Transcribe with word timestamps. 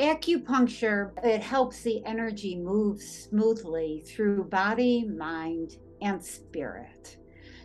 acupuncture 0.00 1.12
it 1.24 1.42
helps 1.42 1.82
the 1.82 2.04
energy 2.04 2.56
move 2.56 3.00
smoothly 3.00 4.02
through 4.06 4.44
body 4.44 5.04
mind 5.04 5.76
and 6.02 6.22
spirit. 6.24 7.18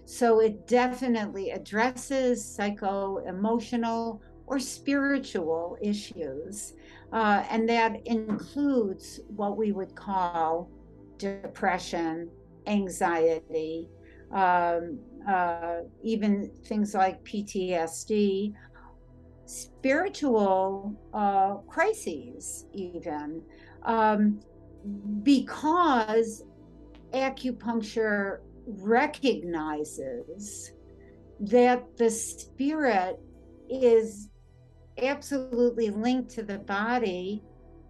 So 0.06 0.40
it 0.40 0.68
definitely 0.68 1.52
addresses 1.52 2.44
psycho 2.44 3.18
emotional 3.20 4.22
or 4.48 4.60
spiritual 4.60 5.78
issues 5.82 6.74
uh, 7.12 7.44
and 7.50 7.68
that 7.70 8.06
includes 8.06 9.20
what 9.28 9.58
we 9.58 9.72
would 9.72 9.96
call 9.96 10.70
depression 11.18 12.30
anxiety 12.68 13.90
um, 14.34 15.00
uh, 15.28 15.78
even 16.04 16.52
things 16.66 16.94
like 16.94 17.24
ptsd 17.24 18.54
spiritual 19.46 20.94
uh, 21.14 21.56
crises, 21.68 22.66
even, 22.74 23.42
um, 23.84 24.40
because 25.24 26.44
acupuncture 27.14 28.40
recognizes 28.68 30.74
that 31.40 31.98
the 31.98 32.10
spirit 32.10 33.20
is 33.70 34.30
absolutely 35.02 35.90
linked 35.90 36.30
to 36.32 36.44
the 36.44 36.60
body. 36.60 37.44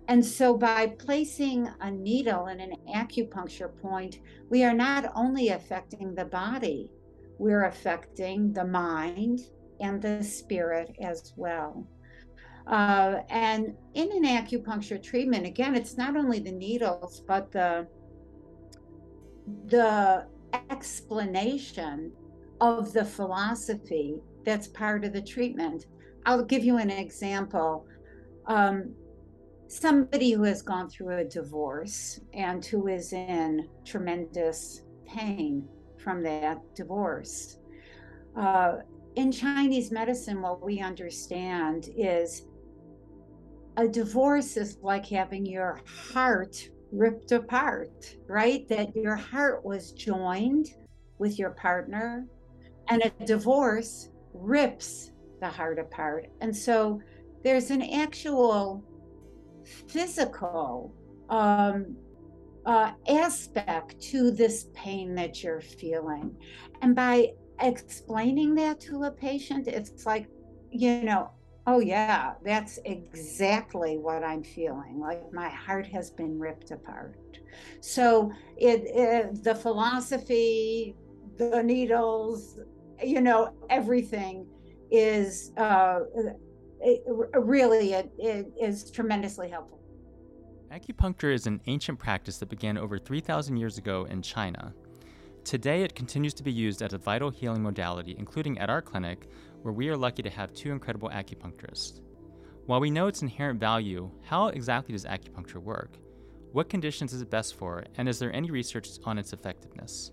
And 0.07 0.23
so, 0.23 0.55
by 0.55 0.87
placing 0.87 1.67
a 1.81 1.89
needle 1.89 2.47
in 2.47 2.59
an 2.59 2.75
acupuncture 2.93 3.75
point, 3.81 4.19
we 4.49 4.63
are 4.63 4.73
not 4.73 5.11
only 5.15 5.49
affecting 5.49 6.13
the 6.13 6.25
body, 6.25 6.91
we're 7.39 7.65
affecting 7.65 8.53
the 8.53 8.65
mind, 8.65 9.41
and 9.79 10.01
the 10.01 10.23
spirit 10.23 10.95
as 11.01 11.33
well. 11.35 11.87
Uh, 12.67 13.17
and 13.29 13.75
in 13.93 14.11
an 14.11 14.23
acupuncture 14.23 15.01
treatment, 15.01 15.45
again, 15.45 15.75
it's 15.75 15.97
not 15.97 16.17
only 16.17 16.39
the 16.39 16.51
needles, 16.51 17.23
but 17.27 17.51
the 17.51 17.87
the 19.67 20.25
explanation 20.71 22.11
of 22.61 22.91
the 22.93 23.05
philosophy 23.05 24.19
that's 24.43 24.67
part 24.67 25.03
of 25.05 25.13
the 25.13 25.21
treatment. 25.21 25.85
I'll 26.25 26.43
give 26.43 26.63
you 26.63 26.77
an 26.77 26.89
example. 26.89 27.85
Um, 28.47 28.95
somebody 29.67 30.31
who 30.31 30.43
has 30.43 30.61
gone 30.61 30.89
through 30.89 31.17
a 31.17 31.23
divorce 31.23 32.19
and 32.33 32.65
who 32.65 32.87
is 32.87 33.13
in 33.13 33.67
tremendous 33.83 34.83
pain 35.05 35.67
from 35.97 36.23
that 36.23 36.61
divorce. 36.75 37.57
Uh, 38.35 38.77
in 39.15 39.31
Chinese 39.31 39.91
medicine, 39.91 40.41
what 40.41 40.63
we 40.63 40.79
understand 40.79 41.89
is 41.97 42.47
a 43.77 43.87
divorce 43.87 44.57
is 44.57 44.77
like 44.81 45.05
having 45.05 45.45
your 45.45 45.81
heart 46.13 46.69
ripped 46.91 47.31
apart, 47.31 48.15
right? 48.27 48.67
That 48.67 48.95
your 48.95 49.15
heart 49.15 49.65
was 49.65 49.91
joined 49.91 50.67
with 51.17 51.39
your 51.39 51.51
partner, 51.51 52.25
and 52.89 53.01
a 53.03 53.25
divorce 53.25 54.09
rips 54.33 55.11
the 55.39 55.47
heart 55.47 55.79
apart. 55.79 56.27
And 56.41 56.55
so 56.55 57.01
there's 57.43 57.71
an 57.71 57.81
actual 57.81 58.83
physical 59.87 60.93
um, 61.29 61.95
uh, 62.65 62.91
aspect 63.07 63.99
to 64.01 64.31
this 64.31 64.67
pain 64.73 65.15
that 65.15 65.43
you're 65.43 65.61
feeling. 65.61 66.35
And 66.81 66.95
by 66.95 67.33
explaining 67.59 68.55
that 68.55 68.79
to 68.81 69.03
a 69.03 69.11
patient, 69.11 69.67
it's 69.67 70.05
like, 70.05 70.27
you 70.71 71.03
know, 71.03 71.31
oh 71.67 71.79
yeah, 71.79 72.33
that's 72.43 72.79
exactly 72.85 73.97
what 73.97 74.23
I'm 74.23 74.43
feeling. 74.43 74.99
Like 74.99 75.31
my 75.33 75.49
heart 75.49 75.87
has 75.87 76.11
been 76.11 76.39
ripped 76.39 76.71
apart. 76.71 77.17
So 77.81 78.31
it, 78.57 78.83
it 78.85 79.43
the 79.43 79.55
philosophy, 79.55 80.95
the 81.37 81.63
needles, 81.63 82.59
you 83.03 83.21
know, 83.21 83.53
everything 83.69 84.47
is 84.91 85.51
uh, 85.57 85.99
it, 86.81 87.03
really 87.33 87.93
it, 87.93 88.11
it 88.17 88.47
is 88.61 88.91
tremendously 88.91 89.49
helpful. 89.49 89.79
Acupuncture 90.71 91.33
is 91.33 91.47
an 91.47 91.61
ancient 91.67 91.99
practice 91.99 92.37
that 92.39 92.49
began 92.49 92.77
over 92.77 92.97
3,000 92.99 93.57
years 93.57 93.77
ago 93.77 94.05
in 94.05 94.21
China. 94.21 94.73
Today, 95.45 95.83
it 95.83 95.93
continues 95.93 96.33
to 96.33 96.43
be 96.43 96.51
used 96.51 96.81
as 96.81 96.93
a 96.93 96.97
vital 96.97 97.29
healing 97.29 97.61
modality, 97.61 98.15
including 98.17 98.57
at 98.57 98.71
our 98.71 98.81
clinic, 98.81 99.29
where 99.61 99.71
we 99.71 99.89
are 99.89 99.95
lucky 99.95 100.23
to 100.23 100.29
have 100.31 100.51
two 100.53 100.71
incredible 100.71 101.09
acupuncturists. 101.09 102.01
While 102.65 102.79
we 102.79 102.89
know 102.89 103.05
its 103.05 103.21
inherent 103.21 103.59
value, 103.59 104.09
how 104.23 104.47
exactly 104.47 104.93
does 104.93 105.05
acupuncture 105.05 105.61
work? 105.61 105.99
What 106.51 106.67
conditions 106.67 107.13
is 107.13 107.21
it 107.21 107.29
best 107.29 107.53
for, 107.53 107.83
and 107.95 108.09
is 108.09 108.17
there 108.17 108.33
any 108.33 108.49
research 108.49 108.89
on 109.03 109.19
its 109.19 109.33
effectiveness? 109.33 110.11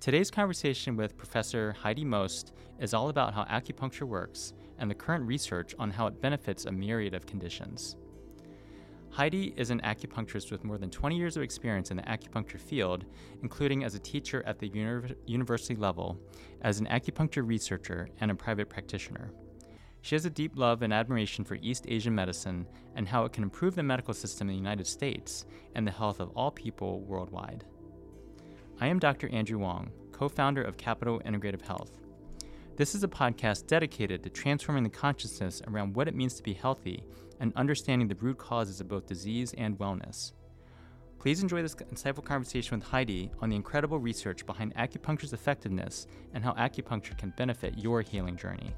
Today's 0.00 0.30
conversation 0.30 0.98
with 0.98 1.16
Professor 1.16 1.72
Heidi 1.72 2.04
Most 2.04 2.52
is 2.78 2.92
all 2.92 3.08
about 3.08 3.32
how 3.32 3.44
acupuncture 3.44 4.06
works 4.06 4.52
and 4.78 4.90
the 4.90 4.94
current 4.94 5.24
research 5.24 5.74
on 5.78 5.90
how 5.90 6.08
it 6.08 6.20
benefits 6.20 6.66
a 6.66 6.72
myriad 6.72 7.14
of 7.14 7.24
conditions. 7.24 7.96
Heidi 9.16 9.54
is 9.56 9.70
an 9.70 9.80
acupuncturist 9.80 10.50
with 10.50 10.62
more 10.62 10.76
than 10.76 10.90
20 10.90 11.16
years 11.16 11.38
of 11.38 11.42
experience 11.42 11.90
in 11.90 11.96
the 11.96 12.02
acupuncture 12.02 12.60
field, 12.60 13.06
including 13.40 13.82
as 13.82 13.94
a 13.94 13.98
teacher 13.98 14.42
at 14.44 14.58
the 14.58 14.68
uni- 14.68 15.14
university 15.24 15.74
level, 15.74 16.20
as 16.60 16.80
an 16.80 16.86
acupuncture 16.88 17.42
researcher, 17.42 18.10
and 18.20 18.30
a 18.30 18.34
private 18.34 18.68
practitioner. 18.68 19.30
She 20.02 20.16
has 20.16 20.26
a 20.26 20.30
deep 20.30 20.52
love 20.54 20.82
and 20.82 20.92
admiration 20.92 21.46
for 21.46 21.54
East 21.62 21.86
Asian 21.88 22.14
medicine 22.14 22.66
and 22.94 23.08
how 23.08 23.24
it 23.24 23.32
can 23.32 23.42
improve 23.42 23.74
the 23.74 23.82
medical 23.82 24.12
system 24.12 24.50
in 24.50 24.54
the 24.54 24.60
United 24.62 24.86
States 24.86 25.46
and 25.74 25.86
the 25.86 25.92
health 25.92 26.20
of 26.20 26.28
all 26.36 26.50
people 26.50 27.00
worldwide. 27.00 27.64
I 28.82 28.88
am 28.88 28.98
Dr. 28.98 29.30
Andrew 29.30 29.56
Wong, 29.56 29.92
co 30.12 30.28
founder 30.28 30.62
of 30.62 30.76
Capital 30.76 31.22
Integrative 31.24 31.62
Health. 31.62 32.00
This 32.76 32.94
is 32.94 33.02
a 33.02 33.08
podcast 33.08 33.66
dedicated 33.66 34.22
to 34.24 34.28
transforming 34.28 34.82
the 34.82 34.90
consciousness 34.90 35.62
around 35.66 35.96
what 35.96 36.06
it 36.06 36.14
means 36.14 36.34
to 36.34 36.42
be 36.42 36.52
healthy 36.52 37.02
and 37.40 37.52
understanding 37.56 38.08
the 38.08 38.14
root 38.16 38.38
causes 38.38 38.80
of 38.80 38.88
both 38.88 39.06
disease 39.06 39.54
and 39.58 39.78
wellness. 39.78 40.32
Please 41.18 41.42
enjoy 41.42 41.62
this 41.62 41.74
insightful 41.74 42.24
conversation 42.24 42.78
with 42.78 42.86
Heidi 42.86 43.30
on 43.40 43.48
the 43.48 43.56
incredible 43.56 43.98
research 43.98 44.46
behind 44.46 44.74
acupuncture's 44.76 45.32
effectiveness 45.32 46.06
and 46.34 46.44
how 46.44 46.52
acupuncture 46.52 47.16
can 47.18 47.32
benefit 47.36 47.78
your 47.78 48.00
healing 48.02 48.36
journey. 48.36 48.74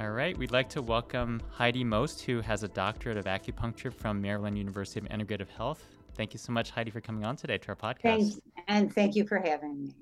All 0.00 0.10
right, 0.10 0.36
we'd 0.36 0.50
like 0.50 0.68
to 0.70 0.82
welcome 0.82 1.42
Heidi 1.50 1.84
Most, 1.84 2.22
who 2.22 2.40
has 2.40 2.62
a 2.62 2.68
doctorate 2.68 3.18
of 3.18 3.26
acupuncture 3.26 3.92
from 3.92 4.20
Maryland 4.20 4.56
University 4.56 4.98
of 5.00 5.06
Integrative 5.06 5.48
Health. 5.48 5.86
Thank 6.14 6.32
you 6.32 6.38
so 6.38 6.52
much, 6.52 6.70
Heidi, 6.70 6.90
for 6.90 7.00
coming 7.00 7.24
on 7.24 7.36
today 7.36 7.58
to 7.58 7.68
our 7.68 7.76
podcast. 7.76 8.02
Thanks, 8.02 8.40
and 8.66 8.94
thank 8.94 9.14
you 9.14 9.26
for 9.26 9.38
having 9.38 9.78
me. 9.78 9.94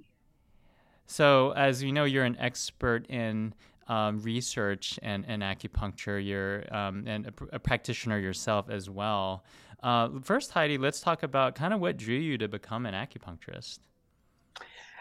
So, 1.06 1.52
as 1.52 1.82
you 1.82 1.90
know, 1.90 2.04
you're 2.04 2.24
an 2.24 2.36
expert 2.38 3.06
in 3.08 3.54
um, 3.88 4.20
research 4.22 4.98
and, 5.02 5.24
and 5.26 5.42
acupuncture. 5.42 6.24
You're 6.24 6.64
um, 6.74 7.04
and 7.06 7.26
a, 7.26 7.56
a, 7.56 7.58
practitioner 7.58 8.18
yourself 8.18 8.70
as 8.70 8.88
well. 8.88 9.44
Uh, 9.82 10.10
first, 10.22 10.52
Heidi, 10.52 10.78
let's 10.78 11.00
talk 11.00 11.22
about 11.22 11.54
kind 11.54 11.72
of 11.72 11.80
what 11.80 11.96
drew 11.96 12.16
you 12.16 12.38
to 12.38 12.48
become 12.48 12.86
an 12.86 12.94
acupuncturist. 12.94 13.78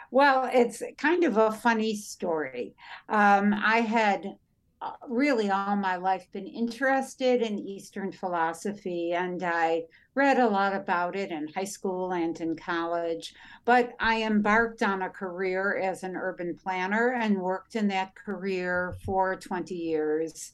Well, 0.09 0.49
it's 0.53 0.81
kind 0.97 1.25
of 1.25 1.37
a 1.37 1.51
funny 1.51 1.95
story. 1.95 2.75
Um, 3.09 3.53
I 3.53 3.81
had 3.81 4.37
uh, 4.79 4.91
really 5.07 5.49
all 5.49 5.75
my 5.75 5.95
life 5.95 6.27
been 6.31 6.45
interested 6.45 7.41
in 7.41 7.57
Eastern 7.57 8.11
philosophy, 8.11 9.13
and 9.13 9.41
I 9.41 9.83
read 10.13 10.37
a 10.37 10.47
lot 10.47 10.75
about 10.75 11.15
it 11.15 11.31
in 11.31 11.47
high 11.47 11.63
school 11.63 12.11
and 12.11 12.39
in 12.39 12.55
college. 12.55 13.33
But 13.65 13.93
I 13.99 14.21
embarked 14.21 14.83
on 14.83 15.01
a 15.01 15.09
career 15.09 15.77
as 15.77 16.03
an 16.03 16.15
urban 16.15 16.55
planner 16.55 17.13
and 17.13 17.41
worked 17.41 17.75
in 17.75 17.87
that 17.87 18.15
career 18.15 18.95
for 19.03 19.35
20 19.35 19.73
years. 19.73 20.51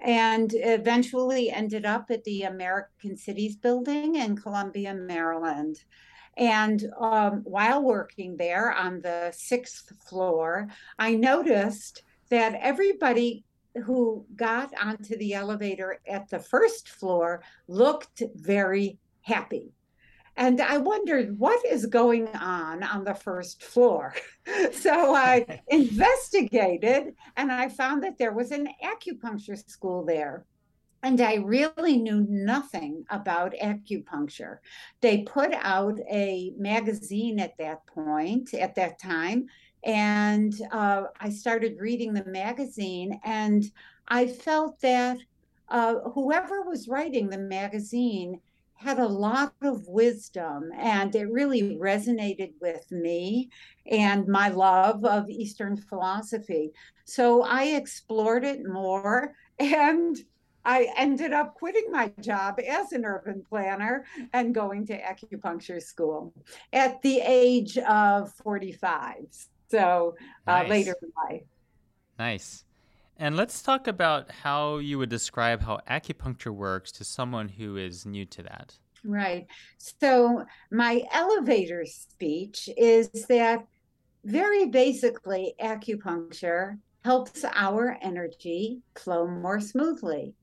And 0.00 0.52
eventually 0.54 1.50
ended 1.50 1.84
up 1.84 2.10
at 2.10 2.24
the 2.24 2.44
American 2.44 3.16
Cities 3.16 3.56
building 3.56 4.14
in 4.14 4.36
Columbia, 4.36 4.94
Maryland. 4.94 5.82
And 6.38 6.84
um, 7.00 7.42
while 7.44 7.82
working 7.82 8.36
there 8.36 8.72
on 8.72 9.00
the 9.00 9.32
sixth 9.36 9.92
floor, 10.08 10.68
I 10.98 11.16
noticed 11.16 12.04
that 12.30 12.58
everybody 12.60 13.44
who 13.80 14.26
got 14.36 14.72
onto 14.82 15.16
the 15.16 15.34
elevator 15.34 16.00
at 16.06 16.28
the 16.28 16.38
first 16.38 16.88
floor 16.88 17.42
looked 17.66 18.22
very 18.34 18.98
happy. 19.22 19.72
And 20.38 20.60
I 20.60 20.78
wondered 20.78 21.36
what 21.36 21.66
is 21.66 21.86
going 21.86 22.28
on 22.28 22.84
on 22.84 23.02
the 23.02 23.14
first 23.14 23.64
floor. 23.64 24.14
so 24.72 25.14
I 25.14 25.60
investigated 25.68 27.14
and 27.36 27.50
I 27.50 27.68
found 27.68 28.04
that 28.04 28.18
there 28.18 28.32
was 28.32 28.52
an 28.52 28.68
acupuncture 28.84 29.58
school 29.68 30.04
there. 30.04 30.46
And 31.02 31.20
I 31.20 31.36
really 31.36 31.96
knew 31.96 32.26
nothing 32.28 33.04
about 33.10 33.54
acupuncture. 33.60 34.58
They 35.00 35.22
put 35.22 35.52
out 35.54 35.98
a 36.10 36.52
magazine 36.56 37.40
at 37.40 37.56
that 37.58 37.86
point, 37.86 38.54
at 38.54 38.74
that 38.76 39.00
time, 39.00 39.46
and 39.84 40.54
uh, 40.72 41.04
I 41.20 41.30
started 41.30 41.78
reading 41.78 42.12
the 42.12 42.24
magazine, 42.24 43.20
and 43.24 43.64
I 44.08 44.26
felt 44.26 44.80
that 44.80 45.18
uh, 45.68 45.96
whoever 46.14 46.62
was 46.62 46.88
writing 46.88 47.28
the 47.28 47.38
magazine 47.38 48.40
had 48.78 49.00
a 49.00 49.06
lot 49.06 49.52
of 49.60 49.88
wisdom 49.88 50.70
and 50.78 51.14
it 51.16 51.30
really 51.30 51.76
resonated 51.76 52.52
with 52.60 52.90
me 52.92 53.50
and 53.90 54.28
my 54.28 54.48
love 54.48 55.04
of 55.04 55.28
Eastern 55.28 55.76
philosophy. 55.76 56.70
So 57.04 57.42
I 57.42 57.64
explored 57.64 58.44
it 58.44 58.60
more 58.64 59.34
and 59.58 60.16
I 60.64 60.92
ended 60.96 61.32
up 61.32 61.54
quitting 61.54 61.90
my 61.90 62.12
job 62.20 62.60
as 62.68 62.92
an 62.92 63.04
urban 63.04 63.42
planner 63.48 64.04
and 64.32 64.54
going 64.54 64.86
to 64.86 65.00
acupuncture 65.00 65.82
school 65.82 66.32
at 66.72 67.02
the 67.02 67.20
age 67.20 67.78
of 67.78 68.32
45. 68.44 69.16
So 69.70 70.14
uh, 70.46 70.62
nice. 70.62 70.70
later 70.70 70.96
in 71.02 71.12
life. 71.28 71.42
Nice. 72.18 72.64
And 73.16 73.36
let's 73.36 73.62
talk 73.62 73.88
about 73.88 74.30
how 74.30 74.78
you 74.78 74.98
would 74.98 75.08
describe 75.08 75.60
how 75.60 75.80
acupuncture 75.90 76.54
works 76.54 76.92
to 76.92 77.04
someone 77.04 77.48
who 77.48 77.76
is 77.76 78.06
new 78.06 78.24
to 78.26 78.42
that. 78.44 78.78
Right. 79.04 79.46
So, 79.78 80.44
my 80.70 81.02
elevator 81.12 81.84
speech 81.84 82.68
is 82.76 83.08
that 83.28 83.66
very 84.24 84.66
basically, 84.66 85.54
acupuncture 85.60 86.78
helps 87.04 87.44
our 87.54 87.96
energy 88.02 88.82
flow 88.96 89.26
more 89.26 89.60
smoothly. 89.60 90.34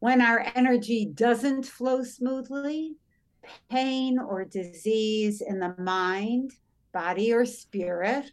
When 0.00 0.20
our 0.20 0.46
energy 0.54 1.10
doesn't 1.12 1.66
flow 1.66 2.02
smoothly, 2.04 2.94
pain 3.70 4.18
or 4.18 4.44
disease 4.44 5.40
in 5.40 5.58
the 5.58 5.74
mind, 5.78 6.52
body, 6.92 7.32
or 7.32 7.44
spirit 7.44 8.30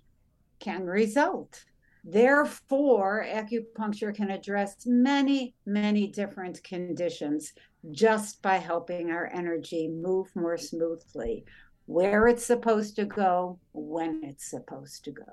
can 0.59 0.85
result. 0.85 1.63
Therefore, 2.03 3.25
acupuncture 3.27 4.13
can 4.13 4.29
address 4.29 4.85
many, 4.85 5.55
many 5.65 6.07
different 6.07 6.63
conditions 6.63 7.53
just 7.91 8.43
by 8.43 8.57
helping 8.57 9.09
our 9.09 9.29
energy 9.33 9.87
move 9.87 10.27
more 10.35 10.57
smoothly, 10.57 11.45
where 11.87 12.27
it's 12.27 12.45
supposed 12.45 12.95
to 12.97 13.05
go, 13.05 13.59
when 13.73 14.21
it's 14.23 14.49
supposed 14.49 15.03
to 15.05 15.11
go. 15.11 15.23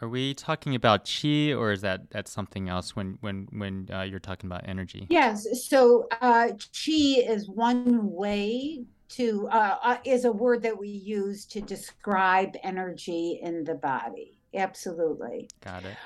Are 0.00 0.08
we 0.08 0.32
talking 0.32 0.76
about 0.76 1.10
chi, 1.10 1.52
or 1.52 1.72
is 1.72 1.80
that 1.80 2.08
that's 2.10 2.30
something 2.30 2.68
else 2.68 2.94
when 2.94 3.18
when 3.20 3.48
when 3.50 3.88
uh, 3.92 4.02
you're 4.02 4.20
talking 4.20 4.48
about 4.48 4.62
energy? 4.68 5.08
Yes. 5.10 5.68
So 5.68 6.06
uh, 6.20 6.50
chi 6.72 7.20
is 7.26 7.48
one 7.48 8.12
way 8.12 8.84
to 9.10 9.48
uh, 9.50 9.76
uh 9.82 9.96
is 10.04 10.24
a 10.24 10.32
word 10.32 10.62
that 10.62 10.78
we 10.78 10.88
use 10.88 11.46
to 11.46 11.60
describe 11.60 12.54
energy 12.62 13.40
in 13.42 13.64
the 13.64 13.74
body. 13.74 14.40
Absolutely. 14.54 15.48
Got 15.60 15.84
it. 15.84 15.96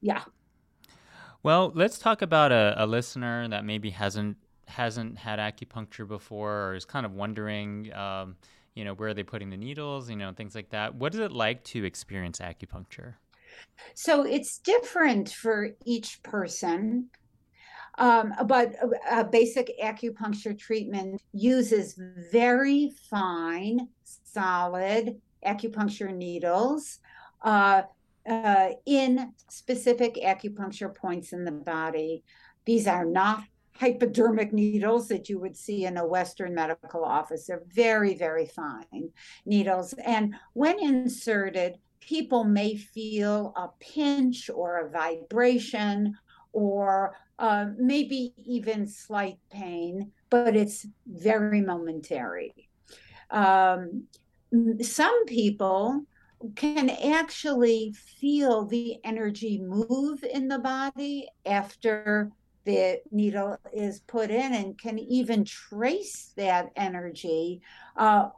Yeah. 0.00 0.22
Well, 1.42 1.72
let's 1.74 1.98
talk 1.98 2.22
about 2.22 2.52
a, 2.52 2.74
a 2.78 2.86
listener 2.86 3.48
that 3.48 3.64
maybe 3.64 3.90
hasn't 3.90 4.38
hasn't 4.66 5.18
had 5.18 5.38
acupuncture 5.38 6.08
before 6.08 6.68
or 6.68 6.74
is 6.74 6.84
kind 6.84 7.04
of 7.04 7.12
wondering, 7.12 7.92
um, 7.92 8.36
you 8.74 8.84
know, 8.84 8.94
where 8.94 9.10
are 9.10 9.14
they 9.14 9.22
putting 9.22 9.50
the 9.50 9.56
needles, 9.56 10.08
you 10.08 10.16
know, 10.16 10.32
things 10.32 10.54
like 10.54 10.70
that. 10.70 10.94
What 10.94 11.14
is 11.14 11.20
it 11.20 11.32
like 11.32 11.62
to 11.64 11.84
experience 11.84 12.38
acupuncture? 12.38 13.14
So 13.94 14.24
it's 14.24 14.58
different 14.58 15.30
for 15.30 15.70
each 15.84 16.22
person. 16.22 17.10
Um, 17.98 18.34
but 18.46 18.74
a, 18.82 19.20
a 19.20 19.24
basic 19.24 19.70
acupuncture 19.82 20.58
treatment 20.58 21.22
uses 21.32 21.98
very 22.32 22.90
fine, 23.10 23.88
solid 24.04 25.20
acupuncture 25.46 26.14
needles 26.14 26.98
uh, 27.42 27.82
uh, 28.28 28.70
in 28.86 29.32
specific 29.48 30.16
acupuncture 30.16 30.94
points 30.94 31.32
in 31.32 31.44
the 31.44 31.52
body. 31.52 32.24
These 32.64 32.86
are 32.86 33.04
not 33.04 33.44
hypodermic 33.76 34.52
needles 34.52 35.08
that 35.08 35.28
you 35.28 35.38
would 35.40 35.56
see 35.56 35.84
in 35.84 35.96
a 35.96 36.06
Western 36.06 36.54
medical 36.54 37.04
office. 37.04 37.46
They're 37.46 37.64
very, 37.72 38.14
very 38.14 38.46
fine 38.46 39.10
needles. 39.44 39.92
And 39.94 40.34
when 40.52 40.78
inserted, 40.78 41.78
people 42.00 42.44
may 42.44 42.76
feel 42.76 43.52
a 43.56 43.68
pinch 43.80 44.48
or 44.48 44.78
a 44.78 44.90
vibration 44.90 46.16
or 46.52 47.16
uh, 47.38 47.66
maybe 47.76 48.32
even 48.44 48.86
slight 48.86 49.38
pain, 49.50 50.12
but 50.30 50.56
it's 50.56 50.86
very 51.06 51.60
momentary. 51.60 52.68
Um, 53.30 54.04
some 54.80 55.24
people 55.26 56.04
can 56.54 56.90
actually 56.90 57.94
feel 58.20 58.66
the 58.66 58.98
energy 59.04 59.60
move 59.60 60.22
in 60.24 60.48
the 60.48 60.58
body 60.58 61.28
after 61.46 62.30
the 62.64 63.00
needle 63.10 63.58
is 63.72 64.00
put 64.00 64.30
in 64.30 64.54
and 64.54 64.78
can 64.78 64.98
even 64.98 65.44
trace 65.44 66.32
that 66.36 66.70
energy 66.76 67.60
uh, 67.96 68.28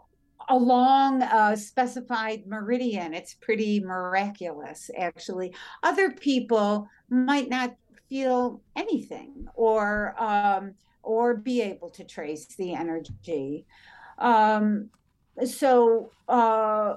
along 0.49 1.23
a 1.23 1.57
specified 1.57 2.47
meridian. 2.47 3.15
It's 3.15 3.35
pretty 3.35 3.81
miraculous, 3.81 4.91
actually. 4.97 5.55
Other 5.83 6.11
people 6.13 6.89
might 7.09 7.49
not 7.49 7.75
feel 8.09 8.61
anything 8.75 9.47
or 9.55 10.15
um, 10.19 10.75
or 11.03 11.35
be 11.35 11.63
able 11.63 11.91
to 11.91 12.05
trace 12.05 12.47
the 12.57 12.75
energy. 12.75 13.65
Um, 14.19 14.91
so 15.45 16.11
uh, 16.29 16.95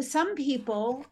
some 0.00 0.34
people 0.34 1.06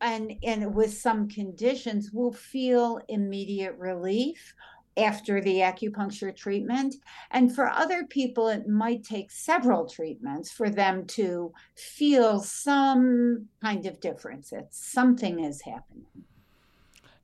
and 0.00 0.36
and 0.42 0.74
with 0.74 0.94
some 0.96 1.28
conditions 1.28 2.12
will 2.12 2.32
feel 2.32 3.00
immediate 3.08 3.74
relief 3.76 4.54
after 4.96 5.40
the 5.40 5.56
acupuncture 5.58 6.34
treatment. 6.34 6.96
And 7.30 7.54
for 7.54 7.68
other 7.68 8.04
people 8.04 8.48
it 8.48 8.68
might 8.68 9.04
take 9.04 9.30
several 9.30 9.88
treatments 9.88 10.50
for 10.50 10.70
them 10.70 11.06
to 11.06 11.52
feel 11.76 12.40
some 12.40 13.46
kind 13.62 13.86
of 13.86 14.00
difference. 14.00 14.50
That 14.50 14.68
something 14.70 15.44
is 15.44 15.62
happening 15.62 16.06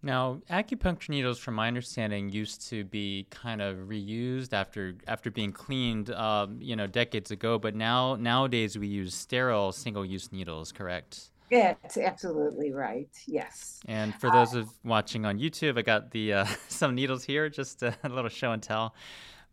now, 0.05 0.41
acupuncture 0.51 1.09
needles, 1.09 1.39
from 1.39 1.55
my 1.55 1.69
understanding, 1.69 2.29
used 2.29 2.69
to 2.69 2.85
be 2.85 3.27
kind 3.31 3.61
of 3.63 3.77
reused 3.89 4.53
after 4.53 4.95
after 5.09 5.31
being 5.31 5.53
cleaned, 5.53 6.11
um, 6.11 6.59
you 6.61 6.77
know, 6.77 6.87
decades 6.87 7.31
ago. 7.31 7.59
But 7.59 7.75
now 7.75 8.17
nowadays 8.17 8.79
we 8.79 8.87
use 8.87 9.15
sterile 9.15 9.73
single-use 9.73 10.31
needles. 10.33 10.73
Correct? 10.73 11.31
That's 11.51 11.97
absolutely 11.97 12.73
right. 12.73 13.09
Yes. 13.27 13.81
And 13.87 14.15
for 14.15 14.31
those 14.31 14.55
uh, 14.55 14.61
of 14.61 14.71
watching 14.85 15.25
on 15.25 15.39
YouTube, 15.39 15.79
I 15.79 15.83
got 15.83 16.11
the 16.11 16.33
uh, 16.33 16.47
some 16.69 16.95
needles 16.95 17.25
here, 17.25 17.49
just 17.49 17.83
a 17.83 17.97
little 18.05 18.31
show 18.31 18.53
and 18.53 18.63
tell. 18.63 18.95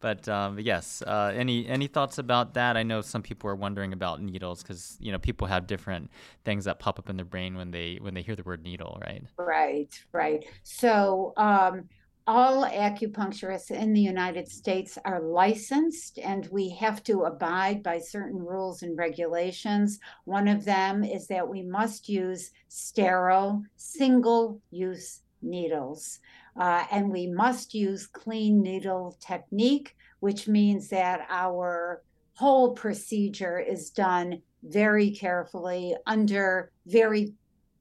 But 0.02 0.28
um, 0.28 0.60
yes, 0.60 1.04
uh, 1.06 1.32
any 1.36 1.68
any 1.68 1.88
thoughts 1.88 2.18
about 2.18 2.56
that? 2.56 2.76
I 2.76 2.84
know 2.84 3.02
some 3.02 3.22
people 3.22 3.50
are 3.50 3.56
wondering 3.56 3.94
about 3.94 4.22
needles 4.22 4.64
because 4.64 4.98
you 5.00 5.12
know 5.12 5.20
people 5.20 5.48
have 5.48 5.68
different 5.68 6.10
things 6.44 6.66
that 6.66 6.80
pop 6.80 7.00
up 7.00 7.10
in 7.10 7.16
their 7.16 7.26
brain 7.26 7.56
when 7.56 7.72
they 7.72 8.00
when 8.02 8.14
they 8.14 8.24
hear 8.24 8.36
the 8.36 8.44
word 8.44 8.64
needle, 8.64 9.00
right? 9.06 9.24
Right, 9.38 10.04
right. 10.12 10.44
So 10.64 11.34
um, 11.38 11.88
all 12.28 12.66
acupuncturists 12.66 13.72
in 13.72 13.94
the 13.94 14.02
United 14.02 14.48
States 14.48 14.98
are 15.06 15.22
licensed, 15.22 16.18
and 16.18 16.48
we 16.48 16.70
have 16.70 17.04
to 17.04 17.24
abide 17.24 17.84
by 17.84 18.00
certain 18.00 18.40
rules 18.40 18.84
and 18.84 18.98
regulations. 18.98 20.00
One 20.26 20.48
of 20.48 20.66
them 20.66 21.04
is 21.04 21.28
that 21.28 21.48
we 21.48 21.62
must 21.62 22.10
use 22.10 22.52
sterile, 22.70 23.64
single-use 23.76 25.22
needles. 25.42 26.20
Uh, 26.60 26.86
and 26.92 27.10
we 27.10 27.28
must 27.28 27.74
use 27.74 28.08
clean 28.08 28.62
needle 28.62 29.18
technique, 29.20 29.96
which 30.20 30.48
means 30.48 30.90
that 30.90 31.26
our 31.30 32.04
whole 32.34 32.72
procedure 32.74 33.60
is 33.60 33.90
done 33.90 34.42
very 34.64 35.12
carefully 35.12 35.96
under 36.06 36.72
very 36.86 37.34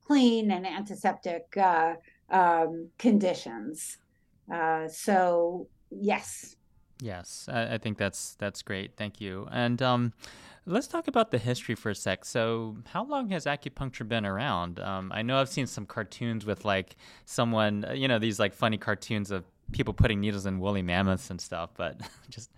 clean 0.07 0.51
and 0.51 0.67
antiseptic 0.67 1.57
uh, 1.57 1.95
um, 2.31 2.89
conditions. 2.99 3.99
Uh, 4.53 4.89
so, 4.89 5.69
yes. 5.91 6.57
Yes, 7.01 7.49
I, 7.51 7.75
I, 7.75 7.79
think 7.79 7.97
that's 7.97 8.35
that's 8.35 8.61
great. 8.63 8.97
Thank 8.97 9.21
you. 9.21 9.49
And 9.51 9.81
um, 9.81 10.13
Let's 10.67 10.87
talk 10.87 11.09
about 11.09 11.31
the 11.31 11.39
history 11.39 11.75
for 11.75 11.91
a 11.91 11.95
sec. 11.95 12.25
So, 12.25 12.77
how 12.87 13.05
long 13.05 13.31
has 13.31 13.47
acupuncture 13.47 14.07
been 14.07 14.27
around? 14.27 14.79
Um, 14.79 15.11
I 15.15 15.23
know 15.23 15.41
I've 15.41 15.49
seen 15.49 15.67
some 15.67 15.87
cartoons 15.87 16.45
with 16.45 16.65
like 16.65 16.97
someone, 17.25 17.85
uh, 17.89 17.93
you 17.93 18.09
know, 18.09 18.19
these 18.19 18.39
like 18.39 18.53
funny 18.53 18.79
cartoons 18.79 19.31
of 19.31 19.45
people 19.73 19.95
putting 19.95 20.21
needles 20.21 20.47
in 20.47 20.61
woolly 20.61 20.83
mammoths 20.83 21.31
and 21.31 21.41
stuff, 21.41 21.71
but 21.77 22.01
just. 22.31 22.51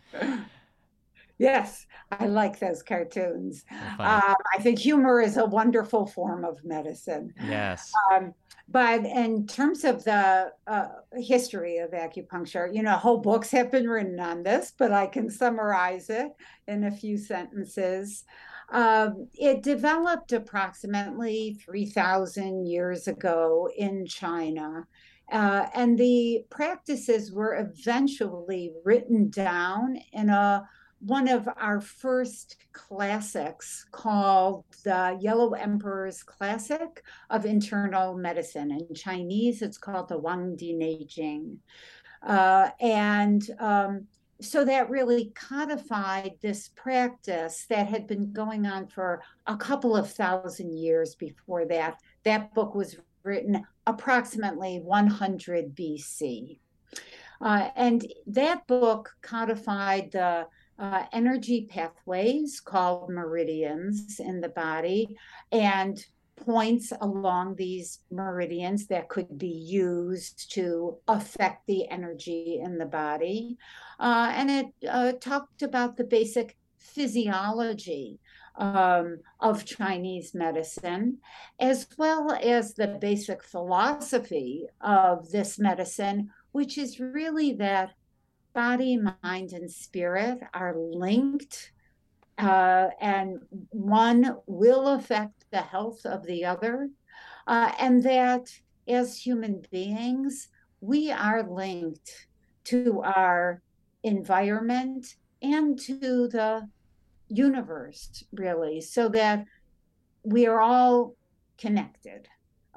Yes, 1.42 1.86
I 2.12 2.26
like 2.26 2.60
those 2.60 2.84
cartoons. 2.84 3.64
Uh, 3.98 4.34
I 4.54 4.58
think 4.60 4.78
humor 4.78 5.20
is 5.20 5.36
a 5.36 5.44
wonderful 5.44 6.06
form 6.06 6.44
of 6.44 6.64
medicine. 6.64 7.34
Yes. 7.48 7.90
Um, 8.12 8.32
but 8.68 9.04
in 9.04 9.48
terms 9.48 9.82
of 9.82 10.04
the 10.04 10.52
uh, 10.68 10.86
history 11.14 11.78
of 11.78 11.90
acupuncture, 11.90 12.72
you 12.72 12.84
know, 12.84 12.96
whole 12.96 13.18
books 13.18 13.50
have 13.50 13.72
been 13.72 13.88
written 13.88 14.20
on 14.20 14.44
this, 14.44 14.72
but 14.78 14.92
I 14.92 15.06
can 15.08 15.28
summarize 15.28 16.10
it 16.10 16.28
in 16.68 16.84
a 16.84 16.92
few 16.92 17.18
sentences. 17.18 18.24
Um, 18.70 19.26
it 19.34 19.64
developed 19.64 20.32
approximately 20.32 21.60
3,000 21.64 22.66
years 22.66 23.08
ago 23.08 23.68
in 23.76 24.06
China. 24.06 24.86
Uh, 25.30 25.66
and 25.74 25.98
the 25.98 26.44
practices 26.50 27.32
were 27.32 27.56
eventually 27.56 28.72
written 28.84 29.28
down 29.28 29.98
in 30.12 30.30
a 30.30 30.68
one 31.04 31.26
of 31.26 31.48
our 31.56 31.80
first 31.80 32.56
classics 32.72 33.84
called 33.90 34.64
the 34.84 35.18
Yellow 35.20 35.54
Emperor's 35.54 36.22
Classic 36.22 37.02
of 37.28 37.44
Internal 37.44 38.16
Medicine. 38.16 38.70
In 38.70 38.94
Chinese, 38.94 39.62
it's 39.62 39.78
called 39.78 40.08
the 40.08 40.16
Huang 40.16 40.54
Di 40.54 41.04
Jing. 41.08 41.58
Uh, 42.24 42.70
and 42.80 43.42
um, 43.58 44.06
so 44.40 44.64
that 44.64 44.90
really 44.90 45.32
codified 45.34 46.34
this 46.40 46.68
practice 46.68 47.66
that 47.68 47.88
had 47.88 48.06
been 48.06 48.32
going 48.32 48.66
on 48.66 48.86
for 48.86 49.22
a 49.48 49.56
couple 49.56 49.96
of 49.96 50.08
thousand 50.08 50.76
years 50.78 51.16
before 51.16 51.64
that. 51.66 51.98
That 52.22 52.54
book 52.54 52.76
was 52.76 52.96
written 53.24 53.64
approximately 53.88 54.78
100 54.78 55.74
BC. 55.74 56.58
Uh, 57.40 57.70
and 57.74 58.06
that 58.28 58.64
book 58.68 59.10
codified 59.20 60.12
the 60.12 60.46
uh, 60.82 61.04
energy 61.12 61.68
pathways 61.70 62.60
called 62.60 63.08
meridians 63.08 64.18
in 64.18 64.40
the 64.40 64.48
body 64.48 65.16
and 65.52 66.04
points 66.34 66.92
along 67.00 67.54
these 67.54 68.00
meridians 68.10 68.88
that 68.88 69.08
could 69.08 69.38
be 69.38 69.46
used 69.46 70.52
to 70.52 70.96
affect 71.06 71.64
the 71.68 71.88
energy 71.88 72.60
in 72.60 72.78
the 72.78 72.86
body. 72.86 73.56
Uh, 74.00 74.32
and 74.34 74.50
it 74.50 74.66
uh, 74.90 75.12
talked 75.20 75.62
about 75.62 75.96
the 75.96 76.04
basic 76.04 76.56
physiology 76.78 78.18
um, 78.56 79.18
of 79.38 79.64
Chinese 79.64 80.34
medicine, 80.34 81.18
as 81.60 81.86
well 81.96 82.32
as 82.42 82.74
the 82.74 82.98
basic 83.00 83.44
philosophy 83.44 84.66
of 84.80 85.30
this 85.30 85.60
medicine, 85.60 86.28
which 86.50 86.76
is 86.76 86.98
really 86.98 87.52
that 87.52 87.92
body, 88.54 88.98
mind, 89.22 89.52
and 89.52 89.70
spirit 89.70 90.38
are 90.54 90.74
linked, 90.76 91.72
uh, 92.38 92.88
and 93.00 93.40
one 93.70 94.36
will 94.46 94.88
affect 94.88 95.44
the 95.50 95.60
health 95.60 96.04
of 96.04 96.24
the 96.26 96.44
other, 96.44 96.90
uh, 97.46 97.72
and 97.78 98.02
that 98.02 98.48
as 98.88 99.18
human 99.18 99.64
beings, 99.70 100.48
we 100.80 101.10
are 101.10 101.48
linked 101.48 102.26
to 102.64 103.00
our 103.02 103.62
environment 104.02 105.16
and 105.40 105.78
to 105.78 106.28
the 106.28 106.68
universe, 107.28 108.24
really, 108.32 108.80
so 108.80 109.08
that 109.08 109.44
we 110.22 110.46
are 110.46 110.60
all 110.60 111.14
connected. 111.58 112.28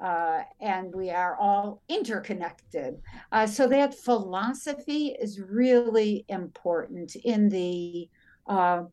Uh, 0.02 0.42
and 0.60 0.94
we 0.94 1.10
are 1.10 1.36
all 1.40 1.82
interconnected. 1.88 3.00
Uh, 3.32 3.46
so 3.46 3.66
that 3.66 3.94
philosophy 3.94 5.16
is 5.18 5.40
really 5.40 6.24
important 6.28 7.16
in 7.16 7.48
the 7.48 8.08
uh, 8.46 8.84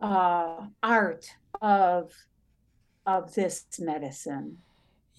uh 0.00 0.56
art 0.82 1.26
of 1.60 2.12
of 3.06 3.34
this 3.34 3.64
medicine. 3.78 4.58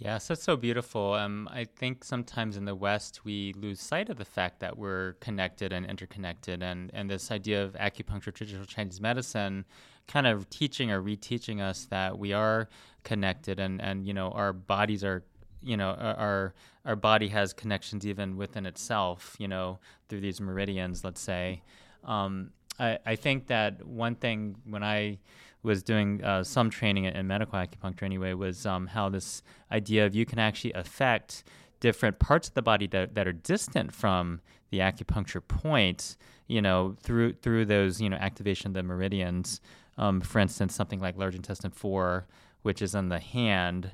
Yes, 0.03 0.29
that's 0.29 0.41
so 0.41 0.57
beautiful. 0.57 1.13
Um, 1.13 1.47
I 1.51 1.63
think 1.63 2.03
sometimes 2.03 2.57
in 2.57 2.65
the 2.65 2.73
West 2.73 3.23
we 3.23 3.53
lose 3.53 3.79
sight 3.79 4.09
of 4.09 4.17
the 4.17 4.25
fact 4.25 4.59
that 4.61 4.75
we're 4.75 5.13
connected 5.19 5.71
and 5.71 5.85
interconnected, 5.85 6.63
and, 6.63 6.89
and 6.95 7.07
this 7.07 7.29
idea 7.29 7.63
of 7.63 7.73
acupuncture, 7.73 8.33
traditional 8.33 8.65
Chinese 8.65 8.99
medicine, 8.99 9.63
kind 10.07 10.25
of 10.25 10.49
teaching 10.49 10.89
or 10.89 11.03
reteaching 11.03 11.61
us 11.61 11.85
that 11.91 12.17
we 12.17 12.33
are 12.33 12.67
connected, 13.03 13.59
and, 13.59 13.79
and 13.79 14.07
you 14.07 14.11
know 14.15 14.31
our 14.31 14.53
bodies 14.53 15.03
are, 15.03 15.23
you 15.61 15.77
know, 15.77 15.91
our 15.91 16.55
our 16.83 16.95
body 16.95 17.27
has 17.27 17.53
connections 17.53 18.03
even 18.03 18.37
within 18.37 18.65
itself, 18.65 19.35
you 19.37 19.47
know, 19.47 19.77
through 20.09 20.21
these 20.21 20.41
meridians, 20.41 21.03
let's 21.03 21.21
say. 21.21 21.61
Um, 22.05 22.53
I, 22.79 22.97
I 23.05 23.15
think 23.15 23.45
that 23.47 23.85
one 23.85 24.15
thing 24.15 24.55
when 24.65 24.83
I 24.83 25.19
was 25.63 25.83
doing 25.83 26.23
uh, 26.23 26.43
some 26.43 26.69
training 26.69 27.05
in, 27.05 27.27
medical 27.27 27.59
acupuncture 27.59 28.03
anyway 28.03 28.33
was 28.33 28.65
um, 28.65 28.87
how 28.87 29.09
this 29.09 29.43
idea 29.71 30.05
of 30.05 30.15
you 30.15 30.25
can 30.25 30.39
actually 30.39 30.73
affect 30.73 31.43
different 31.79 32.19
parts 32.19 32.47
of 32.47 32.53
the 32.53 32.61
body 32.61 32.87
that, 32.87 33.15
that 33.15 33.27
are 33.27 33.33
distant 33.33 33.93
from 33.93 34.41
the 34.69 34.79
acupuncture 34.79 35.45
point, 35.45 36.15
you 36.47 36.61
know, 36.61 36.95
through 37.01 37.33
through 37.33 37.65
those, 37.65 38.01
you 38.01 38.09
know, 38.09 38.17
activation 38.17 38.67
of 38.67 38.73
the 38.73 38.83
meridians. 38.83 39.61
Um, 39.97 40.21
for 40.21 40.39
instance, 40.39 40.73
something 40.73 40.99
like 40.99 41.17
large 41.17 41.35
intestine 41.35 41.71
four, 41.71 42.25
which 42.61 42.81
is 42.81 42.95
on 42.95 43.09
the 43.09 43.19
hand, 43.19 43.91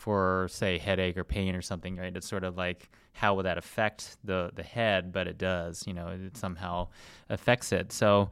for 0.00 0.48
say 0.50 0.78
headache 0.78 1.18
or 1.18 1.24
pain 1.24 1.54
or 1.54 1.60
something, 1.60 1.96
right? 1.96 2.16
It's 2.16 2.26
sort 2.26 2.42
of 2.42 2.56
like 2.56 2.88
how 3.12 3.34
will 3.34 3.42
that 3.42 3.58
affect 3.58 4.16
the 4.24 4.50
the 4.54 4.62
head, 4.62 5.12
but 5.12 5.26
it 5.26 5.36
does, 5.36 5.86
you 5.86 5.92
know, 5.92 6.08
it 6.08 6.36
somehow 6.38 6.88
affects 7.28 7.70
it. 7.70 7.92
So, 7.92 8.30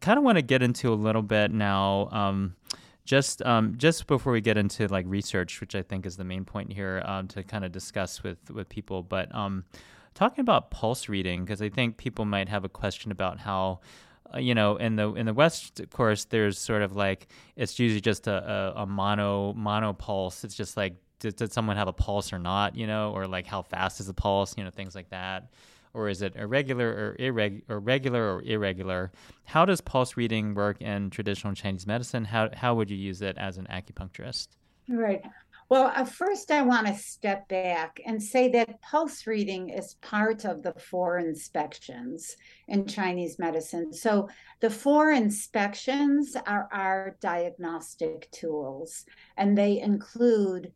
kind 0.00 0.18
of 0.18 0.24
want 0.24 0.36
to 0.36 0.42
get 0.42 0.62
into 0.62 0.92
a 0.92 0.94
little 0.94 1.22
bit 1.22 1.50
now. 1.50 2.08
Um, 2.10 2.56
just 3.04 3.42
um, 3.42 3.74
just 3.76 4.06
before 4.06 4.32
we 4.32 4.40
get 4.40 4.56
into 4.56 4.88
like 4.88 5.04
research, 5.06 5.60
which 5.60 5.74
I 5.74 5.82
think 5.82 6.06
is 6.06 6.16
the 6.16 6.24
main 6.24 6.44
point 6.44 6.72
here 6.72 7.02
um, 7.04 7.28
to 7.28 7.42
kind 7.42 7.64
of 7.64 7.72
discuss 7.72 8.22
with 8.22 8.50
with 8.50 8.68
people, 8.68 9.02
but 9.02 9.34
um, 9.34 9.64
talking 10.14 10.40
about 10.40 10.70
pulse 10.70 11.08
reading 11.08 11.44
because 11.44 11.60
I 11.60 11.68
think 11.68 11.98
people 11.98 12.24
might 12.24 12.48
have 12.48 12.64
a 12.64 12.68
question 12.68 13.10
about 13.10 13.38
how 13.38 13.80
uh, 14.34 14.38
you 14.38 14.54
know, 14.54 14.76
in 14.76 14.96
the 14.96 15.12
in 15.14 15.26
the 15.26 15.34
West, 15.34 15.80
of 15.80 15.90
course, 15.90 16.24
there's 16.24 16.58
sort 16.58 16.82
of 16.82 16.96
like 16.96 17.28
it's 17.56 17.78
usually 17.78 18.00
just 18.00 18.26
a, 18.26 18.72
a, 18.76 18.82
a 18.82 18.86
mono 18.86 19.52
mono 19.52 19.92
pulse. 19.92 20.44
It's 20.44 20.54
just 20.54 20.76
like 20.76 20.96
did, 21.18 21.36
did 21.36 21.52
someone 21.52 21.76
have 21.76 21.88
a 21.88 21.92
pulse 21.92 22.32
or 22.32 22.38
not, 22.38 22.76
you 22.76 22.86
know, 22.86 23.12
or 23.12 23.26
like 23.26 23.46
how 23.46 23.62
fast 23.62 24.00
is 24.00 24.06
the 24.06 24.14
pulse, 24.14 24.56
you 24.56 24.64
know, 24.64 24.70
things 24.70 24.94
like 24.94 25.10
that. 25.10 25.50
Or 25.94 26.08
is 26.08 26.22
it 26.22 26.34
irregular 26.36 26.88
or, 26.88 27.16
irreg- 27.18 27.62
or 27.68 27.78
regular 27.78 28.34
or 28.34 28.42
irregular? 28.42 29.12
How 29.44 29.64
does 29.64 29.80
pulse 29.80 30.16
reading 30.16 30.54
work 30.54 30.82
in 30.82 31.10
traditional 31.10 31.54
Chinese 31.54 31.86
medicine? 31.86 32.24
How, 32.24 32.50
how 32.52 32.74
would 32.74 32.90
you 32.90 32.96
use 32.96 33.22
it 33.22 33.38
as 33.38 33.56
an 33.56 33.66
acupuncturist? 33.70 34.48
Right. 34.88 35.22
Well, 35.70 35.92
uh, 35.94 36.04
first, 36.04 36.50
I 36.50 36.60
want 36.60 36.86
to 36.88 36.94
step 36.94 37.48
back 37.48 37.98
and 38.04 38.22
say 38.22 38.50
that 38.50 38.82
pulse 38.82 39.26
reading 39.26 39.70
is 39.70 39.94
part 40.02 40.44
of 40.44 40.62
the 40.62 40.74
four 40.74 41.18
inspections 41.18 42.36
in 42.68 42.86
Chinese 42.86 43.38
medicine. 43.38 43.92
So, 43.92 44.28
the 44.60 44.68
four 44.68 45.10
inspections 45.12 46.36
are 46.46 46.68
our 46.70 47.16
diagnostic 47.20 48.30
tools, 48.30 49.06
and 49.38 49.56
they 49.56 49.80
include 49.80 50.72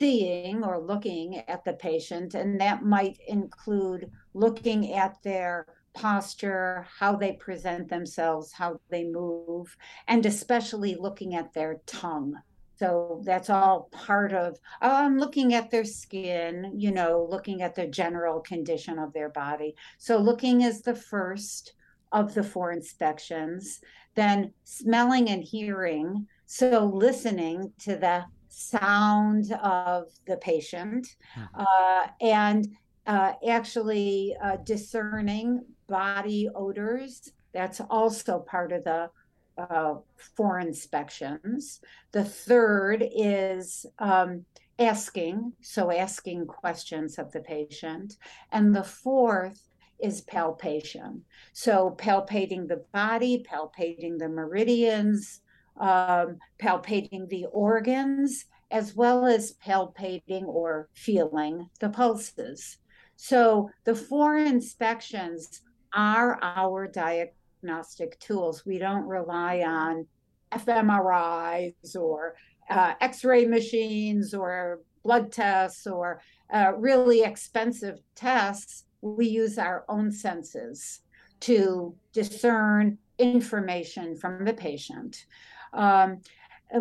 seeing 0.00 0.62
or 0.64 0.78
looking 0.78 1.38
at 1.48 1.64
the 1.64 1.72
patient, 1.72 2.34
and 2.34 2.60
that 2.60 2.84
might 2.84 3.18
include 3.26 4.10
looking 4.34 4.92
at 4.94 5.22
their 5.22 5.66
posture, 5.94 6.86
how 6.98 7.16
they 7.16 7.32
present 7.32 7.88
themselves, 7.88 8.52
how 8.52 8.78
they 8.88 9.04
move, 9.04 9.76
and 10.06 10.24
especially 10.24 10.94
looking 10.94 11.34
at 11.34 11.52
their 11.52 11.80
tongue. 11.86 12.34
So 12.78 13.22
that's 13.24 13.50
all 13.50 13.88
part 13.90 14.32
of, 14.32 14.56
oh, 14.82 14.94
I'm 14.94 15.18
looking 15.18 15.54
at 15.54 15.70
their 15.70 15.84
skin, 15.84 16.74
you 16.76 16.92
know, 16.92 17.26
looking 17.28 17.62
at 17.62 17.74
the 17.74 17.88
general 17.88 18.38
condition 18.38 19.00
of 19.00 19.12
their 19.12 19.30
body. 19.30 19.74
So 19.98 20.18
looking 20.18 20.60
is 20.60 20.82
the 20.82 20.94
first 20.94 21.72
of 22.12 22.34
the 22.34 22.44
four 22.44 22.70
inspections. 22.70 23.80
Then 24.14 24.52
smelling 24.62 25.28
and 25.28 25.42
hearing. 25.42 26.28
So 26.46 26.84
listening 26.84 27.72
to 27.80 27.96
the 27.96 28.24
sound 28.48 29.52
of 29.62 30.06
the 30.26 30.36
patient 30.38 31.06
mm-hmm. 31.36 31.60
uh, 31.60 32.08
and 32.20 32.68
uh, 33.06 33.32
actually 33.48 34.36
uh, 34.42 34.56
discerning 34.64 35.64
body 35.88 36.48
odors. 36.54 37.32
That's 37.52 37.80
also 37.88 38.40
part 38.40 38.72
of 38.72 38.84
the 38.84 39.10
uh, 39.56 39.94
four 40.36 40.60
inspections. 40.60 41.80
The 42.12 42.24
third 42.24 43.04
is 43.16 43.86
um, 43.98 44.44
asking, 44.78 45.52
so 45.60 45.90
asking 45.90 46.46
questions 46.46 47.18
of 47.18 47.32
the 47.32 47.40
patient. 47.40 48.16
And 48.52 48.74
the 48.74 48.84
fourth 48.84 49.60
is 50.00 50.20
palpation. 50.20 51.22
So 51.52 51.96
palpating 51.98 52.68
the 52.68 52.84
body, 52.92 53.44
palpating 53.50 54.18
the 54.18 54.28
meridians, 54.28 55.40
um, 55.80 56.38
palpating 56.60 57.28
the 57.28 57.46
organs 57.52 58.46
as 58.70 58.94
well 58.94 59.24
as 59.24 59.54
palpating 59.64 60.44
or 60.44 60.88
feeling 60.94 61.68
the 61.80 61.88
pulses. 61.88 62.78
So 63.16 63.70
the 63.84 63.94
four 63.94 64.36
inspections 64.36 65.62
are 65.94 66.38
our 66.42 66.86
diagnostic 66.86 68.18
tools. 68.20 68.64
We 68.66 68.78
don't 68.78 69.06
rely 69.06 69.60
on 69.60 70.06
fMRIs 70.52 71.96
or 71.96 72.34
uh, 72.70 72.94
x 73.00 73.24
ray 73.24 73.46
machines 73.46 74.34
or 74.34 74.80
blood 75.02 75.32
tests 75.32 75.86
or 75.86 76.20
uh, 76.52 76.72
really 76.76 77.22
expensive 77.22 77.98
tests. 78.14 78.84
We 79.00 79.26
use 79.26 79.58
our 79.58 79.84
own 79.88 80.12
senses 80.12 81.00
to 81.40 81.94
discern 82.12 82.98
information 83.18 84.16
from 84.16 84.44
the 84.44 84.54
patient. 84.54 85.24
Um, 85.72 86.20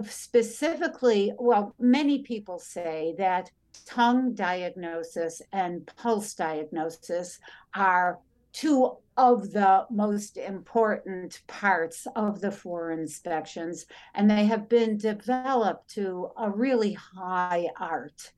specifically, 0.03 1.33
well, 1.39 1.73
many 1.79 2.23
people 2.23 2.59
say 2.59 3.15
that 3.17 3.51
tongue 3.85 4.33
diagnosis 4.33 5.41
and 5.51 5.89
pulse 5.95 6.33
diagnosis 6.33 7.39
are 7.73 8.19
two 8.53 8.97
of 9.17 9.51
the 9.51 9.85
most 9.89 10.37
important 10.37 11.41
parts 11.47 12.07
of 12.15 12.41
the 12.41 12.51
four 12.51 12.91
inspections, 12.91 13.85
and 14.13 14.29
they 14.29 14.45
have 14.45 14.69
been 14.69 14.97
developed 14.97 15.89
to 15.89 16.29
a 16.37 16.49
really 16.49 16.93
high 16.93 17.67
art. 17.79 18.31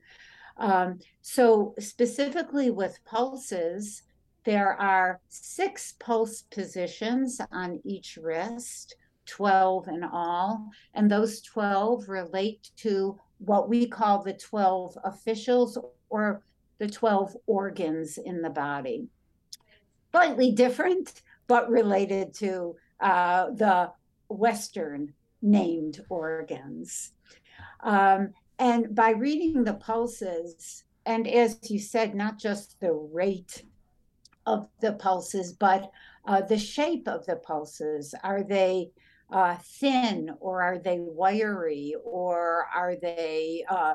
Um, 0.57 0.99
so, 1.21 1.73
specifically 1.79 2.69
with 2.69 2.99
pulses, 3.05 4.03
there 4.45 4.73
are 4.73 5.21
six 5.29 5.95
pulse 5.99 6.41
positions 6.43 7.39
on 7.51 7.79
each 7.83 8.17
wrist, 8.21 8.95
12 9.29 9.87
in 9.87 10.03
all, 10.03 10.69
and 10.93 11.09
those 11.09 11.41
12 11.41 12.09
relate 12.09 12.69
to 12.77 13.17
what 13.37 13.69
we 13.69 13.87
call 13.87 14.23
the 14.23 14.33
12 14.33 14.97
officials 15.03 15.77
or 16.09 16.43
the 16.79 16.89
12 16.89 17.37
organs 17.45 18.17
in 18.17 18.41
the 18.41 18.49
body. 18.49 19.07
Slightly 20.11 20.51
different, 20.51 21.21
but 21.47 21.69
related 21.69 22.33
to 22.35 22.75
uh, 22.99 23.51
the 23.51 23.91
Western 24.29 25.13
named 25.41 26.03
organs. 26.09 27.13
Um, 27.81 28.33
and 28.57 28.93
by 28.93 29.11
reading 29.11 29.63
the 29.63 29.75
pulses, 29.75 30.83
and 31.05 31.27
as 31.27 31.59
you 31.69 31.79
said, 31.79 32.13
not 32.13 32.37
just 32.37 32.79
the 32.79 32.91
rate 32.91 33.63
of 34.45 34.67
the 34.81 34.93
pulses, 34.93 35.53
but 35.53 35.91
uh, 36.25 36.41
the 36.41 36.57
shape 36.57 37.07
of 37.07 37.25
the 37.25 37.37
pulses. 37.37 38.13
Are 38.23 38.43
they 38.43 38.91
uh, 39.31 39.57
thin 39.79 40.31
or 40.39 40.61
are 40.61 40.79
they 40.79 40.99
wiry 40.99 41.95
or 42.03 42.67
are 42.73 42.95
they 42.95 43.63
uh, 43.69 43.93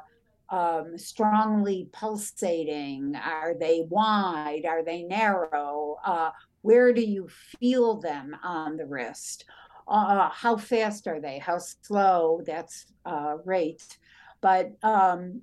um, 0.51 0.97
strongly 0.97 1.89
pulsating? 1.93 3.17
Are 3.17 3.55
they 3.59 3.85
wide? 3.89 4.65
Are 4.67 4.85
they 4.85 5.03
narrow? 5.03 5.97
Uh, 6.05 6.31
where 6.63 6.93
do 6.93 7.03
you 7.03 7.29
feel 7.61 8.01
them 8.01 8.37
on 8.43 8.77
the 8.77 8.87
wrist? 8.87 9.45
Uh, 9.87 10.31
how 10.31 10.57
fast 10.57 11.07
are 11.07 11.21
they? 11.21 11.39
How 11.39 11.59
slow? 11.59 12.41
That's 12.47 12.87
uh, 13.05 13.37
rate. 13.45 13.99
But 14.41 14.73
um, 14.83 15.43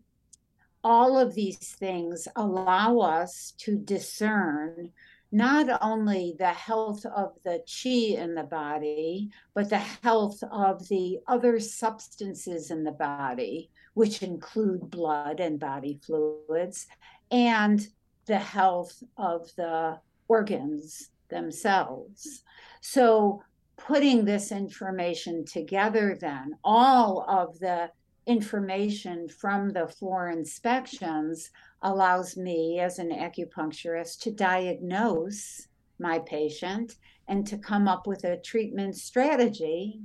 all 0.83 1.17
of 1.17 1.35
these 1.35 1.57
things 1.57 2.27
allow 2.35 2.99
us 2.99 3.53
to 3.59 3.77
discern 3.77 4.91
not 5.31 5.79
only 5.81 6.35
the 6.37 6.47
health 6.47 7.05
of 7.05 7.33
the 7.43 7.63
chi 7.65 8.19
in 8.21 8.35
the 8.35 8.43
body, 8.43 9.29
but 9.53 9.69
the 9.69 9.77
health 9.77 10.43
of 10.51 10.87
the 10.89 11.19
other 11.27 11.59
substances 11.59 12.69
in 12.69 12.83
the 12.83 12.91
body, 12.91 13.69
which 13.93 14.23
include 14.23 14.89
blood 14.89 15.39
and 15.39 15.59
body 15.59 15.99
fluids, 16.05 16.87
and 17.31 17.87
the 18.25 18.37
health 18.37 19.01
of 19.17 19.49
the 19.55 19.97
organs 20.27 21.09
themselves. 21.29 22.43
So, 22.81 23.43
putting 23.77 24.25
this 24.25 24.51
information 24.51 25.45
together, 25.45 26.17
then, 26.19 26.57
all 26.63 27.25
of 27.27 27.57
the 27.59 27.89
information 28.27 29.27
from 29.27 29.69
the 29.69 29.87
four 29.87 30.29
inspections 30.29 31.49
allows 31.81 32.37
me 32.37 32.79
as 32.79 32.99
an 32.99 33.09
acupuncturist 33.09 34.19
to 34.21 34.31
diagnose 34.31 35.67
my 35.99 36.19
patient 36.19 36.95
and 37.27 37.47
to 37.47 37.57
come 37.57 37.87
up 37.87 38.07
with 38.07 38.23
a 38.23 38.37
treatment 38.37 38.95
strategy 38.95 40.01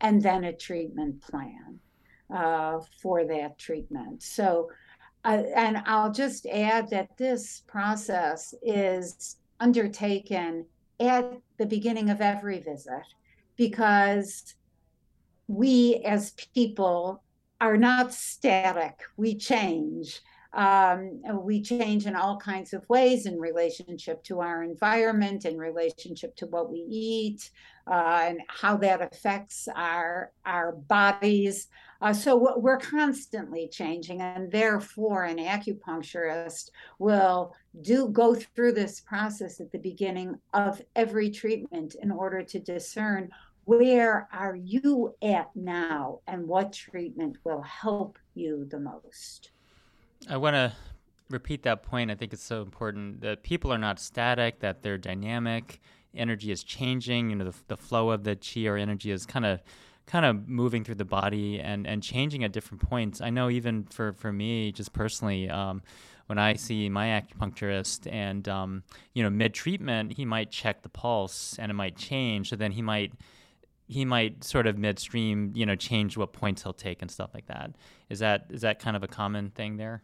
and 0.00 0.22
then 0.22 0.44
a 0.44 0.52
treatment 0.52 1.20
plan 1.22 1.78
uh, 2.34 2.78
for 3.00 3.24
that 3.24 3.58
treatment. 3.58 4.22
So, 4.22 4.70
uh, 5.24 5.42
and 5.54 5.78
I'll 5.86 6.12
just 6.12 6.46
add 6.46 6.90
that 6.90 7.16
this 7.16 7.62
process 7.66 8.54
is 8.62 9.36
undertaken 9.60 10.66
at 11.00 11.32
the 11.58 11.66
beginning 11.66 12.10
of 12.10 12.20
every 12.20 12.60
visit 12.60 13.04
because 13.56 14.54
we 15.46 15.96
as 16.04 16.32
people 16.54 17.22
are 17.60 17.76
not 17.76 18.12
static, 18.12 19.00
we 19.16 19.34
change. 19.36 20.20
Um, 20.52 21.20
we 21.42 21.60
change 21.60 22.06
in 22.06 22.14
all 22.14 22.36
kinds 22.36 22.72
of 22.72 22.88
ways 22.88 23.26
in 23.26 23.40
relationship 23.40 24.22
to 24.24 24.40
our 24.40 24.62
environment, 24.62 25.46
in 25.46 25.58
relationship 25.58 26.36
to 26.36 26.46
what 26.46 26.70
we 26.70 26.78
eat, 26.88 27.50
uh, 27.90 28.26
and 28.28 28.40
how 28.48 28.76
that 28.76 29.02
affects 29.02 29.66
our 29.74 30.30
our 30.46 30.72
bodies. 30.72 31.66
Uh, 32.00 32.12
so 32.12 32.54
we're 32.58 32.78
constantly 32.78 33.68
changing, 33.68 34.20
and 34.20 34.52
therefore, 34.52 35.24
an 35.24 35.38
acupuncturist 35.38 36.70
will 36.98 37.54
do 37.80 38.08
go 38.08 38.34
through 38.34 38.72
this 38.72 39.00
process 39.00 39.60
at 39.60 39.72
the 39.72 39.78
beginning 39.78 40.38
of 40.52 40.80
every 40.94 41.30
treatment 41.30 41.96
in 42.00 42.10
order 42.10 42.42
to 42.42 42.58
discern 42.60 43.28
where 43.64 44.28
are 44.32 44.56
you 44.56 45.14
at 45.22 45.50
now 45.54 46.20
and 46.26 46.46
what 46.46 46.72
treatment 46.72 47.38
will 47.44 47.62
help 47.62 48.18
you 48.34 48.66
the 48.70 48.78
most? 48.78 49.50
I 50.28 50.36
want 50.36 50.54
to 50.54 50.72
repeat 51.30 51.62
that 51.62 51.82
point. 51.82 52.10
I 52.10 52.14
think 52.14 52.32
it's 52.32 52.42
so 52.42 52.62
important 52.62 53.20
that 53.22 53.42
people 53.42 53.72
are 53.72 53.78
not 53.78 53.98
static 53.98 54.60
that 54.60 54.82
they're 54.82 54.98
dynamic. 54.98 55.80
Energy 56.14 56.50
is 56.52 56.62
changing 56.62 57.30
you 57.30 57.36
know 57.36 57.46
the, 57.46 57.54
the 57.68 57.76
flow 57.76 58.10
of 58.10 58.24
the 58.24 58.36
chi 58.36 58.66
or 58.66 58.76
energy 58.76 59.10
is 59.10 59.26
kind 59.26 59.44
of 59.44 59.60
kind 60.06 60.24
of 60.24 60.48
moving 60.48 60.84
through 60.84 60.94
the 60.94 61.04
body 61.04 61.60
and 61.60 61.86
and 61.86 62.02
changing 62.02 62.44
at 62.44 62.52
different 62.52 62.82
points. 62.82 63.20
I 63.20 63.30
know 63.30 63.50
even 63.50 63.84
for 63.84 64.12
for 64.12 64.32
me 64.32 64.70
just 64.70 64.92
personally 64.92 65.48
um, 65.48 65.82
when 66.26 66.38
I 66.38 66.54
see 66.54 66.88
my 66.88 67.06
acupuncturist 67.06 68.10
and 68.10 68.48
um, 68.48 68.82
you 69.12 69.22
know 69.22 69.30
mid 69.30 69.54
treatment, 69.54 70.12
he 70.12 70.24
might 70.24 70.50
check 70.50 70.82
the 70.82 70.88
pulse 70.88 71.56
and 71.58 71.70
it 71.70 71.74
might 71.74 71.96
change. 71.96 72.50
So 72.50 72.56
then 72.56 72.72
he 72.72 72.82
might 72.82 73.12
he 73.86 74.04
might 74.04 74.42
sort 74.44 74.66
of 74.66 74.78
midstream, 74.78 75.52
you 75.54 75.66
know, 75.66 75.76
change 75.76 76.16
what 76.16 76.32
points 76.32 76.62
he'll 76.62 76.72
take 76.72 77.02
and 77.02 77.10
stuff 77.10 77.30
like 77.34 77.46
that. 77.46 77.72
Is 78.08 78.18
that 78.20 78.46
is 78.50 78.62
that 78.62 78.78
kind 78.78 78.96
of 78.96 79.02
a 79.02 79.08
common 79.08 79.50
thing 79.50 79.76
there? 79.76 80.02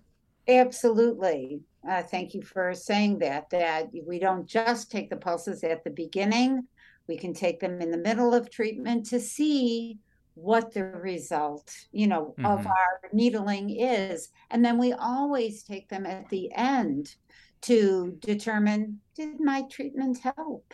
Absolutely. 0.48 1.60
Uh, 1.88 2.02
thank 2.02 2.34
you 2.34 2.42
for 2.42 2.74
saying 2.74 3.18
that. 3.20 3.48
That 3.50 3.88
we 4.06 4.18
don't 4.18 4.46
just 4.46 4.90
take 4.90 5.08
the 5.08 5.16
pulses 5.16 5.64
at 5.64 5.84
the 5.84 5.90
beginning; 5.90 6.66
we 7.06 7.16
can 7.16 7.32
take 7.32 7.60
them 7.60 7.80
in 7.80 7.90
the 7.90 7.98
middle 7.98 8.34
of 8.34 8.50
treatment 8.50 9.06
to 9.06 9.20
see 9.20 9.98
what 10.34 10.72
the 10.72 10.84
result, 10.84 11.74
you 11.92 12.06
know, 12.06 12.34
mm-hmm. 12.38 12.46
of 12.46 12.66
our 12.66 13.00
needling 13.12 13.70
is, 13.70 14.30
and 14.50 14.64
then 14.64 14.78
we 14.78 14.92
always 14.92 15.62
take 15.62 15.88
them 15.88 16.06
at 16.06 16.28
the 16.28 16.50
end 16.54 17.14
to 17.62 18.16
determine 18.20 19.00
did 19.14 19.40
my 19.40 19.62
treatment 19.70 20.18
help. 20.18 20.72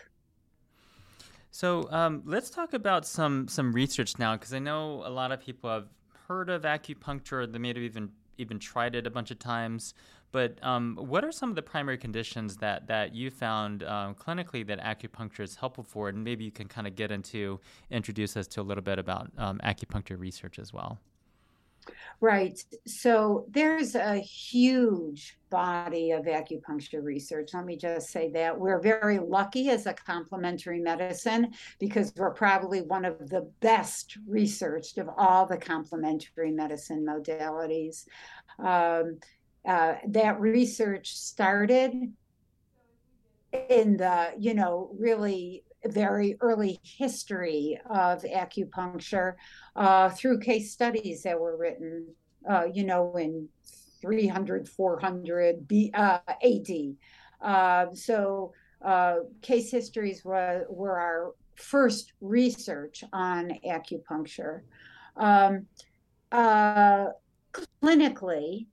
So 1.57 1.89
um, 1.91 2.21
let's 2.27 2.51
talk 2.51 2.75
about 2.75 3.07
some 3.07 3.49
some 3.49 3.73
research 3.73 4.19
now, 4.19 4.37
because 4.37 4.53
I 4.53 4.59
know 4.59 5.03
a 5.07 5.09
lot 5.09 5.33
of 5.33 5.41
people 5.41 5.71
have 5.71 5.89
heard 6.29 6.51
of 6.51 6.65
acupuncture. 6.65 7.51
They 7.51 7.59
may 7.59 7.69
have 7.69 7.79
even 7.79 8.11
even 8.37 8.59
tried 8.59 8.95
it 8.95 9.07
a 9.07 9.11
bunch 9.11 9.31
of 9.31 9.39
times. 9.39 9.95
But 10.33 10.59
um, 10.63 10.99
what 11.01 11.25
are 11.25 11.33
some 11.33 11.49
of 11.49 11.57
the 11.57 11.63
primary 11.63 11.97
conditions 11.97 12.59
that 12.59 12.89
that 12.89 13.15
you 13.15 13.31
found 13.31 13.85
um, 13.85 14.15
clinically 14.15 14.67
that 14.67 14.81
acupuncture 14.81 15.45
is 15.45 15.57
helpful 15.57 15.85
for? 15.85 16.11
And 16.11 16.23
maybe 16.23 16.45
you 16.45 16.51
can 16.51 16.69
kind 16.69 16.87
of 16.87 16.95
get 16.95 17.11
into 17.11 17.59
introduce 17.91 18.37
us 18.37 18.47
to 18.49 18.61
a 18.61 18.67
little 18.71 18.85
bit 18.85 18.99
about 18.99 19.33
um, 19.39 19.59
acupuncture 19.65 20.21
research 20.21 20.59
as 20.59 20.75
well. 20.75 20.99
Right. 22.21 22.59
So 22.87 23.47
there's 23.51 23.95
a 23.95 24.17
huge 24.17 25.39
body 25.51 26.13
of 26.13 26.25
acupuncture 26.25 27.03
research. 27.03 27.51
Let 27.55 27.65
me 27.65 27.77
just 27.77 28.11
say 28.11 28.31
that 28.33 28.59
we're 28.59 28.81
very 28.81 29.19
lucky 29.19 29.71
as 29.71 29.87
a 29.87 29.93
complementary 29.93 30.81
medicine 30.81 31.53
because 31.79 32.13
we're 32.17 32.33
probably 32.33 32.83
one 32.83 33.05
of 33.05 33.29
the 33.29 33.51
best 33.61 34.19
researched 34.27 34.99
of 34.99 35.09
all 35.17 35.47
the 35.47 35.59
complementary 35.59 36.51
medicine 36.51 37.07
modalities. 37.07 38.07
Um, 38.59 39.19
uh, 39.67 39.95
that 40.09 40.41
research 40.41 41.17
started 41.17 42.13
in 43.69 43.97
the, 43.97 44.33
you 44.39 44.55
know, 44.55 44.91
really 44.99 45.65
very 45.89 46.37
early 46.41 46.79
history 46.83 47.79
of 47.89 48.23
acupuncture 48.23 49.35
uh, 49.75 50.11
through 50.11 50.41
case 50.41 50.73
studies 50.73 51.23
that 51.23 51.39
were 51.39 51.57
written, 51.57 52.07
uh, 52.49 52.65
you 52.73 52.85
know, 52.85 53.17
in 53.17 53.49
300, 54.01 54.69
400 54.69 55.67
B, 55.67 55.91
uh, 55.95 56.19
AD. 56.29 56.97
Uh, 57.41 57.87
so 57.93 58.53
uh, 58.83 59.17
case 59.43 59.71
histories 59.71 60.25
were, 60.25 60.67
were 60.69 60.99
our 60.99 61.35
first 61.57 62.13
research 62.21 63.03
on 63.13 63.53
acupuncture. 63.67 64.61
Um, 65.17 65.67
uh, 66.31 67.07
clinically, 67.53 68.67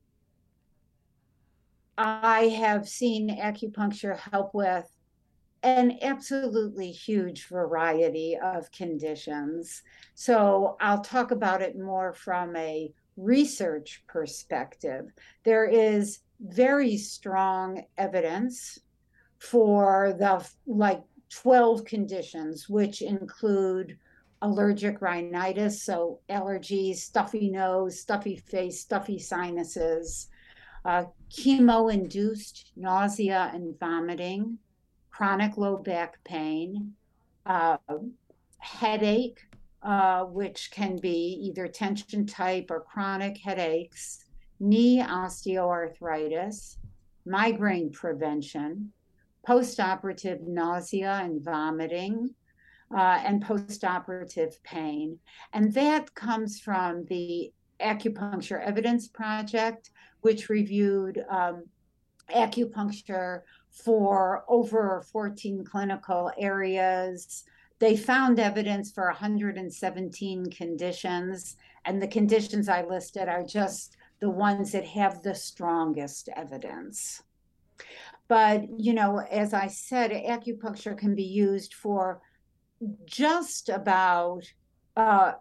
I 1.97 2.47
have 2.47 2.87
seen 2.87 3.29
acupuncture 3.39 4.17
help 4.17 4.53
with 4.53 4.89
an 5.63 5.97
absolutely 6.01 6.91
huge 6.91 7.47
variety 7.47 8.37
of 8.37 8.71
conditions. 8.71 9.81
So 10.13 10.77
I'll 10.81 11.01
talk 11.01 11.31
about 11.31 11.61
it 11.61 11.79
more 11.79 12.13
from 12.13 12.55
a 12.55 12.93
research 13.17 14.03
perspective, 14.07 15.11
there 15.43 15.65
is 15.65 16.19
very 16.39 16.97
strong 16.97 17.83
evidence 17.97 18.79
for 19.39 20.15
the 20.17 20.45
like 20.65 21.01
12 21.29 21.85
conditions, 21.85 22.69
which 22.69 23.01
include 23.01 23.97
allergic 24.41 25.01
rhinitis, 25.01 25.83
so 25.83 26.19
allergies, 26.29 26.97
stuffy 26.97 27.49
nose, 27.49 27.99
stuffy 27.99 28.35
face, 28.35 28.81
stuffy 28.81 29.17
sinuses, 29.17 30.27
uh, 30.85 31.05
chemo 31.29 31.93
induced 31.93 32.71
nausea 32.75 33.49
and 33.53 33.79
vomiting, 33.79 34.57
chronic 35.13 35.57
low 35.57 35.77
back 35.77 36.21
pain, 36.23 36.93
uh, 37.45 37.77
headache, 38.57 39.41
uh, 39.83 40.23
which 40.23 40.71
can 40.71 40.97
be 40.97 41.39
either 41.43 41.67
tension 41.67 42.25
type 42.25 42.71
or 42.71 42.81
chronic 42.81 43.37
headaches, 43.37 44.25
knee 44.59 45.01
osteoarthritis, 45.01 46.77
migraine 47.25 47.91
prevention, 47.91 48.91
postoperative 49.47 50.41
nausea 50.47 51.21
and 51.23 51.43
vomiting, 51.43 52.33
uh, 52.95 53.21
and 53.23 53.43
postoperative 53.43 54.55
pain. 54.63 55.19
And 55.53 55.71
that 55.73 56.13
comes 56.15 56.59
from 56.59 57.05
the 57.05 57.51
Acupuncture 57.79 58.61
Evidence 58.65 59.07
Project, 59.09 59.91
which 60.21 60.49
reviewed 60.49 61.23
um, 61.29 61.65
acupuncture 62.33 63.41
for 63.73 64.45
over 64.47 65.03
14 65.11 65.65
clinical 65.65 66.31
areas. 66.37 67.43
They 67.79 67.97
found 67.97 68.39
evidence 68.39 68.91
for 68.91 69.05
117 69.07 70.51
conditions, 70.51 71.57
and 71.85 72.01
the 72.01 72.07
conditions 72.07 72.69
I 72.69 72.83
listed 72.83 73.27
are 73.27 73.43
just 73.43 73.97
the 74.19 74.29
ones 74.29 74.71
that 74.71 74.85
have 74.85 75.21
the 75.21 75.35
strongest 75.35 76.29
evidence. 76.35 77.21
But, 78.27 78.79
you 78.79 78.93
know, 78.93 79.19
as 79.19 79.53
I 79.53 79.67
said, 79.67 80.11
acupuncture 80.11 80.97
can 80.97 81.13
be 81.13 81.23
used 81.23 81.73
for 81.73 82.21
just 83.05 83.69
about 83.69 84.43
uh, 84.95 85.33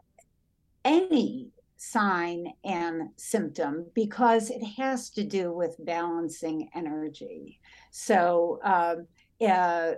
any 0.84 1.50
sign 1.84 2.46
and 2.64 3.08
symptom 3.16 3.84
because 3.92 4.50
it 4.50 4.62
has 4.62 5.10
to 5.10 5.24
do 5.24 5.52
with 5.52 5.84
balancing 5.84 6.68
energy. 6.76 7.60
So 7.90 8.60
um, 8.62 9.08
uh, 9.44 9.94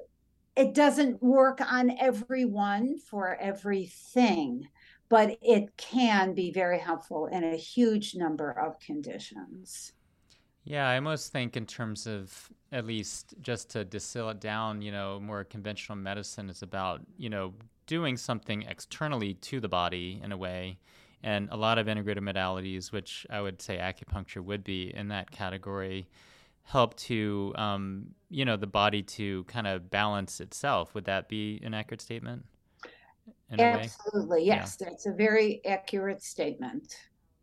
it 0.56 0.72
doesn't 0.72 1.22
work 1.22 1.60
on 1.60 1.90
everyone 2.00 2.96
for 2.98 3.36
everything, 3.36 4.66
but 5.10 5.36
it 5.42 5.76
can 5.76 6.32
be 6.32 6.50
very 6.50 6.78
helpful 6.78 7.26
in 7.26 7.44
a 7.44 7.56
huge 7.56 8.14
number 8.14 8.50
of 8.52 8.78
conditions. 8.80 9.92
Yeah, 10.64 10.88
I 10.88 10.94
almost 10.94 11.32
think 11.32 11.54
in 11.54 11.66
terms 11.66 12.06
of 12.06 12.50
at 12.72 12.86
least 12.86 13.34
just 13.42 13.68
to 13.72 13.84
distill 13.84 14.30
it 14.30 14.40
down, 14.40 14.80
you 14.80 14.90
know, 14.90 15.20
more 15.20 15.44
conventional 15.44 15.98
medicine 15.98 16.48
is 16.48 16.62
about, 16.62 17.02
you 17.18 17.28
know, 17.28 17.52
doing 17.86 18.16
something 18.16 18.62
externally 18.62 19.34
to 19.34 19.60
the 19.60 19.68
body 19.68 20.18
in 20.24 20.32
a 20.32 20.36
way. 20.38 20.78
And 21.24 21.48
a 21.50 21.56
lot 21.56 21.78
of 21.78 21.86
integrative 21.86 22.18
modalities, 22.18 22.92
which 22.92 23.26
I 23.30 23.40
would 23.40 23.62
say 23.62 23.78
acupuncture 23.78 24.44
would 24.44 24.62
be 24.62 24.94
in 24.94 25.08
that 25.08 25.30
category, 25.30 26.06
help 26.64 26.94
to, 26.96 27.54
um, 27.56 28.08
you 28.28 28.44
know, 28.44 28.58
the 28.58 28.66
body 28.66 29.02
to 29.02 29.44
kind 29.44 29.66
of 29.66 29.90
balance 29.90 30.40
itself. 30.40 30.94
Would 30.94 31.06
that 31.06 31.30
be 31.30 31.62
an 31.64 31.72
accurate 31.72 32.02
statement? 32.02 32.44
Absolutely, 33.58 34.44
yes. 34.44 34.76
Yeah. 34.78 34.88
That's 34.90 35.06
a 35.06 35.12
very 35.12 35.62
accurate 35.64 36.22
statement. 36.22 36.94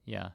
Yeah. 0.06 0.30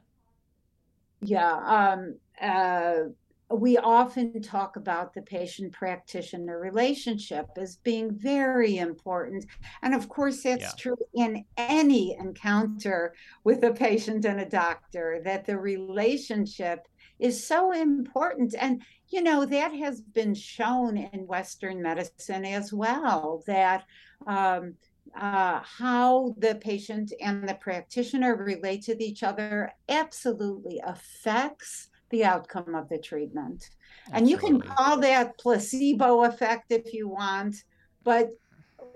Yeah. 1.21 1.53
Um, 1.53 2.17
uh, 2.41 3.11
we 3.49 3.77
often 3.77 4.41
talk 4.41 4.75
about 4.75 5.13
the 5.13 5.21
patient 5.21 5.71
practitioner 5.71 6.59
relationship 6.59 7.47
as 7.57 7.77
being 7.77 8.11
very 8.11 8.77
important. 8.77 9.45
And 9.81 9.95
of 9.95 10.09
course, 10.09 10.43
that's 10.43 10.63
yeah. 10.63 10.71
true 10.77 10.97
in 11.13 11.45
any 11.55 12.15
encounter 12.17 13.13
with 13.45 13.63
a 13.63 13.71
patient 13.71 14.25
and 14.25 14.41
a 14.41 14.49
doctor, 14.49 15.21
that 15.23 15.45
the 15.45 15.57
relationship 15.57 16.87
is 17.19 17.47
so 17.47 17.71
important. 17.71 18.53
And, 18.59 18.83
you 19.09 19.23
know, 19.23 19.45
that 19.45 19.73
has 19.73 20.01
been 20.01 20.35
shown 20.35 20.97
in 20.97 21.25
Western 21.25 21.81
medicine 21.81 22.43
as 22.43 22.73
well, 22.73 23.43
that 23.47 23.85
um, 24.27 24.73
uh, 25.15 25.61
how 25.63 26.35
the 26.37 26.55
patient 26.55 27.13
and 27.21 27.47
the 27.47 27.55
practitioner 27.55 28.35
relate 28.35 28.83
to 28.83 29.01
each 29.01 29.23
other 29.23 29.71
absolutely 29.87 30.81
affects 30.85 31.89
the 32.09 32.23
outcome 32.23 32.75
of 32.75 32.89
the 32.89 32.97
treatment. 32.97 33.69
Absolutely. 34.11 34.19
And 34.19 34.29
you 34.29 34.37
can 34.37 34.61
call 34.61 34.99
that 34.99 35.37
placebo 35.37 36.23
effect 36.23 36.71
if 36.71 36.93
you 36.93 37.07
want, 37.07 37.63
but 38.03 38.29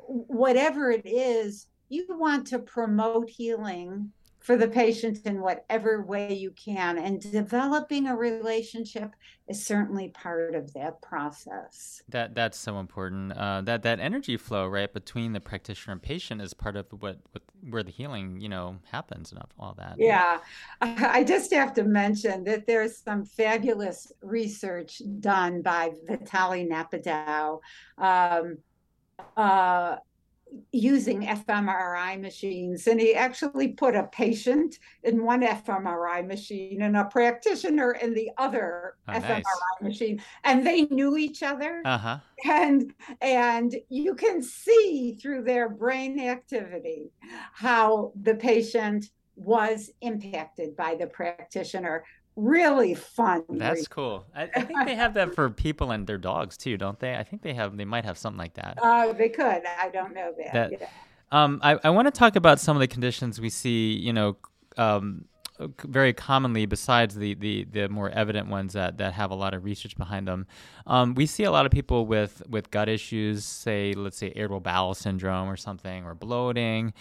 whatever 0.08 0.91
it 0.91 1.06
is, 1.06 1.67
you 1.89 2.06
want 2.10 2.47
to 2.47 2.60
promote 2.60 3.30
healing 3.30 4.12
for 4.42 4.58
the 4.58 4.68
patient 4.68 5.20
in 5.26 5.40
whatever 5.40 6.02
way 6.02 6.34
you 6.34 6.52
can. 6.52 6.98
And 6.98 7.22
developing 7.22 8.08
a 8.08 8.16
relationship 8.16 9.16
is 9.48 9.64
certainly 9.64 10.10
part 10.10 10.56
of 10.56 10.74
that 10.74 11.00
process. 11.02 12.02
That 12.10 12.34
that's 12.34 12.58
so 12.58 12.80
important. 12.80 13.34
Uh, 13.34 13.62
that 13.62 13.84
that 13.84 14.00
energy 14.00 14.38
flow 14.38 14.68
right 14.68 14.92
between 14.92 15.34
the 15.34 15.40
practitioner 15.40 15.94
and 15.94 16.02
patient 16.02 16.42
is 16.42 16.54
part 16.54 16.76
of 16.76 16.88
what, 16.90 17.20
what 17.32 17.44
where 17.70 17.84
the 17.84 17.92
healing 17.92 18.42
you 18.42 18.50
know 18.50 18.78
happens 18.92 19.32
and 19.32 19.42
all 19.60 19.76
that. 19.78 19.96
Yeah, 20.00 20.40
I 20.82 21.24
just 21.24 21.54
have 21.54 21.74
to 21.76 21.84
mention 21.84 22.44
that 22.46 22.66
there's 22.66 22.98
some 22.98 23.26
fabulous 23.26 24.12
research 24.22 25.02
done 25.20 25.62
by 25.62 25.92
Vitaly 26.10 26.68
Napadow. 26.68 27.60
Um, 28.00 28.58
uh, 29.38 29.98
using 30.72 31.22
fMRI 31.22 32.20
machines. 32.20 32.88
And 32.88 33.00
he 33.00 33.16
actually 33.16 33.70
put 33.70 33.96
a 33.96 34.04
patient 34.04 34.80
in 35.04 35.24
one 35.24 35.42
fMRI 35.42 36.28
machine 36.28 36.82
and 36.82 36.98
a 36.98 37.06
practitioner 37.06 37.94
in 37.94 38.14
the 38.14 38.30
other 38.38 38.96
oh, 39.08 39.14
fMRI 39.14 39.30
nice. 39.30 39.44
machine. 39.82 40.22
And 40.44 40.66
they 40.66 40.84
knew 40.86 41.18
each 41.18 41.44
other. 41.44 41.82
Uh-huh. 41.86 42.20
And 42.46 42.94
and 43.22 43.76
you 43.90 44.16
can 44.16 44.42
see 44.42 45.18
through 45.22 45.44
their 45.44 45.70
brain 45.70 46.20
activity 46.20 47.12
how 47.54 48.14
the 48.22 48.36
patient 48.36 49.12
was 49.36 49.90
impacted 50.02 50.76
by 50.76 50.96
the 50.96 51.08
practitioner 51.08 52.04
really 52.36 52.94
fun. 52.94 53.44
That's 53.50 53.88
cool. 53.88 54.26
I, 54.36 54.44
I, 54.44 54.62
think 54.62 54.86
they 54.86 54.96
have 55.04 55.13
that 55.15 55.36
for 55.36 55.50
people 55.50 55.91
and 55.91 56.08
their 56.08 56.17
dogs 56.17 56.58
too, 56.58 56.78
don't 56.78 57.00
they? 57.00 57.15
I 57.15 57.24
think 57.24 57.41
they 57.41 57.54
have. 57.54 57.78
They 57.78 57.86
might 57.86 58.06
have 58.06 58.17
something 58.17 58.39
like 58.39 58.54
that. 58.56 58.78
Uh, 58.82 59.13
they 59.13 59.30
could. 59.30 59.63
I 59.65 59.89
don't 59.91 60.13
know 60.13 60.34
that. 60.38 60.54
that 60.54 60.72
yeah. 60.72 60.88
um, 61.32 61.60
I, 61.63 61.78
I 61.84 61.89
want 61.89 62.08
to 62.08 62.12
talk 62.12 62.36
about 62.36 62.60
some 62.60 62.76
of 62.76 62.82
the 62.82 62.88
conditions 62.88 63.39
we 63.39 63.50
see. 63.50 63.94
You 63.94 64.13
know, 64.13 64.38
um, 64.78 65.26
very 65.84 66.13
commonly 66.13 66.65
besides 66.65 67.15
the, 67.15 67.34
the 67.36 67.65
the 67.65 67.89
more 67.89 68.10
evident 68.10 68.48
ones 68.48 68.74
that 68.74 68.98
that 68.98 69.13
have 69.13 69.32
a 69.32 69.36
lot 69.36 69.54
of 69.54 69.63
research 69.63 69.96
behind 69.98 70.28
them 70.28 70.48
um, 70.88 71.13
we 71.13 71.26
see 71.26 71.44
a 71.44 71.52
lot 71.52 71.65
of 71.65 71.72
people 71.72 72.06
with 72.06 72.41
with 72.50 72.72
gut 72.72 72.89
issues 72.89 73.46
say 73.46 73.94
let's 73.94 74.17
say 74.17 74.32
irritable 74.36 74.60
bowel 74.60 74.94
syndrome 74.94 75.50
or 75.50 75.58
something 75.58 76.04
or 76.04 76.15
bloating 76.15 76.94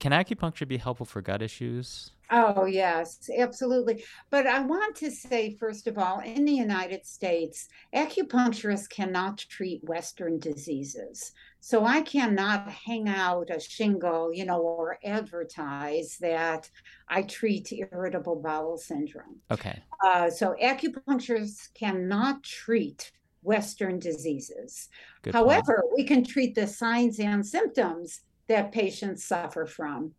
can 0.00 0.12
acupuncture 0.12 0.66
be 0.66 0.76
helpful 0.76 1.06
for 1.06 1.22
gut 1.22 1.42
issues 1.42 2.12
Oh, 2.30 2.66
yes, 2.66 3.30
absolutely. 3.36 4.04
But 4.30 4.46
I 4.46 4.60
want 4.60 4.96
to 4.96 5.10
say, 5.10 5.56
first 5.56 5.86
of 5.86 5.96
all, 5.96 6.20
in 6.20 6.44
the 6.44 6.52
United 6.52 7.06
States, 7.06 7.68
acupuncturists 7.94 8.88
cannot 8.88 9.38
treat 9.38 9.82
Western 9.84 10.38
diseases. 10.38 11.32
So 11.60 11.84
I 11.84 12.02
cannot 12.02 12.68
hang 12.68 13.08
out 13.08 13.48
a 13.50 13.58
shingle, 13.58 14.32
you 14.32 14.44
know, 14.44 14.60
or 14.60 14.98
advertise 15.02 16.18
that 16.20 16.70
I 17.08 17.22
treat 17.22 17.72
irritable 17.72 18.36
bowel 18.36 18.76
syndrome. 18.76 19.40
Okay. 19.50 19.82
Uh, 20.04 20.28
so 20.28 20.54
acupuncturists 20.62 21.72
cannot 21.74 22.42
treat 22.42 23.10
Western 23.42 23.98
diseases. 23.98 24.88
Good 25.22 25.32
However, 25.32 25.82
point. 25.82 25.94
we 25.96 26.04
can 26.04 26.24
treat 26.24 26.54
the 26.54 26.66
signs 26.66 27.18
and 27.18 27.46
symptoms 27.46 28.20
that 28.48 28.72
patients 28.72 29.24
suffer 29.24 29.66
from. 29.66 30.12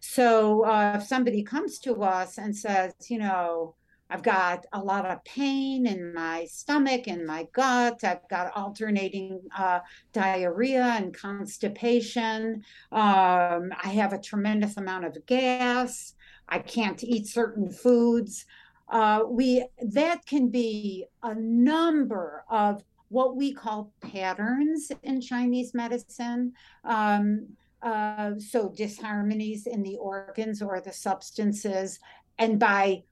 So 0.00 0.64
uh, 0.64 0.96
if 0.96 1.04
somebody 1.04 1.42
comes 1.42 1.78
to 1.80 2.02
us 2.02 2.38
and 2.38 2.54
says, 2.54 2.92
you 3.08 3.18
know, 3.18 3.74
I've 4.08 4.22
got 4.22 4.66
a 4.72 4.78
lot 4.78 5.04
of 5.04 5.24
pain 5.24 5.86
in 5.86 6.14
my 6.14 6.46
stomach 6.48 7.08
and 7.08 7.26
my 7.26 7.46
gut. 7.52 8.04
I've 8.04 8.28
got 8.28 8.56
alternating 8.56 9.40
uh, 9.56 9.80
diarrhea 10.12 10.84
and 10.84 11.16
constipation. 11.16 12.62
Um, 12.92 13.70
I 13.82 13.88
have 13.94 14.12
a 14.12 14.20
tremendous 14.20 14.76
amount 14.76 15.06
of 15.06 15.26
gas. 15.26 16.14
I 16.48 16.60
can't 16.60 17.02
eat 17.02 17.26
certain 17.26 17.68
foods. 17.68 18.46
Uh, 18.88 19.22
we 19.28 19.66
that 19.80 20.24
can 20.26 20.48
be 20.48 21.06
a 21.24 21.34
number 21.34 22.44
of 22.48 22.84
what 23.08 23.36
we 23.36 23.52
call 23.52 23.92
patterns 24.00 24.92
in 25.02 25.20
Chinese 25.20 25.74
medicine. 25.74 26.52
Um, 26.84 27.48
uh, 27.82 28.32
so 28.38 28.68
disharmonies 28.68 29.66
in 29.66 29.82
the 29.82 29.96
organs 29.96 30.62
or 30.62 30.80
the 30.80 30.92
substances 30.92 31.98
and 32.38 32.58
by 32.58 33.02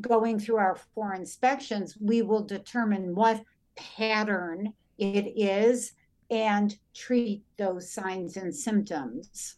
going 0.00 0.38
through 0.38 0.56
our 0.56 0.76
four 0.94 1.14
inspections, 1.14 1.96
we 2.00 2.22
will 2.22 2.42
determine 2.42 3.14
what 3.14 3.42
pattern 3.76 4.72
it 4.98 5.32
is 5.36 5.92
and 6.30 6.76
treat 6.94 7.42
those 7.56 7.90
signs 7.90 8.36
and 8.36 8.54
symptoms. 8.54 9.56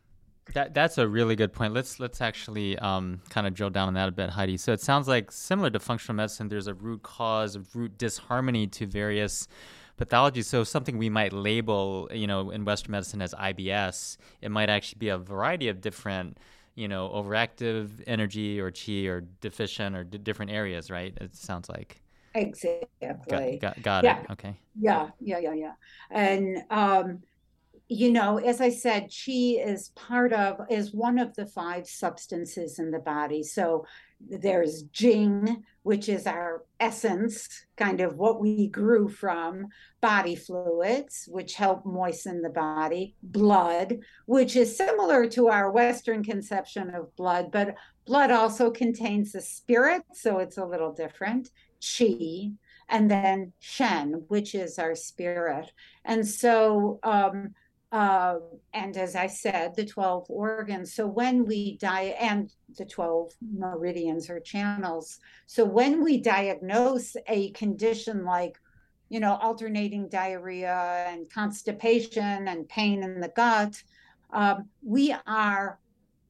That 0.55 0.75
that's 0.75 0.99
a 0.99 1.09
really 1.09 1.35
good 1.35 1.53
point. 1.53 1.75
Let's 1.75 1.99
let's 1.99 2.21
actually 2.21 2.79
um, 2.79 3.21
kind 3.31 3.49
of 3.49 3.55
drill 3.55 3.71
down 3.71 3.89
on 3.89 3.95
that 3.95 4.09
a 4.09 4.13
bit, 4.13 4.31
Heidi. 4.31 4.57
So 4.57 4.73
it 4.73 4.81
sounds 4.81 5.09
like 5.09 5.33
similar 5.33 5.71
to 5.71 5.81
functional 5.81 6.15
medicine, 6.15 6.49
there's 6.49 6.69
a 6.69 6.75
root 6.75 7.03
cause, 7.03 7.57
a 7.57 7.63
root 7.75 7.99
disharmony 7.99 8.69
to 8.69 8.87
various 8.87 9.49
pathologies. 9.99 10.45
So 10.45 10.65
something 10.65 10.99
we 10.99 11.09
might 11.09 11.33
label, 11.33 12.09
you 12.13 12.27
know, 12.27 12.51
in 12.51 12.65
Western 12.65 12.93
medicine 12.93 13.23
as 13.23 13.35
IBS, 13.35 14.17
it 14.41 14.51
might 14.51 14.69
actually 14.69 14.99
be 14.99 15.09
a 15.09 15.19
variety 15.19 15.69
of 15.69 15.81
different, 15.81 16.39
you 16.75 16.89
know, 16.89 17.09
overactive 17.09 17.91
energy 18.07 18.61
or 18.61 18.71
chi 18.71 19.07
or 19.07 19.23
deficient 19.41 19.97
or 19.97 20.05
d- 20.05 20.19
different 20.19 20.51
areas, 20.51 20.91
right? 20.91 21.17
It 21.21 21.35
sounds 21.35 21.69
like. 21.69 22.03
Exactly. 22.35 23.59
Got, 23.61 23.61
got, 23.61 23.83
got 23.83 24.05
yeah. 24.05 24.21
it. 24.21 24.31
Okay. 24.33 24.57
Yeah, 24.79 25.09
yeah, 25.21 25.39
yeah, 25.39 25.55
yeah. 25.55 25.73
And 26.11 26.65
um, 26.71 27.23
you 27.88 28.11
know, 28.11 28.38
as 28.38 28.61
I 28.61 28.70
said, 28.70 29.12
chi 29.12 29.59
is 29.59 29.90
part 29.94 30.33
of, 30.33 30.61
is 30.68 30.92
one 30.92 31.18
of 31.18 31.35
the 31.37 31.46
five 31.46 31.87
substances 31.87 32.79
in 32.81 32.90
the 32.90 32.99
body. 32.99 33.44
So 33.44 33.87
there's 34.20 34.83
jing, 34.85 35.62
which 35.83 36.09
is 36.09 36.27
our 36.27 36.64
essence, 36.81 37.66
kind 37.77 38.01
of 38.01 38.16
what 38.16 38.40
we 38.40 38.66
grew 38.66 39.09
from, 39.09 39.68
body 40.01 40.35
fluids, 40.35 41.29
which 41.31 41.55
help 41.55 41.87
moisten 41.87 42.42
the 42.42 42.51
body, 42.51 43.14
blood, 43.22 43.99
which 44.25 44.57
is 44.57 44.77
similar 44.77 45.29
to 45.29 45.49
our 45.49 45.70
Western 45.70 46.25
conception 46.25 46.92
of 46.92 47.14
blood, 47.14 47.53
but 47.53 47.77
blood 48.05 48.33
also 48.33 48.70
contains 48.70 49.31
the 49.31 49.40
spirit, 49.40 50.03
so 50.12 50.38
it's 50.38 50.59
a 50.59 50.64
little 50.64 50.92
different, 50.92 51.51
chi, 51.81 52.51
and 52.88 53.11
then 53.11 53.53
shen, 53.61 54.25
which 54.29 54.55
is 54.55 54.79
our 54.79 54.94
spirit. 54.94 55.70
And 56.05 56.27
so, 56.27 56.99
um, 57.03 57.55
uh, 57.92 58.37
and 58.75 58.96
as 58.96 59.14
I 59.14 59.29
said, 59.29 59.75
the 59.77 59.85
12 59.85 60.27
organs. 60.29 60.94
So 60.94 61.07
when 61.07 61.44
we 61.46 61.77
die, 61.79 62.16
and 62.20 62.53
the 62.77 62.85
12 62.85 63.33
meridians 63.40 64.29
or 64.29 64.40
channels. 64.40 65.18
So 65.46 65.64
when 65.64 66.03
we 66.03 66.18
diagnose 66.20 67.16
a 67.29 67.51
condition 67.53 68.25
like, 68.25 68.59
you 69.09 69.20
know, 69.20 69.37
alternating 69.37 70.09
diarrhea 70.09 71.07
and 71.09 71.31
constipation 71.31 72.49
and 72.49 72.68
pain 72.68 73.03
in 73.03 73.20
the 73.20 73.29
gut, 73.29 73.81
um, 74.33 74.68
we 74.83 75.14
are 75.27 75.79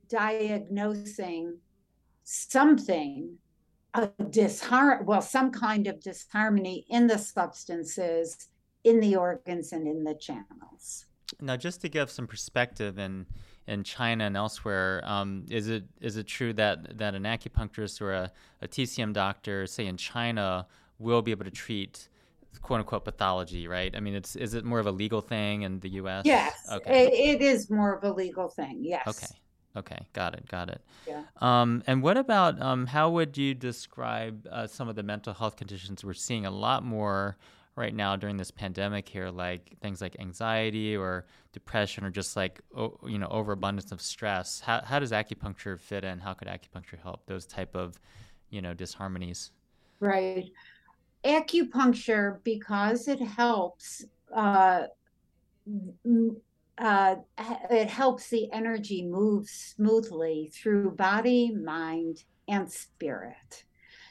diagnosing 0.09 1.59
something 2.23 3.39
a 3.95 4.09
dishar 4.25 5.05
well 5.05 5.23
some 5.23 5.51
kind 5.51 5.87
of 5.87 6.01
disharmony 6.01 6.85
in 6.91 7.07
the 7.07 7.19
substances 7.19 8.49
in 8.85 9.01
the 9.01 9.17
organs 9.17 9.73
and 9.73 9.87
in 9.87 10.05
the 10.05 10.15
channels 10.15 11.07
now, 11.41 11.57
just 11.57 11.81
to 11.83 11.89
give 11.89 12.11
some 12.11 12.27
perspective 12.27 12.99
in 12.99 13.27
in 13.67 13.83
China 13.83 14.25
and 14.25 14.37
elsewhere, 14.37 15.03
um, 15.05 15.45
is 15.51 15.69
it 15.69 15.85
is 16.01 16.17
it 16.17 16.27
true 16.27 16.53
that 16.55 16.99
that 16.99 17.15
an 17.15 17.25
acupuncturist 17.25 18.01
or 18.01 18.13
a, 18.13 18.33
a 18.63 18.69
TCM 18.69 19.13
doctor, 19.13 19.67
say 19.67 19.87
in 19.87 19.97
China, 19.97 20.67
will 20.99 21.23
be 21.23 21.31
able 21.31 21.45
to 21.45 21.51
treat 21.51 22.09
quote 22.63 22.81
unquote 22.81 23.05
pathology, 23.05 23.69
right? 23.69 23.95
I 23.95 24.01
mean, 24.01 24.15
it's 24.15 24.37
is 24.37 24.55
it 24.55 24.65
more 24.65 24.79
of 24.79 24.87
a 24.87 24.93
legal 24.93 25.21
thing 25.21 25.63
in 25.63 25.81
the 25.81 25.91
U.S.? 25.91 26.23
Yes, 26.25 26.55
okay. 26.71 27.07
it, 27.07 27.41
it 27.41 27.43
is 27.43 27.71
more 27.71 27.95
of 27.95 28.05
a 28.05 28.13
legal 28.13 28.49
thing. 28.49 28.79
Yes. 28.83 29.07
Okay. 29.07 29.35
Okay, 29.77 30.07
got 30.15 30.35
it, 30.35 30.49
got 30.49 30.71
it. 30.71 30.81
Yeah. 31.07 31.25
Um, 31.43 31.83
and 31.87 32.03
what 32.03 32.17
about 32.17 32.61
um, 32.63 32.87
how 32.87 33.11
would 33.11 33.37
you 33.37 33.53
describe 33.53 34.47
uh, 34.51 34.67
some 34.67 34.89
of 34.89 34.97
the 34.97 35.03
mental 35.03 35.35
health 35.35 35.57
conditions 35.57 36.03
we're 36.03 36.15
seeing 36.15 36.47
a 36.47 36.51
lot 36.51 36.83
more 36.83 37.37
right 37.77 37.95
now 37.95 38.17
during 38.17 38.37
this 38.37 38.51
pandemic 38.51 39.09
here, 39.09 39.31
like 39.31 39.77
things 39.81 40.01
like 40.01 40.17
anxiety 40.19 40.97
or 40.97 41.27
depression 41.53 42.05
or 42.05 42.11
just 42.11 42.35
like 42.35 42.61
you 43.07 43.19
know 43.19 43.29
overabundance 43.29 43.93
of 43.93 44.01
stress. 44.01 44.61
How 44.61 44.81
how 44.83 44.99
does 44.99 45.13
acupuncture 45.13 45.79
fit 45.79 46.03
in? 46.05 46.19
How 46.19 46.35
could 46.35 46.49
acupuncture 46.49 47.01
help 47.01 47.27
those 47.27 47.47
type 47.47 47.77
of 47.77 48.01
you 48.51 48.63
know 48.63 48.75
disharmonies? 48.75 49.51
Right. 50.01 50.51
Acupuncture 51.25 52.43
because 52.43 53.09
it 53.09 53.21
helps. 53.21 54.05
Uh, 54.35 54.85
uh, 56.79 57.17
it 57.71 57.89
helps 57.89 58.29
the 58.29 58.53
energy 58.53 59.03
move 59.03 59.49
smoothly 59.49 60.53
through 60.55 60.91
body, 60.91 61.53
mind, 61.55 62.23
and 62.49 62.71
spirit. 62.71 63.65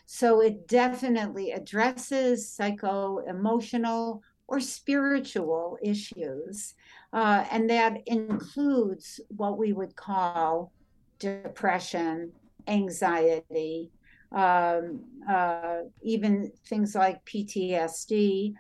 So 0.06 0.42
it 0.42 0.68
definitely 0.68 1.52
addresses 1.52 2.50
psycho 2.50 3.20
emotional 3.28 4.22
or 4.48 4.60
spiritual 4.60 5.78
issues. 5.82 6.76
Uh, 7.12 7.46
and 7.52 7.70
that 7.70 7.98
includes 8.06 9.20
what 9.30 9.58
we 9.58 9.74
would 9.74 9.96
call 9.96 10.72
depression, 11.20 12.32
anxiety, 12.68 13.92
um, 14.32 15.02
uh, 15.30 15.80
even 16.04 16.52
things 16.68 16.94
like 16.94 17.26
PTSD, 17.26 18.54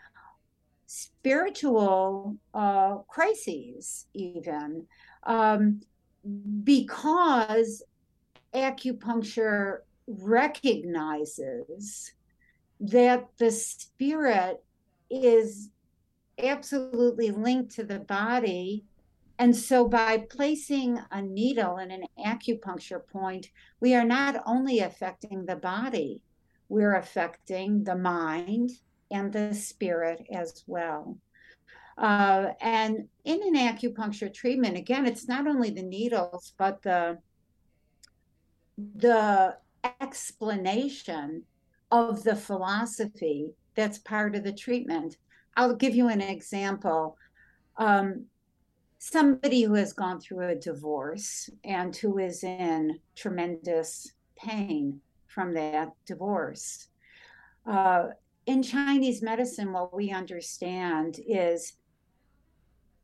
spiritual 0.87 2.37
uh, 2.53 2.95
crises, 3.07 4.07
even. 4.13 4.87
Um, 5.23 5.81
because 6.63 7.83
acupuncture 8.53 9.79
recognizes 10.07 12.13
that 12.79 13.27
the 13.37 13.51
spirit 13.51 14.63
is 15.09 15.69
absolutely 16.41 17.31
linked 17.31 17.75
to 17.75 17.83
the 17.83 17.99
body. 17.99 18.85
And 19.37 19.55
so, 19.55 19.87
by 19.87 20.25
placing 20.29 20.99
a 21.11 21.21
needle 21.21 21.77
in 21.77 21.91
an 21.91 22.05
acupuncture 22.23 23.05
point, 23.05 23.49
we 23.79 23.93
are 23.93 24.05
not 24.05 24.41
only 24.45 24.79
affecting 24.79 25.45
the 25.45 25.57
body, 25.57 26.23
we're 26.69 26.95
affecting 26.95 27.83
the 27.83 27.97
mind 27.97 28.71
and 29.11 29.31
the 29.31 29.53
spirit 29.53 30.25
as 30.31 30.63
well. 30.67 31.17
Uh, 31.97 32.47
and 32.61 33.07
in 33.23 33.41
an 33.43 33.55
acupuncture 33.55 34.33
treatment, 34.33 34.77
again, 34.77 35.05
it's 35.05 35.27
not 35.27 35.47
only 35.47 35.69
the 35.69 35.83
needles, 35.83 36.53
but 36.57 36.81
the 36.81 37.17
the 38.77 39.55
explanation 40.01 41.43
of 41.91 42.23
the 42.23 42.35
philosophy 42.35 43.51
that's 43.75 43.97
part 43.99 44.35
of 44.35 44.43
the 44.43 44.53
treatment. 44.53 45.17
I'll 45.55 45.75
give 45.75 45.95
you 45.95 46.09
an 46.09 46.21
example. 46.21 47.17
Um, 47.77 48.25
somebody 48.99 49.63
who 49.63 49.73
has 49.75 49.93
gone 49.93 50.19
through 50.19 50.47
a 50.47 50.55
divorce 50.55 51.49
and 51.63 51.95
who 51.95 52.17
is 52.17 52.43
in 52.43 52.99
tremendous 53.15 54.13
pain 54.37 54.99
from 55.27 55.53
that 55.53 55.89
divorce. 56.05 56.87
Uh, 57.65 58.07
in 58.45 58.63
Chinese 58.63 59.21
medicine, 59.21 59.73
what 59.73 59.93
we 59.93 60.11
understand 60.11 61.19
is 61.27 61.73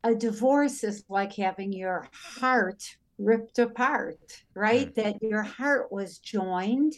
a 0.04 0.16
divorce 0.16 0.84
is 0.84 1.04
like 1.10 1.34
having 1.34 1.74
your 1.74 2.08
heart 2.14 2.84
ripped 3.22 3.60
apart, 3.60 4.44
right? 4.54 4.94
Mm-hmm. 4.94 5.02
That 5.02 5.22
your 5.22 5.44
heart 5.44 5.92
was 5.92 6.18
joined 6.18 6.94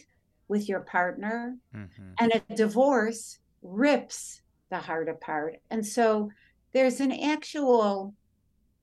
with 0.48 0.68
your 0.68 0.80
partner, 0.80 1.56
mm-hmm. 1.74 2.12
and 2.18 2.32
a 2.32 2.54
divorce 2.54 3.38
rips 3.62 4.42
the 4.70 4.78
heart 4.78 5.08
apart. 5.08 5.56
And 5.70 5.86
so 5.86 6.30
there's 6.72 7.00
an 7.00 7.12
actual 7.12 8.14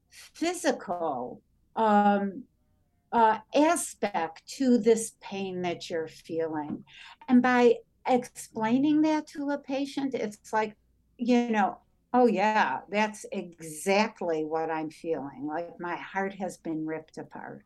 physical 0.09 1.41
um, 1.75 2.43
uh, 3.11 3.39
aspect 3.53 4.47
to 4.57 4.77
this 4.77 5.13
pain 5.21 5.61
that 5.61 5.89
you're 5.89 6.07
feeling. 6.07 6.83
And 7.27 7.41
by 7.41 7.75
explaining 8.07 9.01
that 9.01 9.27
to 9.27 9.51
a 9.51 9.57
patient, 9.57 10.13
it's 10.13 10.53
like, 10.53 10.75
you 11.17 11.49
know, 11.49 11.79
Oh, 12.13 12.25
yeah, 12.25 12.79
that's 12.89 13.25
exactly 13.31 14.43
what 14.43 14.69
I'm 14.69 14.89
feeling. 14.89 15.45
Like 15.47 15.79
my 15.79 15.95
heart 15.95 16.33
has 16.35 16.57
been 16.57 16.85
ripped 16.85 17.17
apart. 17.17 17.63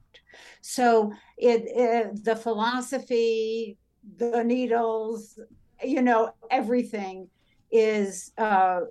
So, 0.61 1.13
it, 1.37 1.63
it, 1.65 2.23
the 2.23 2.35
philosophy, 2.35 3.79
the 4.17 4.43
needles, 4.43 5.39
you 5.83 6.03
know, 6.03 6.31
everything 6.51 7.29
is 7.71 8.31
uh, 8.37 8.81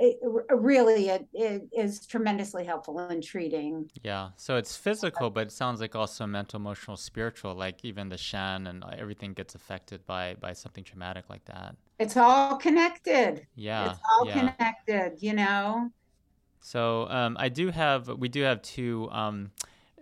it, 0.00 0.18
really 0.50 1.10
it, 1.10 1.26
it 1.32 1.68
is 1.72 2.06
tremendously 2.06 2.64
helpful 2.64 2.98
in 3.08 3.20
treating. 3.20 3.90
Yeah, 4.02 4.30
so 4.36 4.56
it's 4.56 4.76
physical, 4.76 5.30
but 5.30 5.48
it 5.48 5.52
sounds 5.52 5.80
like 5.80 5.94
also 5.94 6.26
mental, 6.26 6.58
emotional, 6.58 6.96
spiritual. 6.96 7.54
Like 7.54 7.84
even 7.84 8.08
the 8.08 8.16
shen 8.16 8.66
and 8.66 8.84
everything 8.96 9.34
gets 9.34 9.54
affected 9.54 10.04
by 10.06 10.34
by 10.40 10.54
something 10.54 10.84
traumatic 10.84 11.24
like 11.28 11.44
that. 11.44 11.76
It's 11.98 12.16
all 12.16 12.56
connected. 12.56 13.46
Yeah, 13.54 13.90
it's 13.90 14.00
all 14.10 14.26
yeah. 14.26 14.52
connected. 14.52 15.22
You 15.22 15.34
know. 15.34 15.90
So 16.60 17.06
um, 17.08 17.36
I 17.38 17.48
do 17.48 17.70
have 17.70 18.08
we 18.08 18.28
do 18.28 18.42
have 18.42 18.62
two. 18.62 19.08
Um, 19.12 19.50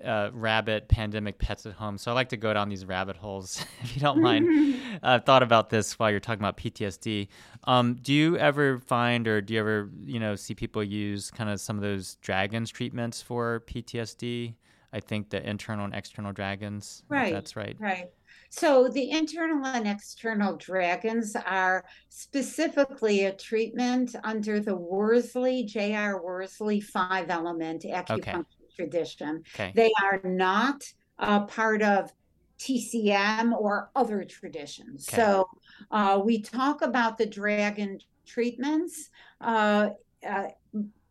uh, 0.04 0.30
rabbit 0.32 0.88
pandemic 0.88 1.38
pets 1.38 1.66
at 1.66 1.72
home. 1.72 1.98
So 1.98 2.10
I 2.10 2.14
like 2.14 2.28
to 2.30 2.36
go 2.36 2.52
down 2.52 2.68
these 2.68 2.84
rabbit 2.84 3.16
holes, 3.16 3.64
if 3.82 3.94
you 3.94 4.00
don't 4.00 4.20
mind. 4.20 4.80
I've 5.02 5.24
thought 5.24 5.42
about 5.42 5.70
this 5.70 5.98
while 5.98 6.10
you're 6.10 6.20
talking 6.20 6.40
about 6.40 6.56
PTSD. 6.56 7.28
Um, 7.64 7.94
do 7.94 8.12
you 8.12 8.36
ever 8.36 8.78
find, 8.78 9.26
or 9.26 9.40
do 9.40 9.54
you 9.54 9.60
ever, 9.60 9.90
you 10.04 10.20
know, 10.20 10.34
see 10.36 10.54
people 10.54 10.82
use 10.82 11.30
kind 11.30 11.50
of 11.50 11.60
some 11.60 11.76
of 11.76 11.82
those 11.82 12.16
dragons 12.16 12.70
treatments 12.70 13.20
for 13.22 13.64
PTSD? 13.66 14.54
I 14.92 15.00
think 15.00 15.28
the 15.28 15.46
internal 15.46 15.84
and 15.84 15.94
external 15.94 16.32
dragons. 16.32 17.02
Right. 17.08 17.32
That's 17.32 17.56
right. 17.56 17.76
Right. 17.78 18.10
So 18.50 18.88
the 18.88 19.10
internal 19.10 19.66
and 19.66 19.86
external 19.86 20.56
dragons 20.56 21.36
are 21.36 21.84
specifically 22.08 23.24
a 23.24 23.32
treatment 23.32 24.16
under 24.24 24.58
the 24.58 24.74
Worsley, 24.74 25.64
J.R. 25.64 26.22
Worsley 26.22 26.80
five 26.80 27.28
element 27.28 27.82
acupuncture 27.82 28.10
okay. 28.10 28.42
Tradition. 28.78 29.42
Okay. 29.54 29.72
They 29.74 29.90
are 30.02 30.20
not 30.24 30.82
a 31.18 31.40
part 31.40 31.82
of 31.82 32.12
TCM 32.58 33.52
or 33.52 33.90
other 33.94 34.24
traditions. 34.24 35.08
Okay. 35.08 35.16
So 35.16 35.48
uh, 35.90 36.20
we 36.24 36.40
talk 36.40 36.82
about 36.82 37.18
the 37.18 37.26
dragon 37.26 37.98
treatments. 38.26 39.10
Uh, 39.40 39.90
uh, 40.28 40.48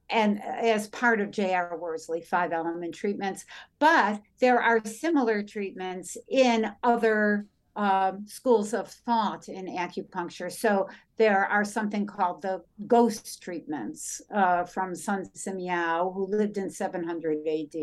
and 0.09 0.41
as 0.41 0.87
part 0.87 1.19
of 1.19 1.31
J.R. 1.31 1.77
Worsley 1.77 2.21
five 2.21 2.53
element 2.53 2.95
treatments, 2.95 3.43
but 3.77 4.21
there 4.39 4.61
are 4.61 4.85
similar 4.85 5.43
treatments 5.43 6.15
in 6.29 6.71
other 6.81 7.45
um, 7.77 8.25
schools 8.27 8.73
of 8.73 8.89
thought 8.89 9.47
in 9.47 9.67
acupuncture. 9.67 10.51
So 10.51 10.89
there 11.17 11.45
are 11.45 11.63
something 11.63 12.07
called 12.07 12.41
the 12.41 12.63
ghost 12.87 13.41
treatments 13.41 14.19
uh, 14.33 14.65
from 14.65 14.95
Sun 14.95 15.29
Simiao, 15.35 16.13
who 16.13 16.25
lived 16.25 16.57
in 16.57 16.71
700 16.71 17.37
AD. 17.47 17.75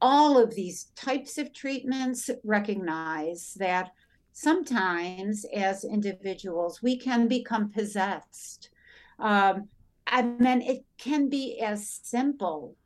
All 0.00 0.38
of 0.38 0.54
these 0.54 0.84
types 0.94 1.36
of 1.36 1.52
treatments 1.52 2.30
recognize 2.44 3.54
that 3.58 3.90
sometimes 4.32 5.44
as 5.52 5.82
individuals 5.82 6.80
we 6.80 6.96
can 6.96 7.26
become 7.26 7.70
possessed. 7.70 8.70
Um, 9.18 9.68
I 10.06 10.22
mean, 10.22 10.62
it 10.62 10.84
can 10.96 11.28
be 11.28 11.60
as 11.60 12.00
simple 12.04 12.76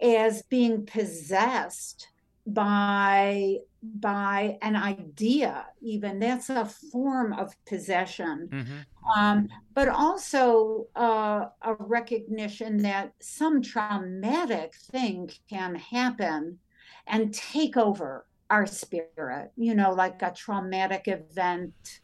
as 0.00 0.42
being 0.42 0.86
possessed 0.86 2.08
by 2.46 3.58
by 3.82 4.58
an 4.60 4.76
idea 4.76 5.66
even 5.80 6.18
that's 6.18 6.50
a 6.50 6.64
form 6.64 7.32
of 7.32 7.54
possession 7.64 8.48
mm-hmm. 8.52 9.18
um, 9.18 9.48
but 9.74 9.88
also 9.88 10.86
uh, 10.96 11.46
a 11.62 11.74
recognition 11.78 12.76
that 12.76 13.12
some 13.20 13.62
traumatic 13.62 14.74
thing 14.92 15.30
can 15.48 15.74
happen 15.74 16.58
and 17.06 17.32
take 17.32 17.76
over 17.76 18.26
our 18.50 18.66
spirit 18.66 19.50
you 19.56 19.74
know 19.74 19.92
like 19.92 20.20
a 20.22 20.32
traumatic 20.32 21.04
event 21.06 22.00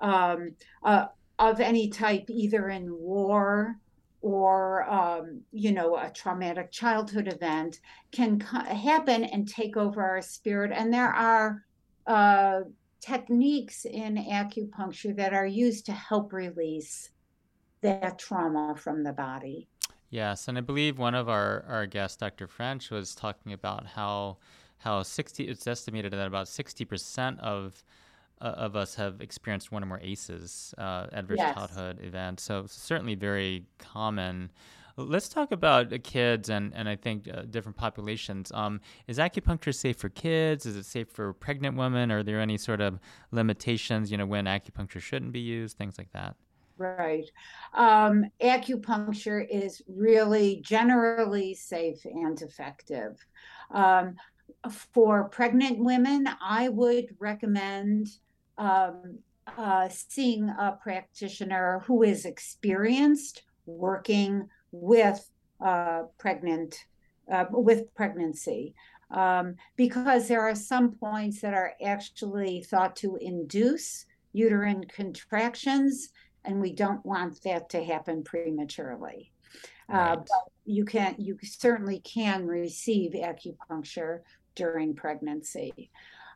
um, 0.00 0.52
uh, 0.82 1.06
of 1.38 1.60
any 1.60 1.88
type 1.88 2.24
either 2.28 2.68
in 2.68 2.92
war 2.92 3.76
or 4.22 4.88
um, 4.90 5.40
you 5.52 5.72
know 5.72 5.96
a 5.96 6.10
traumatic 6.10 6.70
childhood 6.70 7.28
event 7.28 7.80
can 8.12 8.40
happen 8.40 9.24
and 9.24 9.48
take 9.48 9.76
over 9.76 10.02
our 10.02 10.22
spirit. 10.22 10.72
And 10.74 10.92
there 10.92 11.12
are 11.12 11.64
uh, 12.06 12.60
techniques 13.00 13.84
in 13.84 14.16
acupuncture 14.16 15.16
that 15.16 15.32
are 15.32 15.46
used 15.46 15.86
to 15.86 15.92
help 15.92 16.32
release 16.32 17.10
that 17.80 18.18
trauma 18.18 18.74
from 18.76 19.02
the 19.02 19.12
body. 19.12 19.68
Yes 20.10 20.48
and 20.48 20.58
i 20.58 20.60
believe 20.60 20.98
one 20.98 21.14
of 21.14 21.28
our, 21.28 21.64
our 21.68 21.86
guests 21.86 22.16
dr 22.16 22.48
french 22.48 22.90
was 22.90 23.14
talking 23.14 23.52
about 23.52 23.86
how 23.86 24.38
how 24.78 25.02
60 25.02 25.44
it's 25.44 25.66
estimated 25.66 26.12
that 26.12 26.26
about 26.26 26.46
60% 26.46 27.38
of 27.38 27.84
of 28.40 28.76
us 28.76 28.94
have 28.94 29.20
experienced 29.20 29.70
one 29.70 29.82
or 29.82 29.86
more 29.86 30.00
ACEs, 30.02 30.74
uh, 30.78 31.06
adverse 31.12 31.38
yes. 31.38 31.54
childhood 31.54 32.00
events. 32.02 32.42
So 32.42 32.64
certainly 32.66 33.14
very 33.14 33.66
common. 33.78 34.50
Let's 34.96 35.28
talk 35.28 35.52
about 35.52 35.92
kids 36.02 36.50
and, 36.50 36.72
and 36.74 36.88
I 36.88 36.96
think 36.96 37.28
uh, 37.28 37.42
different 37.42 37.76
populations. 37.76 38.50
Um, 38.52 38.80
is 39.06 39.18
acupuncture 39.18 39.74
safe 39.74 39.96
for 39.96 40.08
kids? 40.08 40.66
Is 40.66 40.76
it 40.76 40.84
safe 40.84 41.08
for 41.08 41.32
pregnant 41.32 41.76
women? 41.76 42.10
Are 42.10 42.22
there 42.22 42.40
any 42.40 42.58
sort 42.58 42.80
of 42.80 42.98
limitations, 43.30 44.10
you 44.10 44.18
know, 44.18 44.26
when 44.26 44.44
acupuncture 44.44 45.00
shouldn't 45.00 45.32
be 45.32 45.40
used, 45.40 45.76
things 45.76 45.96
like 45.96 46.12
that? 46.12 46.36
Right. 46.76 47.30
Um, 47.74 48.24
acupuncture 48.42 49.46
is 49.50 49.82
really 49.86 50.60
generally 50.62 51.54
safe 51.54 52.04
and 52.06 52.40
effective. 52.40 53.22
Um, 53.70 54.16
for 54.94 55.28
pregnant 55.28 55.78
women, 55.78 56.28
I 56.42 56.68
would 56.68 57.14
recommend 57.18 58.08
um, 58.60 59.18
uh, 59.56 59.88
seeing 59.88 60.48
a 60.50 60.78
practitioner 60.80 61.82
who 61.86 62.02
is 62.02 62.24
experienced 62.26 63.42
working 63.66 64.48
with 64.70 65.28
uh, 65.64 66.02
pregnant 66.18 66.84
uh, 67.32 67.46
with 67.50 67.92
pregnancy. 67.94 68.74
Um, 69.10 69.56
because 69.76 70.28
there 70.28 70.42
are 70.42 70.54
some 70.54 70.92
points 70.92 71.40
that 71.40 71.54
are 71.54 71.72
actually 71.84 72.62
thought 72.62 72.94
to 72.96 73.16
induce 73.16 74.06
uterine 74.32 74.84
contractions 74.84 76.10
and 76.44 76.60
we 76.60 76.72
don't 76.72 77.04
want 77.04 77.42
that 77.42 77.68
to 77.70 77.82
happen 77.82 78.22
prematurely. 78.22 79.32
Uh, 79.92 79.96
right. 79.96 80.18
but 80.18 80.52
you 80.64 80.84
can 80.84 81.16
you 81.18 81.36
certainly 81.42 81.98
can 82.00 82.46
receive 82.46 83.12
acupuncture 83.12 84.20
during 84.54 84.94
pregnancy. 84.94 85.90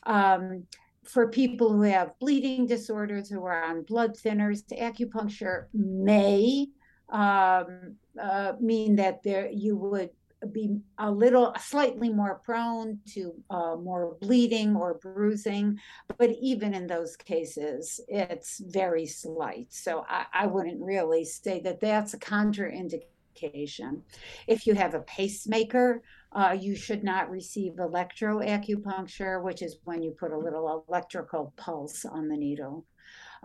Um, 0.04 0.64
for 1.04 1.28
people 1.28 1.72
who 1.72 1.82
have 1.82 2.18
bleeding 2.18 2.66
disorders 2.66 3.28
who 3.28 3.44
are 3.44 3.64
on 3.64 3.82
blood 3.82 4.16
thinners, 4.16 4.62
acupuncture 4.72 5.66
may 5.72 6.66
um, 7.10 7.96
uh, 8.20 8.52
mean 8.60 8.96
that 8.96 9.22
there 9.22 9.48
you 9.50 9.76
would 9.76 10.10
be 10.52 10.76
a 10.98 11.10
little 11.10 11.54
slightly 11.58 12.10
more 12.10 12.40
prone 12.44 12.98
to 13.06 13.32
uh, 13.50 13.76
more 13.76 14.16
bleeding 14.20 14.76
or 14.76 14.94
bruising. 14.94 15.78
But 16.18 16.30
even 16.40 16.74
in 16.74 16.86
those 16.86 17.16
cases 17.16 18.00
it's 18.08 18.60
very 18.66 19.06
slight. 19.06 19.68
So 19.70 20.04
I, 20.08 20.26
I 20.32 20.46
wouldn't 20.46 20.82
really 20.82 21.24
say 21.24 21.60
that 21.60 21.80
that's 21.80 22.14
a 22.14 22.18
contraindication. 22.18 24.02
If 24.46 24.66
you 24.66 24.74
have 24.74 24.94
a 24.94 25.00
pacemaker 25.00 26.02
uh, 26.34 26.56
you 26.58 26.74
should 26.74 27.04
not 27.04 27.30
receive 27.30 27.74
electroacupuncture, 27.74 29.42
which 29.42 29.62
is 29.62 29.78
when 29.84 30.02
you 30.02 30.10
put 30.18 30.32
a 30.32 30.38
little 30.38 30.84
electrical 30.88 31.52
pulse 31.56 32.04
on 32.04 32.28
the 32.28 32.36
needle. 32.36 32.84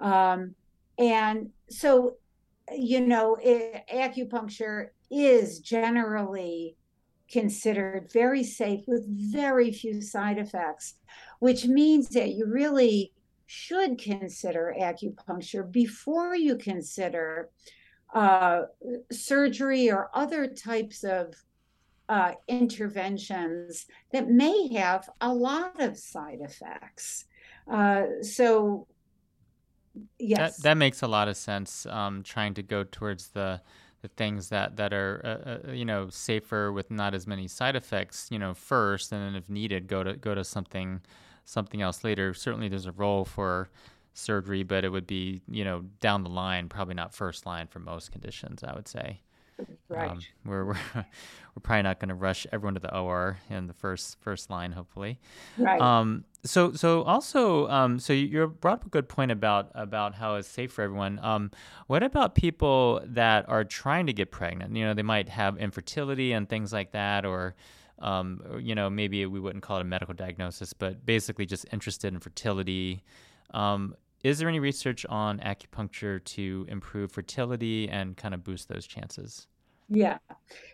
Um, 0.01 0.55
and 0.97 1.49
so, 1.69 2.15
you 2.75 3.01
know, 3.01 3.37
it, 3.41 3.83
acupuncture 3.93 4.87
is 5.11 5.59
generally 5.59 6.75
considered 7.31 8.09
very 8.11 8.43
safe 8.43 8.81
with 8.87 9.05
very 9.31 9.71
few 9.71 10.01
side 10.01 10.39
effects, 10.39 10.95
which 11.39 11.65
means 11.65 12.09
that 12.09 12.29
you 12.29 12.47
really 12.47 13.13
should 13.45 13.99
consider 13.99 14.75
acupuncture 14.79 15.71
before 15.71 16.35
you 16.35 16.55
consider 16.55 17.49
uh, 18.13 18.61
surgery 19.11 19.91
or 19.91 20.09
other 20.13 20.47
types 20.47 21.03
of 21.03 21.35
uh, 22.09 22.31
interventions 22.47 23.85
that 24.11 24.29
may 24.29 24.73
have 24.73 25.07
a 25.21 25.31
lot 25.31 25.79
of 25.79 25.95
side 25.95 26.39
effects. 26.41 27.25
Uh, 27.71 28.03
so, 28.23 28.87
yes, 30.17 30.57
that, 30.57 30.63
that, 30.63 30.73
makes 30.77 31.03
a 31.03 31.07
lot 31.07 31.27
of 31.27 31.37
sense. 31.37 31.85
Um, 31.85 32.23
trying 32.23 32.55
to 32.55 32.63
go 32.63 32.83
towards 32.83 33.27
the 33.29 33.61
the 34.01 34.07
things 34.07 34.49
that 34.49 34.77
that 34.77 34.91
are 34.91 35.21
uh, 35.23 35.69
uh, 35.69 35.71
you 35.71 35.85
know 35.85 36.09
safer 36.09 36.71
with 36.71 36.89
not 36.89 37.13
as 37.13 37.27
many 37.27 37.47
side 37.47 37.75
effects, 37.75 38.27
you 38.31 38.39
know, 38.39 38.55
first, 38.55 39.11
and 39.11 39.21
then 39.21 39.35
if 39.35 39.47
needed, 39.47 39.87
go 39.87 40.03
to 40.03 40.15
go 40.15 40.33
to 40.33 40.43
something 40.43 41.01
something 41.45 41.81
else 41.81 42.03
later. 42.03 42.33
Certainly, 42.33 42.69
there's 42.69 42.87
a 42.87 42.91
role 42.91 43.23
for 43.23 43.69
surgery, 44.13 44.63
but 44.63 44.83
it 44.83 44.89
would 44.89 45.05
be 45.05 45.41
you 45.47 45.63
know 45.63 45.83
down 45.99 46.23
the 46.23 46.29
line, 46.29 46.69
probably 46.69 46.95
not 46.95 47.13
first 47.13 47.45
line 47.45 47.67
for 47.67 47.79
most 47.79 48.11
conditions. 48.11 48.63
I 48.63 48.73
would 48.73 48.87
say. 48.87 49.21
Right. 49.87 50.11
Um, 50.11 50.19
we're 50.45 50.65
we're 50.65 50.77
we're 50.95 51.61
probably 51.61 51.83
not 51.83 51.99
going 51.99 52.09
to 52.09 52.15
rush 52.15 52.45
everyone 52.51 52.75
to 52.75 52.79
the 52.79 52.95
OR 52.95 53.37
in 53.49 53.67
the 53.67 53.73
first 53.73 54.17
first 54.21 54.49
line, 54.49 54.71
hopefully. 54.71 55.19
Right. 55.57 55.81
Um. 55.81 56.25
So 56.43 56.73
so 56.73 57.03
also 57.03 57.67
um. 57.69 57.99
So 57.99 58.13
you 58.13 58.47
brought 58.47 58.79
up 58.79 58.85
a 58.85 58.89
good 58.89 59.09
point 59.09 59.31
about 59.31 59.71
about 59.75 60.15
how 60.15 60.35
it's 60.35 60.47
safe 60.47 60.71
for 60.71 60.83
everyone. 60.83 61.19
Um. 61.21 61.51
What 61.87 62.03
about 62.03 62.35
people 62.35 63.01
that 63.05 63.47
are 63.49 63.63
trying 63.63 64.07
to 64.07 64.13
get 64.13 64.31
pregnant? 64.31 64.75
You 64.75 64.85
know, 64.85 64.93
they 64.93 65.03
might 65.03 65.29
have 65.29 65.57
infertility 65.57 66.31
and 66.33 66.47
things 66.47 66.71
like 66.71 66.91
that, 66.91 67.25
or 67.25 67.55
um, 67.99 68.41
you 68.61 68.75
know, 68.75 68.89
maybe 68.89 69.25
we 69.25 69.39
wouldn't 69.39 69.63
call 69.63 69.77
it 69.77 69.81
a 69.81 69.85
medical 69.85 70.13
diagnosis, 70.13 70.73
but 70.73 71.05
basically 71.05 71.45
just 71.45 71.65
interested 71.71 72.13
in 72.13 72.19
fertility. 72.19 73.03
Um, 73.53 73.95
is 74.23 74.39
there 74.39 74.49
any 74.49 74.59
research 74.59 75.05
on 75.07 75.39
acupuncture 75.39 76.23
to 76.23 76.65
improve 76.69 77.11
fertility 77.11 77.89
and 77.89 78.17
kind 78.17 78.33
of 78.33 78.43
boost 78.43 78.67
those 78.67 78.85
chances? 78.85 79.47
Yeah. 79.89 80.19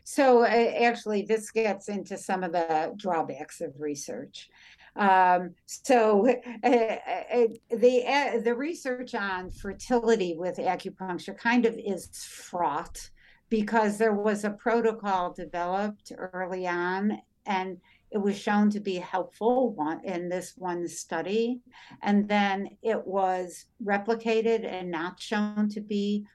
So 0.03 0.43
uh, 0.43 0.47
actually, 0.47 1.23
this 1.23 1.49
gets 1.51 1.87
into 1.87 2.17
some 2.17 2.43
of 2.43 2.51
the 2.51 2.93
drawbacks 2.97 3.61
of 3.61 3.73
research. 3.79 4.49
Um, 4.97 5.53
so 5.65 6.27
uh, 6.63 6.67
uh, 6.67 7.47
the 7.69 8.03
uh, 8.05 8.39
the 8.43 8.55
research 8.55 9.15
on 9.15 9.51
fertility 9.51 10.35
with 10.37 10.57
acupuncture 10.57 11.37
kind 11.37 11.65
of 11.65 11.77
is 11.77 12.09
fraught 12.25 13.09
because 13.49 13.97
there 13.97 14.13
was 14.13 14.43
a 14.43 14.49
protocol 14.49 15.31
developed 15.31 16.11
early 16.17 16.67
on 16.67 17.19
and 17.45 17.77
it 18.15 18.21
was 18.21 18.39
shown 18.39 18.69
to 18.69 18.79
be 18.79 18.95
helpful 18.95 19.75
in 20.05 20.29
this 20.29 20.53
one 20.55 20.87
study. 20.87 21.59
And 22.01 22.29
then 22.29 22.69
it 22.81 23.05
was 23.05 23.65
replicated 23.83 24.65
and 24.65 24.89
not 24.89 25.19
shown 25.19 25.67
to 25.71 25.81
be 25.81 26.25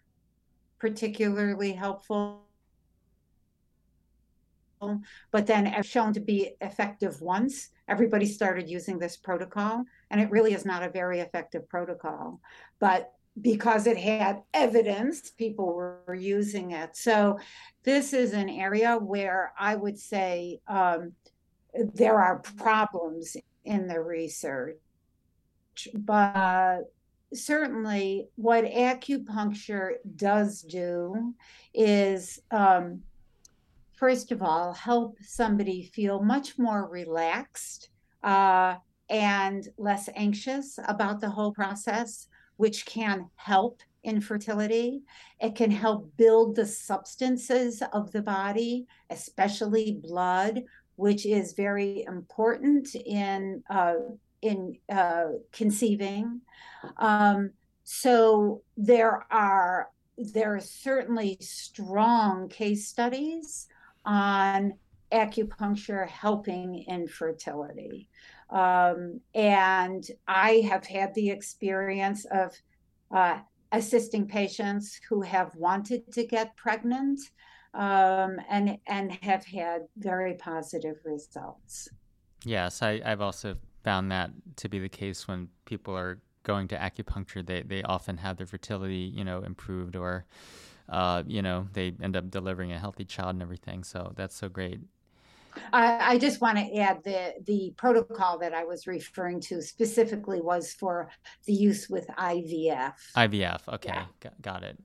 particularly 0.79 1.73
helpful. 1.73 2.45
But 5.31 5.47
then 5.47 5.83
shown 5.83 6.13
to 6.13 6.21
be 6.21 6.51
effective 6.61 7.23
once. 7.23 7.71
Everybody 7.89 8.27
started 8.27 8.69
using 8.69 8.99
this 8.99 9.17
protocol 9.17 9.83
and 10.11 10.21
it 10.21 10.31
really 10.31 10.53
is 10.53 10.67
not 10.67 10.83
a 10.83 10.91
very 10.91 11.21
effective 11.21 11.67
protocol. 11.71 12.43
But 12.79 13.11
because 13.41 13.87
it 13.87 13.97
had 13.97 14.43
evidence 14.53 15.31
people 15.31 15.73
were 15.73 16.15
using 16.15 16.73
it. 16.73 16.95
So 16.95 17.39
this 17.85 18.13
is 18.13 18.33
an 18.33 18.51
area 18.51 18.99
where 18.99 19.55
i 19.59 19.75
would 19.75 19.97
say 19.97 20.61
um, 20.67 21.13
there 21.75 22.19
are 22.19 22.41
problems 22.57 23.37
in 23.65 23.87
the 23.87 24.01
research 24.01 24.77
but 25.95 26.83
certainly 27.33 28.29
what 28.37 28.65
acupuncture 28.65 29.95
does 30.17 30.63
do 30.63 31.35
is 31.75 32.41
um, 32.51 33.01
first 33.97 34.33
of 34.33 34.43
all 34.43 34.73
help 34.73 35.17
somebody 35.21 35.91
feel 35.95 36.23
much 36.23 36.59
more 36.59 36.89
relaxed 36.89 37.91
uh, 38.25 38.75
and 39.09 39.69
less 39.79 40.09
anxious 40.15 40.79
about 40.89 41.21
the 41.21 41.31
whole 41.31 41.53
process 41.53 42.27
which 42.57 42.85
can 42.85 43.29
help 43.37 43.81
infertility. 44.05 45.03
It 45.41 45.55
can 45.55 45.71
help 45.71 46.11
build 46.17 46.57
the 46.57 46.67
substances 46.67 47.83
of 47.93 48.13
the 48.13 48.23
body 48.23 48.87
especially 49.11 49.99
blood 50.03 50.63
which 51.01 51.25
is 51.25 51.55
very 51.55 52.05
important 52.07 52.95
in 52.95 53.63
uh, 53.71 53.95
in 54.43 54.77
uh, 54.93 55.29
conceiving. 55.51 56.43
Um, 56.99 57.53
so 57.85 58.63
there 58.77 59.27
are 59.31 59.89
there 60.19 60.55
are 60.55 60.61
certainly 60.61 61.39
strong 61.41 62.49
case 62.49 62.87
studies 62.87 63.67
on 64.05 64.75
acupuncture 65.11 66.07
helping 66.07 66.85
infertility. 66.87 68.09
Um, 68.51 69.21
and 69.35 70.05
I 70.29 70.63
have 70.69 70.85
had 70.87 71.15
the 71.15 71.31
experience 71.31 72.27
of 72.27 72.53
uh, 73.11 73.39
assisting 73.73 74.27
patients 74.27 75.01
who 75.09 75.23
have 75.23 75.55
wanted 75.55 76.13
to 76.13 76.27
get 76.27 76.57
pregnant 76.57 77.21
um, 77.75 78.41
and 78.49 78.79
and 78.87 79.13
have 79.23 79.45
had 79.45 79.83
very 79.97 80.35
positive 80.35 80.97
results. 81.05 81.89
Yes, 82.45 82.83
I, 82.83 83.01
I've 83.05 83.21
also 83.21 83.57
found 83.85 84.11
that 84.11 84.31
to 84.57 84.69
be 84.69 84.79
the 84.79 84.89
case 84.89 85.29
when 85.29 85.49
people 85.65 85.97
are 85.97 86.21
going 86.43 86.69
to 86.69 86.77
acupuncture. 86.77 87.47
They 87.47 87.63
they 87.63 87.83
often 87.83 88.17
have 88.17 88.37
their 88.37 88.47
fertility, 88.47 89.13
you 89.15 89.25
know, 89.25 89.43
improved, 89.43 89.97
or 89.97 90.25
uh, 90.89 91.23
you 91.27 91.43
know, 91.43 91.69
they 91.73 91.95
end 92.03 92.17
up 92.17 92.31
delivering 92.31 92.73
a 92.73 92.79
healthy 92.79 93.05
child 93.05 93.31
and 93.31 93.43
everything. 93.43 93.85
So 93.85 94.13
that's 94.17 94.35
so 94.35 94.49
great. 94.49 94.81
I, 95.73 96.13
I 96.15 96.19
just 96.19 96.41
want 96.41 96.59
to 96.59 96.77
add 96.77 97.03
the 97.05 97.35
the 97.45 97.73
protocol 97.77 98.39
that 98.39 98.55
I 98.55 98.65
was 98.65 98.87
referring 98.87 99.41
to 99.43 99.63
specifically 99.63 100.41
was 100.41 100.73
for 100.73 101.11
the 101.47 101.53
use 101.53 101.89
with 101.89 102.07
IVF. 102.19 102.95
IVF, 103.17 103.61
okay, 103.75 103.91
yeah. 103.91 104.05
got, 104.21 104.43
got 104.43 104.63
it 104.65 104.79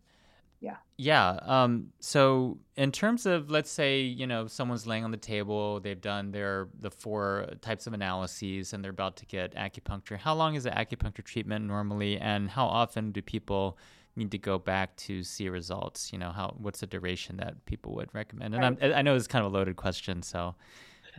yeah. 0.66 0.78
Yeah 0.98 1.40
um 1.44 1.92
so 2.00 2.58
in 2.76 2.92
terms 2.92 3.26
of 3.26 3.50
let's 3.52 3.70
say 3.70 4.02
you 4.02 4.26
know 4.26 4.48
someone's 4.48 4.88
laying 4.88 5.04
on 5.04 5.12
the 5.12 5.18
table 5.18 5.80
they've 5.80 6.02
done 6.02 6.32
their 6.32 6.68
the 6.80 6.90
four 6.90 7.48
types 7.62 7.86
of 7.88 7.94
analyses 7.94 8.74
and 8.74 8.84
they're 8.84 8.92
about 8.92 9.16
to 9.18 9.26
get 9.26 9.54
acupuncture. 9.56 10.18
How 10.18 10.34
long 10.34 10.56
is 10.56 10.64
the 10.64 10.72
acupuncture 10.72 11.24
treatment 11.24 11.66
normally 11.66 12.18
and 12.18 12.50
how 12.50 12.66
often 12.66 13.12
do 13.12 13.22
people 13.22 13.78
need 14.16 14.32
to 14.32 14.38
go 14.38 14.58
back 14.58 14.96
to 14.96 15.24
see 15.24 15.50
results? 15.50 16.12
You 16.12 16.20
know 16.20 16.32
how 16.32 16.56
what's 16.58 16.80
the 16.80 16.88
duration 16.88 17.38
that 17.38 17.66
people 17.66 17.94
would 17.96 18.10
recommend? 18.14 18.56
And 18.56 18.82
right. 18.82 18.94
i 18.94 19.02
know 19.02 19.16
it's 19.16 19.28
kind 19.28 19.46
of 19.46 19.52
a 19.52 19.56
loaded 19.56 19.76
question 19.76 20.24
so 20.24 20.56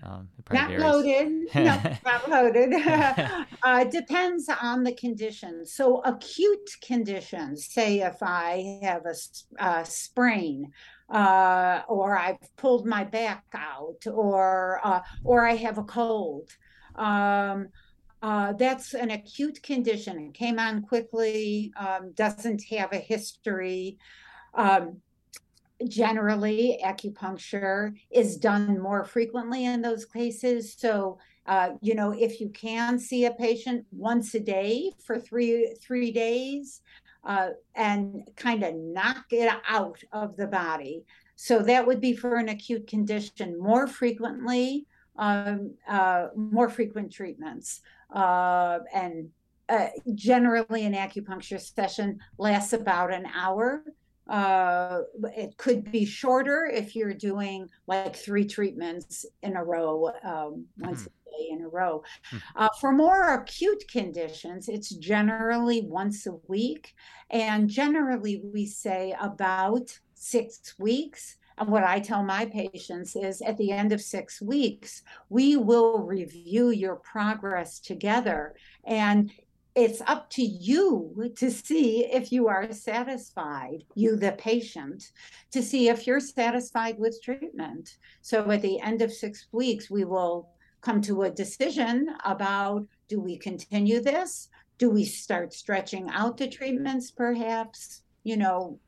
um, 0.03 0.29
not 0.53 0.69
varies. 0.69 0.83
loaded. 0.83 1.33
no, 1.55 1.97
not 2.05 2.29
loaded. 2.29 2.75
uh, 3.63 3.85
depends 3.85 4.49
on 4.63 4.85
the 4.85 4.93
condition. 4.93 5.65
So 5.65 6.03
acute 6.05 6.71
conditions, 6.83 7.67
say 7.67 8.01
if 8.01 8.17
I 8.23 8.81
have 8.83 9.05
a, 9.07 9.65
a 9.65 9.85
sprain, 9.85 10.73
uh, 11.11 11.83
or 11.89 12.19
I've 12.19 12.57
pulled 12.57 12.87
my 12.87 13.05
back 13.05 13.45
out, 13.55 14.07
or 14.13 14.81
uh, 14.85 15.01
or 15.25 15.47
I 15.47 15.55
have 15.57 15.79
a 15.79 15.85
cold. 15.85 16.51
Um, 16.97 17.69
uh, 18.23 18.53
that's 18.55 18.95
an 18.95 19.11
acute 19.11 19.63
condition. 19.63 20.19
It 20.19 20.35
came 20.35 20.59
on 20.59 20.83
quickly, 20.83 21.73
um, 21.79 22.13
doesn't 22.13 22.63
have 22.71 22.93
a 22.93 22.99
history. 22.99 23.99
Um, 24.55 25.03
generally 25.89 26.81
acupuncture 26.85 27.93
is 28.11 28.37
done 28.37 28.81
more 28.81 29.05
frequently 29.05 29.64
in 29.66 29.83
those 29.83 30.05
cases. 30.05 30.74
So 30.79 31.18
uh, 31.47 31.70
you 31.81 31.95
know 31.95 32.12
if 32.12 32.41
you 32.41 32.49
can 32.51 32.99
see 32.99 33.27
a 33.27 33.33
patient 33.33 33.87
once 33.93 34.35
a 34.35 34.41
day 34.41 34.93
for 35.05 35.18
three 35.18 35.74
three 35.81 36.11
days 36.11 36.81
uh, 37.24 37.51
and 37.74 38.29
kind 38.37 38.62
of 38.62 38.74
knock 38.74 39.27
it 39.31 39.53
out 39.68 40.03
of 40.12 40.37
the 40.37 40.47
body. 40.47 41.05
So 41.37 41.61
that 41.61 41.87
would 41.87 42.01
be 42.01 42.14
for 42.14 42.37
an 42.37 42.49
acute 42.49 42.87
condition 42.87 43.61
more 43.61 43.87
frequently 43.87 44.87
um, 45.18 45.74
uh, 45.89 46.29
more 46.35 46.68
frequent 46.68 47.12
treatments 47.12 47.81
uh, 48.14 48.79
and 48.95 49.29
uh, 49.68 49.89
generally 50.14 50.85
an 50.85 50.95
acupuncture 50.95 51.61
session 51.61 52.18
lasts 52.39 52.72
about 52.72 53.12
an 53.12 53.27
hour 53.35 53.83
uh, 54.29 55.03
it 55.37 55.57
could 55.57 55.91
be 55.91 56.05
shorter 56.05 56.66
if 56.66 56.97
you're 56.97 57.14
doing 57.14 57.68
like 57.87 58.16
three 58.16 58.45
treatments 58.45 59.24
in 59.43 59.57
a 59.57 59.64
row, 59.64 60.11
um, 60.24 60.66
once 60.79 61.03
mm. 61.03 61.07
a 61.07 61.31
day 61.31 61.49
in 61.51 61.62
a 61.62 61.68
row. 61.68 62.03
Mm. 62.33 62.43
Uh, 62.57 62.68
for 62.81 62.93
more 62.93 63.35
acute 63.35 63.85
conditions, 63.91 64.68
it's 64.68 64.91
generally 64.91 65.83
once 65.83 66.27
a 66.27 66.39
week. 66.49 66.95
And 67.31 67.68
generally, 67.68 68.43
we 68.43 68.66
say 68.66 69.14
about 69.20 69.97
six 70.14 70.74
weeks. 70.79 71.37
And 71.59 71.68
what 71.68 71.85
I 71.85 72.01
tell 72.01 72.22
my 72.22 72.45
patients 72.47 73.16
is 73.16 73.41
at 73.41 73.57
the 73.57 73.70
end 73.70 73.93
of 73.93 74.03
six 74.03 74.43
weeks, 74.43 75.03
we 75.31 75.57
will 75.57 76.01
review 76.01 76.70
your 76.70 76.97
progress 76.97 77.79
together. 77.79 78.55
And 78.85 79.31
it's 79.77 80.01
up 80.07 80.31
to 80.31 80.43
you 80.43 81.31
to 81.37 81.51
see 81.51 82.07
if 82.07 82.33
you 82.33 82.49
are 82.49 82.72
satisfied, 82.72 83.85
you, 83.95 84.16
the 84.16 84.33
patient, 84.33 85.12
to 85.51 85.62
see 85.62 85.91
if 85.91 86.07
you're 86.07 86.18
satisfied 86.18 86.99
with 86.99 87.22
treatment. 87.22 87.99
So 88.22 88.51
at 88.51 88.62
the 88.62 88.81
end 88.81 89.03
of 89.03 89.12
six 89.12 89.49
weeks, 89.53 89.91
we 89.91 90.05
will 90.05 90.49
come 90.81 91.03
to 91.03 91.22
a 91.22 91.31
decision 91.31 92.09
about 92.24 92.87
do 93.09 93.20
we 93.20 93.37
continue 93.37 94.01
this? 94.01 94.49
Do 94.79 94.89
we 94.89 95.05
start 95.05 95.53
stretching 95.53 96.09
out 96.11 96.39
the 96.39 96.49
treatments, 96.49 97.11
perhaps? 97.11 98.01
You 98.24 98.39
know, 98.39 98.81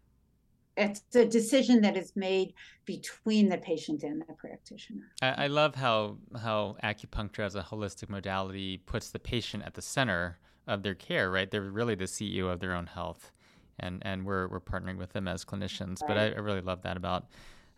it's 0.74 1.02
a 1.14 1.26
decision 1.26 1.82
that 1.82 1.98
is 1.98 2.12
made 2.16 2.54
between 2.86 3.50
the 3.50 3.58
patient 3.58 4.04
and 4.04 4.22
the 4.26 4.34
practitioner. 4.34 5.12
I, 5.20 5.44
I 5.44 5.46
love 5.48 5.74
how 5.74 6.16
how 6.40 6.76
acupuncture 6.82 7.44
as 7.44 7.56
a 7.56 7.62
holistic 7.62 8.08
modality 8.08 8.78
puts 8.78 9.10
the 9.10 9.18
patient 9.18 9.64
at 9.66 9.74
the 9.74 9.82
center 9.82 10.38
of 10.68 10.82
their 10.82 10.94
care, 10.94 11.30
right? 11.30 11.50
They're 11.50 11.62
really 11.62 11.94
the 11.94 12.04
CEO 12.04 12.52
of 12.52 12.60
their 12.60 12.74
own 12.74 12.86
health, 12.86 13.32
and 13.80 14.00
and 14.02 14.24
we're 14.24 14.46
we're 14.48 14.60
partnering 14.60 14.98
with 14.98 15.12
them 15.12 15.26
as 15.26 15.44
clinicians. 15.44 16.00
Right. 16.02 16.08
But 16.08 16.18
I, 16.18 16.24
I, 16.26 16.38
really 16.38 16.60
love 16.60 16.82
that 16.82 16.96
about 16.96 17.26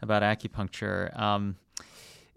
about 0.03 0.23
acupuncture. 0.23 1.19
Um, 1.19 1.57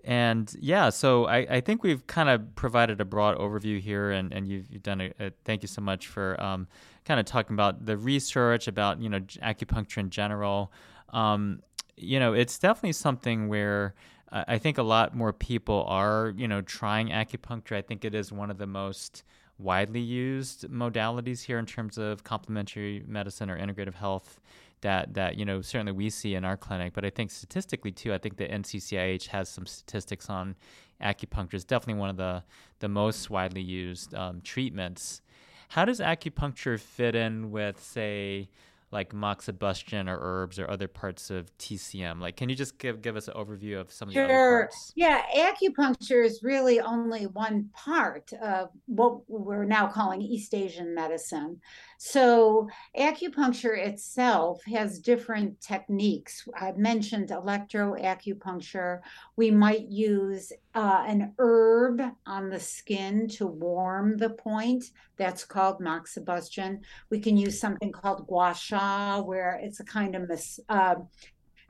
and 0.06 0.54
yeah, 0.60 0.89
so 0.89 1.26
I, 1.26 1.38
I 1.49 1.62
think 1.62 1.82
we've 1.82 2.06
kind 2.08 2.30
of 2.30 2.56
provided 2.56 2.99
a 2.99 3.06
broad 3.06 3.38
overview 3.38 3.80
here, 3.80 4.12
and, 4.12 4.34
and 4.34 4.47
you've, 4.47 4.70
you've 4.70 4.84
done 4.84 4.99
a, 4.99 5.14
a 5.20 5.32
thank 5.45 5.62
you 5.62 5.68
so 5.70 5.82
much 5.82 6.08
for 6.08 6.39
um, 6.41 6.68
kind 7.06 7.22
of 7.22 7.26
talking 7.26 7.54
about 7.54 7.86
the 7.86 7.97
research 7.97 8.68
about 8.68 9.01
you 9.01 9.10
know 9.10 9.20
acupuncture 9.20 9.97
in 9.97 10.10
general. 10.10 10.72
Um, 11.10 11.62
you 11.95 12.20
know, 12.20 12.34
it's 12.34 12.60
definitely 12.60 12.93
something 12.93 13.47
where 13.47 13.93
I 14.32 14.58
think 14.58 14.78
a 14.80 14.84
lot 14.84 15.16
more 15.16 15.32
people 15.32 15.86
are 15.88 16.34
you 16.36 16.47
know 16.47 16.62
trying 16.62 17.10
acupuncture. 17.10 17.76
I 17.76 17.82
think 17.82 18.04
it 18.04 18.14
is 18.14 18.32
one 18.32 18.51
of 18.51 18.58
the 18.58 18.68
most 18.68 19.24
widely 19.60 19.99
used 19.99 20.68
modalities 20.70 21.43
here 21.43 21.60
in 21.60 21.66
terms 21.66 21.97
of 21.97 22.24
complementary 22.24 23.04
medicine 23.08 23.49
or 23.49 23.58
integrative 23.58 23.93
health 23.93 24.39
that 24.82 25.14
that 25.14 25.38
you 25.38 25.45
know 25.45 25.62
certainly 25.62 25.91
we 25.91 26.10
see 26.10 26.36
in 26.36 26.45
our 26.45 26.58
clinic, 26.58 26.93
but 26.93 27.06
I 27.06 27.10
think 27.10 27.32
statistically 27.32 27.91
too, 27.91 28.14
I 28.14 28.18
think 28.18 28.38
the 28.38 28.47
NCCIH 28.47 29.28
has 29.28 29.49
some 29.49 29.66
statistics 29.66 30.30
on 30.30 30.56
acupuncture. 31.01 31.56
is 31.56 31.66
definitely 31.66 31.99
one 31.99 32.10
of 32.10 32.18
the 32.18 32.43
the 32.80 32.89
most 32.89 33.30
widely 33.30 33.62
used 33.62 34.14
um, 34.14 34.41
treatments. 34.41 35.22
How 35.70 35.86
does 35.86 35.99
acupuncture 35.99 36.80
fit 36.80 37.16
in 37.16 37.49
with, 37.49 37.82
say, 37.82 38.49
like 38.94 39.12
moxibustion 39.12 40.08
or 40.08 40.18
herbs 40.22 40.60
or 40.60 40.70
other 40.70 40.88
parts 40.88 41.30
of 41.30 41.56
TCM? 41.58 42.22
Like, 42.22 42.38
can 42.38 42.48
you 42.48 42.56
just 42.56 42.78
give 42.78 43.02
give 43.02 43.18
us 43.18 43.28
an 43.28 43.34
overview 43.34 43.82
of 43.82 43.91
some 43.91 44.08
of 44.08 44.14
sure. 44.14 44.28
the 44.28 44.34
other 44.34 44.60
parts? 44.62 44.94
Yeah, 44.96 45.22
acupuncture 45.36 46.24
is 46.24 46.41
really 46.44 46.80
only 46.80 47.26
one 47.26 47.70
part 47.74 48.32
of 48.34 48.70
what 48.86 49.28
we're 49.30 49.66
now 49.66 49.88
calling 49.88 50.22
East 50.22 50.54
Asian 50.54 50.94
medicine. 50.94 51.60
So, 51.98 52.70
acupuncture 52.98 53.78
itself 53.78 54.62
has 54.66 55.00
different 55.00 55.60
techniques. 55.60 56.48
I 56.56 56.74
mentioned 56.74 57.30
electroacupuncture. 57.30 59.00
We 59.36 59.52
might 59.52 59.88
use 59.88 60.52
uh, 60.76 61.04
an 61.08 61.34
herb 61.38 62.02
on 62.26 62.50
the 62.50 62.60
skin 62.60 63.28
to 63.28 63.48
warm 63.48 64.18
the 64.18 64.32
point. 64.32 64.86
That's 65.18 65.46
called 65.46 65.80
moxibustion. 65.80 66.80
We 67.10 67.20
can 67.20 67.38
use 67.38 67.60
something 67.60 67.91
called 67.91 68.28
gua 68.28 68.54
sha, 68.54 68.80
where 69.21 69.59
it's 69.61 69.79
a 69.79 69.86
kind 69.86 70.15
of 70.15 70.27
mas- 70.29 70.59
uh, 70.69 70.95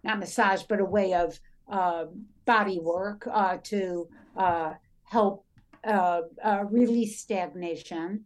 not 0.03 0.19
massage, 0.19 0.63
but 0.63 0.79
a 0.79 0.85
way 0.85 1.13
of 1.13 1.39
uh, 1.71 2.05
body 2.45 2.79
work 2.79 3.27
uh, 3.31 3.57
to 3.63 4.07
uh, 4.37 4.73
help 5.03 5.45
uh, 5.85 6.21
uh, 6.43 6.63
release 6.69 7.19
stagnation. 7.19 8.25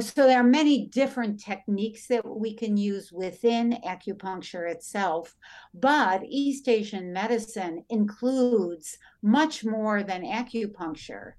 So 0.00 0.26
there 0.26 0.40
are 0.40 0.44
many 0.60 0.86
different 0.88 1.40
techniques 1.40 2.08
that 2.08 2.24
we 2.26 2.52
can 2.54 2.76
use 2.76 3.12
within 3.12 3.78
acupuncture 3.86 4.68
itself, 4.68 5.34
but 5.72 6.22
East 6.28 6.68
Asian 6.68 7.12
medicine 7.12 7.84
includes 7.88 8.98
much 9.22 9.64
more 9.64 10.02
than 10.02 10.22
acupuncture. 10.24 11.34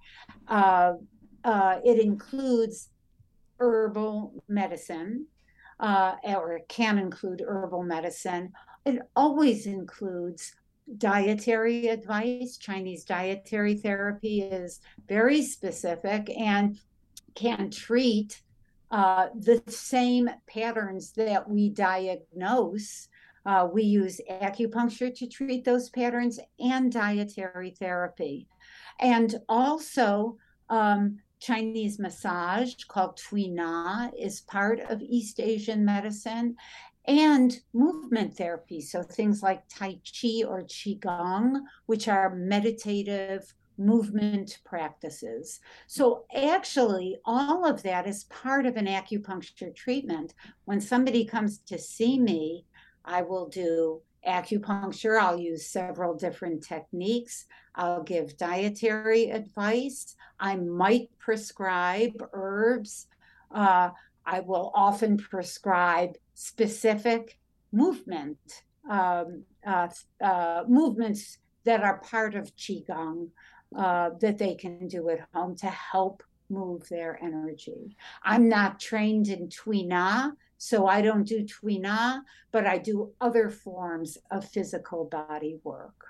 It 1.89 1.99
includes 1.99 2.89
herbal 3.59 4.43
medicine, 4.47 5.27
uh, 5.79 6.15
or 6.23 6.53
it 6.53 6.67
can 6.67 6.97
include 6.97 7.41
herbal 7.45 7.83
medicine. 7.83 8.51
It 8.85 9.01
always 9.15 9.65
includes 9.65 10.53
dietary 10.97 11.87
advice. 11.87 12.57
Chinese 12.57 13.03
dietary 13.03 13.75
therapy 13.75 14.41
is 14.41 14.79
very 15.07 15.41
specific 15.41 16.29
and 16.29 16.79
can 17.35 17.69
treat 17.69 18.41
uh, 18.89 19.27
the 19.35 19.61
same 19.67 20.29
patterns 20.47 21.11
that 21.11 21.49
we 21.49 21.69
diagnose. 21.69 23.09
Uh, 23.45 23.67
we 23.71 23.83
use 23.83 24.19
acupuncture 24.29 25.13
to 25.13 25.27
treat 25.27 25.63
those 25.63 25.89
patterns 25.89 26.39
and 26.59 26.91
dietary 26.91 27.71
therapy. 27.71 28.47
And 28.99 29.35
also, 29.47 30.37
um, 30.69 31.19
Chinese 31.39 31.99
massage 31.99 32.83
called 32.85 33.17
Tui 33.17 33.49
Na 33.49 34.09
is 34.17 34.41
part 34.41 34.79
of 34.79 35.01
East 35.01 35.39
Asian 35.39 35.85
medicine 35.85 36.55
and 37.05 37.59
movement 37.73 38.35
therapy. 38.35 38.81
So 38.81 39.01
things 39.01 39.41
like 39.41 39.63
Tai 39.69 39.99
Chi 40.03 40.43
or 40.45 40.63
Qigong, 40.63 41.61
which 41.85 42.07
are 42.07 42.35
meditative 42.35 43.53
movement 43.77 44.59
practices. 44.65 45.59
So 45.85 46.25
actually, 46.35 47.17
all 47.25 47.65
of 47.65 47.83
that 47.83 48.07
is 48.07 48.25
part 48.25 48.65
of 48.65 48.75
an 48.75 48.87
acupuncture 48.87 49.73
treatment. 49.75 50.33
When 50.65 50.81
somebody 50.81 51.25
comes 51.25 51.59
to 51.67 51.77
see 51.77 52.19
me, 52.19 52.65
I 53.05 53.21
will 53.21 53.47
do 53.47 54.01
acupuncture. 54.27 55.19
I'll 55.19 55.39
use 55.39 55.67
several 55.67 56.13
different 56.13 56.63
techniques. 56.63 57.45
I'll 57.75 58.03
give 58.03 58.37
dietary 58.37 59.29
advice. 59.29 60.15
I 60.39 60.55
might 60.55 61.09
prescribe 61.19 62.21
herbs. 62.33 63.07
Uh, 63.51 63.89
I 64.25 64.41
will 64.41 64.71
often 64.75 65.17
prescribe 65.17 66.15
specific 66.33 67.39
movement 67.71 68.37
um, 68.89 69.43
uh, 69.65 69.87
uh, 70.21 70.63
movements 70.67 71.37
that 71.65 71.83
are 71.83 71.99
part 71.99 72.35
of 72.35 72.55
qigong 72.55 73.29
uh, 73.77 74.11
that 74.21 74.37
they 74.37 74.55
can 74.55 74.87
do 74.87 75.09
at 75.09 75.27
home 75.33 75.55
to 75.57 75.67
help 75.67 76.23
move 76.49 76.87
their 76.89 77.19
energy. 77.21 77.97
I'm 78.23 78.47
not 78.47 78.79
trained 78.79 79.27
in 79.27 79.49
Tui 79.49 79.83
Na, 79.83 80.31
so 80.57 80.87
I 80.87 81.01
don't 81.01 81.23
do 81.23 81.45
Tui 81.45 81.79
Na, 81.79 82.19
but 82.51 82.65
I 82.65 82.77
do 82.77 83.11
other 83.21 83.49
forms 83.49 84.17
of 84.31 84.45
physical 84.45 85.05
body 85.05 85.59
work. 85.63 86.05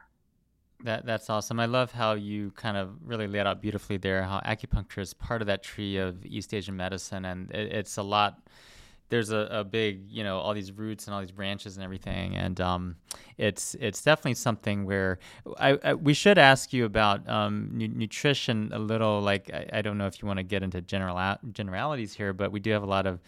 That 0.84 1.06
that's 1.06 1.30
awesome. 1.30 1.60
I 1.60 1.66
love 1.66 1.91
how 1.91 2.14
you 2.14 2.52
kind 2.52 2.78
of 2.78 2.91
really 3.04 3.28
laid 3.28 3.48
out 3.48 3.62
beautifully 3.62 3.98
there 3.98 4.24
how 4.24 4.39
acupuncture 4.41 5.00
is 5.00 5.14
part 5.14 5.41
of 5.41 5.48
that 5.48 5.64
tree 5.64 5.98
of 5.98 6.26
East 6.26 6.54
Asian 6.54 6.76
medicine, 6.78 7.26
and 7.26 7.52
it, 7.52 7.74
it's 7.74 7.98
a 7.98 8.04
lot 8.04 8.39
there's 9.10 9.30
a, 9.30 9.48
a 9.52 9.64
big 9.64 10.02
you 10.10 10.24
know 10.24 10.38
all 10.38 10.54
these 10.54 10.72
roots 10.72 11.08
and 11.08 11.14
all 11.14 11.22
these 11.22 11.32
branches 11.32 11.78
and 11.78 11.84
everything 11.84 12.36
and 12.36 12.60
um, 12.60 12.95
it's 13.38 13.76
it's 13.80 14.02
definitely 14.02 14.34
something 14.34 14.86
where 14.86 15.20
I, 15.58 15.78
I 15.84 15.93
we 15.93 16.14
should 16.14 16.38
ask 16.38 16.74
you 16.74 16.86
about 16.86 17.28
um, 17.30 17.70
nu- 17.74 17.88
nutrition 17.88 18.72
a 18.74 18.80
little 18.80 19.22
like 19.22 19.50
I, 19.54 19.70
I 19.74 19.82
don't 19.82 19.98
know 19.98 20.08
if 20.08 20.22
you 20.22 20.28
want 20.28 20.38
to 20.38 20.43
get 20.43 20.64
into 20.64 20.82
general 20.82 21.38
generalities 21.52 22.14
here 22.14 22.34
but 22.34 22.52
we 22.52 22.60
do 22.60 22.72
have 22.72 22.84
a 22.84 22.88
lot 22.88 23.08
of 23.08 23.20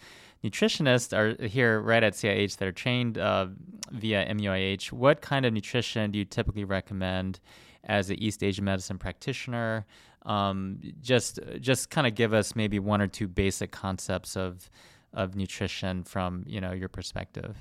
nutritionists 0.44 1.16
are 1.16 1.46
here 1.46 1.80
right 1.80 2.02
at 2.02 2.14
CIH 2.14 2.56
that 2.56 2.68
are 2.68 2.72
trained 2.72 3.18
uh, 3.18 3.46
via 3.90 4.26
MUIH 4.26 4.92
what 4.92 5.20
kind 5.20 5.44
of 5.44 5.52
nutrition 5.52 6.10
do 6.10 6.18
you 6.18 6.24
typically 6.24 6.64
recommend 6.64 7.40
as 7.84 8.10
an 8.10 8.16
East 8.16 8.42
Asian 8.42 8.64
medicine 8.64 8.98
practitioner 8.98 9.86
um, 10.26 10.78
just 11.00 11.38
just 11.60 11.90
kind 11.90 12.06
of 12.06 12.14
give 12.14 12.32
us 12.32 12.54
maybe 12.54 12.78
one 12.78 13.00
or 13.00 13.06
two 13.06 13.28
basic 13.28 13.70
concepts 13.70 14.36
of 14.36 14.68
of 15.12 15.34
nutrition 15.34 16.04
from 16.04 16.44
you 16.46 16.60
know 16.60 16.72
your 16.72 16.88
perspective? 16.88 17.56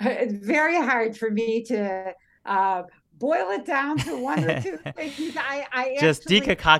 It's 0.00 0.34
very 0.34 0.76
hard 0.76 1.16
for 1.16 1.30
me 1.30 1.62
to 1.64 2.14
uh, 2.46 2.82
boil 3.20 3.50
it 3.50 3.64
down 3.64 3.98
to 3.98 4.18
one 4.18 4.42
or 4.42 4.60
two 4.60 4.76
things. 4.96 5.36
I, 5.36 5.66
I 5.70 5.96
just 6.00 6.22
actually, 6.22 6.36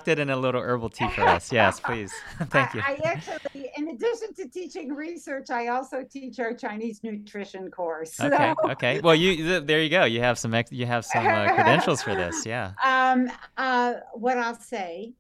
it 0.09 0.19
in 0.19 0.31
a 0.31 0.37
little 0.37 0.61
herbal 0.61 0.89
tea 0.89 1.09
for 1.11 1.23
us. 1.23 1.53
Yes, 1.61 1.79
please. 1.79 2.13
Thank 2.45 2.75
you. 2.75 2.81
I, 2.81 2.93
I, 2.93 3.09
actually, 3.09 3.71
in 3.77 3.89
addition 3.89 4.33
to 4.35 4.49
teaching 4.49 4.95
research, 4.95 5.51
I 5.51 5.69
also 5.69 6.03
teach 6.03 6.41
our 6.41 6.55
Chinese 6.55 7.01
nutrition 7.03 7.71
course. 7.71 8.15
So. 8.15 8.27
Okay. 8.27 8.55
Okay. 8.65 9.01
Well, 9.01 9.15
you 9.15 9.61
there 9.61 9.83
you 9.83 9.91
go. 9.91 10.05
You 10.05 10.21
have 10.21 10.39
some 10.39 10.55
you 10.71 10.87
have 10.87 11.05
some 11.05 11.27
uh, 11.27 11.55
credentials 11.55 12.03
for 12.03 12.15
this. 12.15 12.47
Yeah. 12.47 12.73
Um. 12.83 13.31
Uh. 13.59 13.95
What 14.15 14.39
I'll 14.39 14.59
say, 14.59 15.13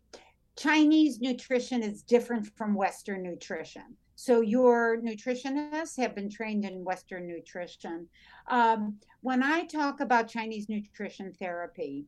Chinese 0.57 1.21
nutrition 1.21 1.83
is 1.83 2.03
different 2.03 2.47
from 2.57 2.75
Western 2.75 3.23
nutrition. 3.23 3.97
So 4.21 4.43
your 4.43 5.01
nutritionists 5.01 5.97
have 5.97 6.14
been 6.14 6.29
trained 6.29 6.66
in 6.66 6.85
Western 6.85 7.27
nutrition. 7.27 8.07
Um, 8.49 8.99
when 9.23 9.43
I 9.43 9.64
talk 9.64 10.01
about 10.01 10.29
Chinese 10.29 10.68
nutrition 10.68 11.33
therapy, 11.33 12.05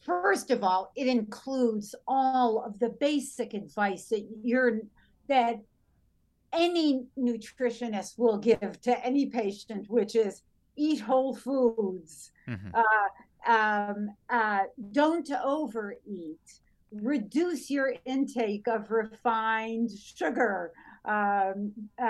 first 0.00 0.50
of 0.50 0.62
all, 0.62 0.92
it 0.96 1.06
includes 1.06 1.94
all 2.06 2.62
of 2.62 2.78
the 2.78 2.90
basic 2.90 3.54
advice 3.54 4.08
that 4.08 4.28
you're 4.42 4.80
that 5.28 5.62
any 6.52 7.06
nutritionist 7.18 8.18
will 8.18 8.36
give 8.36 8.78
to 8.82 9.02
any 9.02 9.24
patient, 9.24 9.88
which 9.88 10.16
is 10.16 10.42
eat 10.76 11.00
whole 11.00 11.34
foods, 11.34 12.32
mm-hmm. 12.46 12.68
uh, 12.74 13.50
um, 13.50 14.10
uh, 14.28 14.64
don't 14.92 15.30
overeat, 15.42 16.60
reduce 16.92 17.70
your 17.70 17.94
intake 18.04 18.68
of 18.68 18.90
refined 18.90 19.90
sugar, 19.90 20.72
um, 21.04 21.72
uh, 22.00 22.04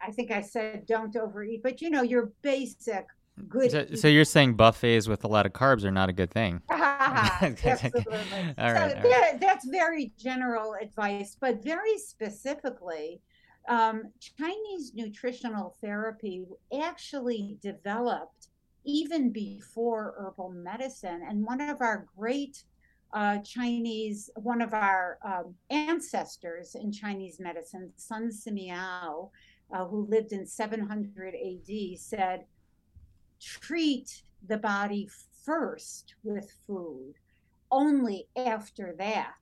I 0.00 0.10
think 0.12 0.30
I 0.30 0.40
said 0.40 0.86
don't 0.86 1.14
overeat, 1.16 1.62
but 1.62 1.80
you 1.80 1.90
know, 1.90 2.02
your 2.02 2.32
basic 2.42 3.06
good. 3.48 3.70
So, 3.70 3.86
so, 3.94 4.08
you're 4.08 4.24
saying 4.24 4.54
buffets 4.54 5.08
with 5.08 5.24
a 5.24 5.28
lot 5.28 5.46
of 5.46 5.52
carbs 5.52 5.84
are 5.84 5.90
not 5.90 6.08
a 6.08 6.12
good 6.12 6.30
thing? 6.30 6.60
Absolutely. 6.70 7.64
all 8.58 8.72
right, 8.72 8.92
so 8.92 8.98
all 8.98 9.10
right. 9.10 9.40
That's 9.40 9.66
very 9.68 10.12
general 10.18 10.74
advice, 10.80 11.36
but 11.40 11.62
very 11.62 11.98
specifically, 11.98 13.20
um, 13.68 14.04
Chinese 14.38 14.92
nutritional 14.94 15.76
therapy 15.80 16.44
actually 16.82 17.58
developed 17.62 18.48
even 18.84 19.30
before 19.30 20.14
herbal 20.18 20.50
medicine. 20.50 21.22
And 21.28 21.44
one 21.44 21.60
of 21.60 21.80
our 21.80 22.06
great 22.16 22.64
uh, 23.12 23.38
Chinese, 23.38 24.30
one 24.36 24.62
of 24.62 24.72
our 24.72 25.18
um, 25.24 25.54
ancestors 25.70 26.74
in 26.74 26.92
Chinese 26.92 27.40
medicine, 27.40 27.92
Sun 27.96 28.30
Simiao, 28.30 29.30
uh, 29.72 29.84
who 29.86 30.06
lived 30.06 30.32
in 30.32 30.46
700 30.46 31.34
AD, 31.34 31.98
said, 31.98 32.44
treat 33.40 34.22
the 34.48 34.58
body 34.58 35.08
first 35.44 36.14
with 36.22 36.52
food. 36.66 37.14
Only 37.70 38.26
after 38.36 38.94
that 38.98 39.34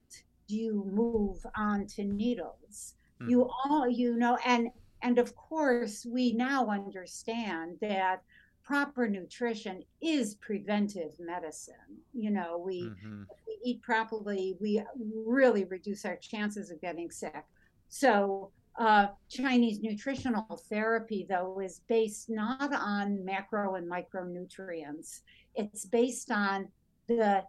do 0.46 0.56
you 0.56 0.90
move 0.90 1.44
on 1.56 1.86
to 1.86 2.04
needles. 2.04 2.94
Hmm. 3.20 3.28
You 3.30 3.50
all, 3.64 3.88
you 3.88 4.16
know, 4.16 4.38
and 4.44 4.70
And 5.02 5.18
of 5.18 5.34
course, 5.36 6.04
we 6.04 6.32
now 6.32 6.68
understand 6.68 7.78
that 7.80 8.22
proper 8.68 9.08
nutrition 9.08 9.82
is 10.02 10.34
preventive 10.34 11.12
medicine. 11.18 11.74
You 12.12 12.30
know, 12.30 12.62
we, 12.62 12.82
mm-hmm. 12.82 13.22
we 13.46 13.58
eat 13.64 13.80
properly, 13.80 14.58
we 14.60 14.82
really 15.16 15.64
reduce 15.64 16.04
our 16.04 16.16
chances 16.16 16.70
of 16.70 16.78
getting 16.82 17.10
sick. 17.10 17.46
So, 17.88 18.50
uh, 18.78 19.06
Chinese 19.30 19.80
nutritional 19.80 20.60
therapy, 20.68 21.26
though, 21.28 21.60
is 21.60 21.80
based 21.88 22.28
not 22.28 22.72
on 22.74 23.24
macro 23.24 23.76
and 23.76 23.90
micronutrients. 23.90 25.22
It's 25.54 25.86
based 25.86 26.30
on 26.30 26.68
the 27.06 27.42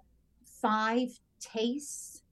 five 0.61 1.09
tastes 1.41 2.23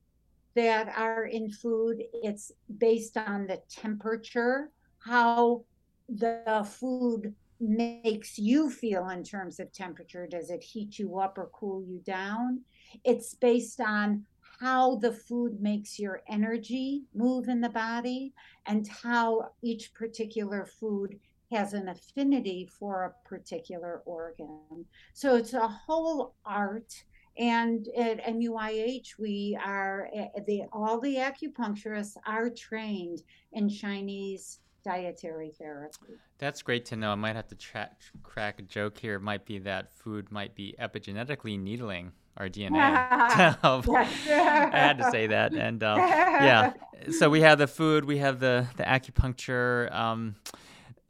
that 0.56 0.88
are 0.98 1.26
in 1.26 1.52
food. 1.52 2.04
It's 2.14 2.54
based 2.78 3.18
on 3.18 3.48
the 3.48 3.62
temperature, 3.70 4.72
how 5.00 5.66
the 6.08 6.66
food 6.80 7.36
makes 7.60 8.38
you 8.38 8.70
feel 8.70 9.10
in 9.10 9.24
terms 9.24 9.60
of 9.60 9.72
temperature. 9.72 10.28
Does 10.28 10.50
it 10.50 10.64
heat 10.64 11.00
you 11.00 11.20
up 11.20 11.38
or 11.38 11.50
cool 11.54 11.84
you 11.84 12.00
down? 12.06 12.62
It's 13.04 13.34
based 13.34 13.82
on 13.82 14.26
how 14.60 14.96
the 14.96 15.12
food 15.12 15.62
makes 15.62 16.00
your 16.00 16.22
energy 16.28 17.04
move 17.14 17.48
in 17.48 17.62
the 17.62 17.70
body 17.70 18.34
and 18.66 18.88
how 18.88 19.52
each 19.62 19.94
particular 19.94 20.66
food 20.66 21.20
has 21.52 21.74
an 21.74 21.88
affinity 21.90 22.68
for 22.80 23.04
a 23.06 23.28
particular 23.28 24.02
organ. 24.06 24.86
So 25.14 25.36
it's 25.36 25.54
a 25.54 25.68
whole 25.68 26.36
art. 26.46 26.94
And 27.38 27.88
at 27.96 28.26
MUIH, 28.26 29.20
we 29.20 29.58
are 29.64 30.10
eh, 30.14 30.28
the 30.48 30.64
all 30.74 31.00
the 31.00 31.18
acupuncturists 31.18 32.18
are 32.26 32.50
trained 32.50 33.22
in 33.54 33.70
Chinese 33.70 34.60
dietary 34.88 35.52
therapy. 35.52 36.16
That's 36.38 36.62
great 36.62 36.86
to 36.86 36.96
know. 36.96 37.12
I 37.12 37.16
might 37.16 37.36
have 37.36 37.48
to 37.50 37.56
tra- 37.56 37.90
crack 38.24 38.60
a 38.60 38.62
joke 38.62 38.98
here. 38.98 39.16
It 39.16 39.22
might 39.22 39.46
be 39.46 39.60
that 39.60 39.94
food 39.94 40.32
might 40.32 40.56
be 40.56 40.76
epigenetically 40.80 41.60
needling 41.60 42.14
our 42.38 42.48
DNA. 42.48 42.80
I 42.80 44.70
had 44.72 44.98
to 45.00 45.12
say 45.12 45.28
that. 45.28 45.54
And 45.54 45.84
uh, 45.84 45.96
yeah, 45.98 46.74
so 47.12 47.30
we 47.30 47.42
have 47.42 47.58
the 47.58 47.68
food, 47.68 48.06
we 48.06 48.20
have 48.20 48.40
the 48.40 48.68
the 48.78 48.84
acupuncture. 48.84 49.94
Um, 49.94 50.36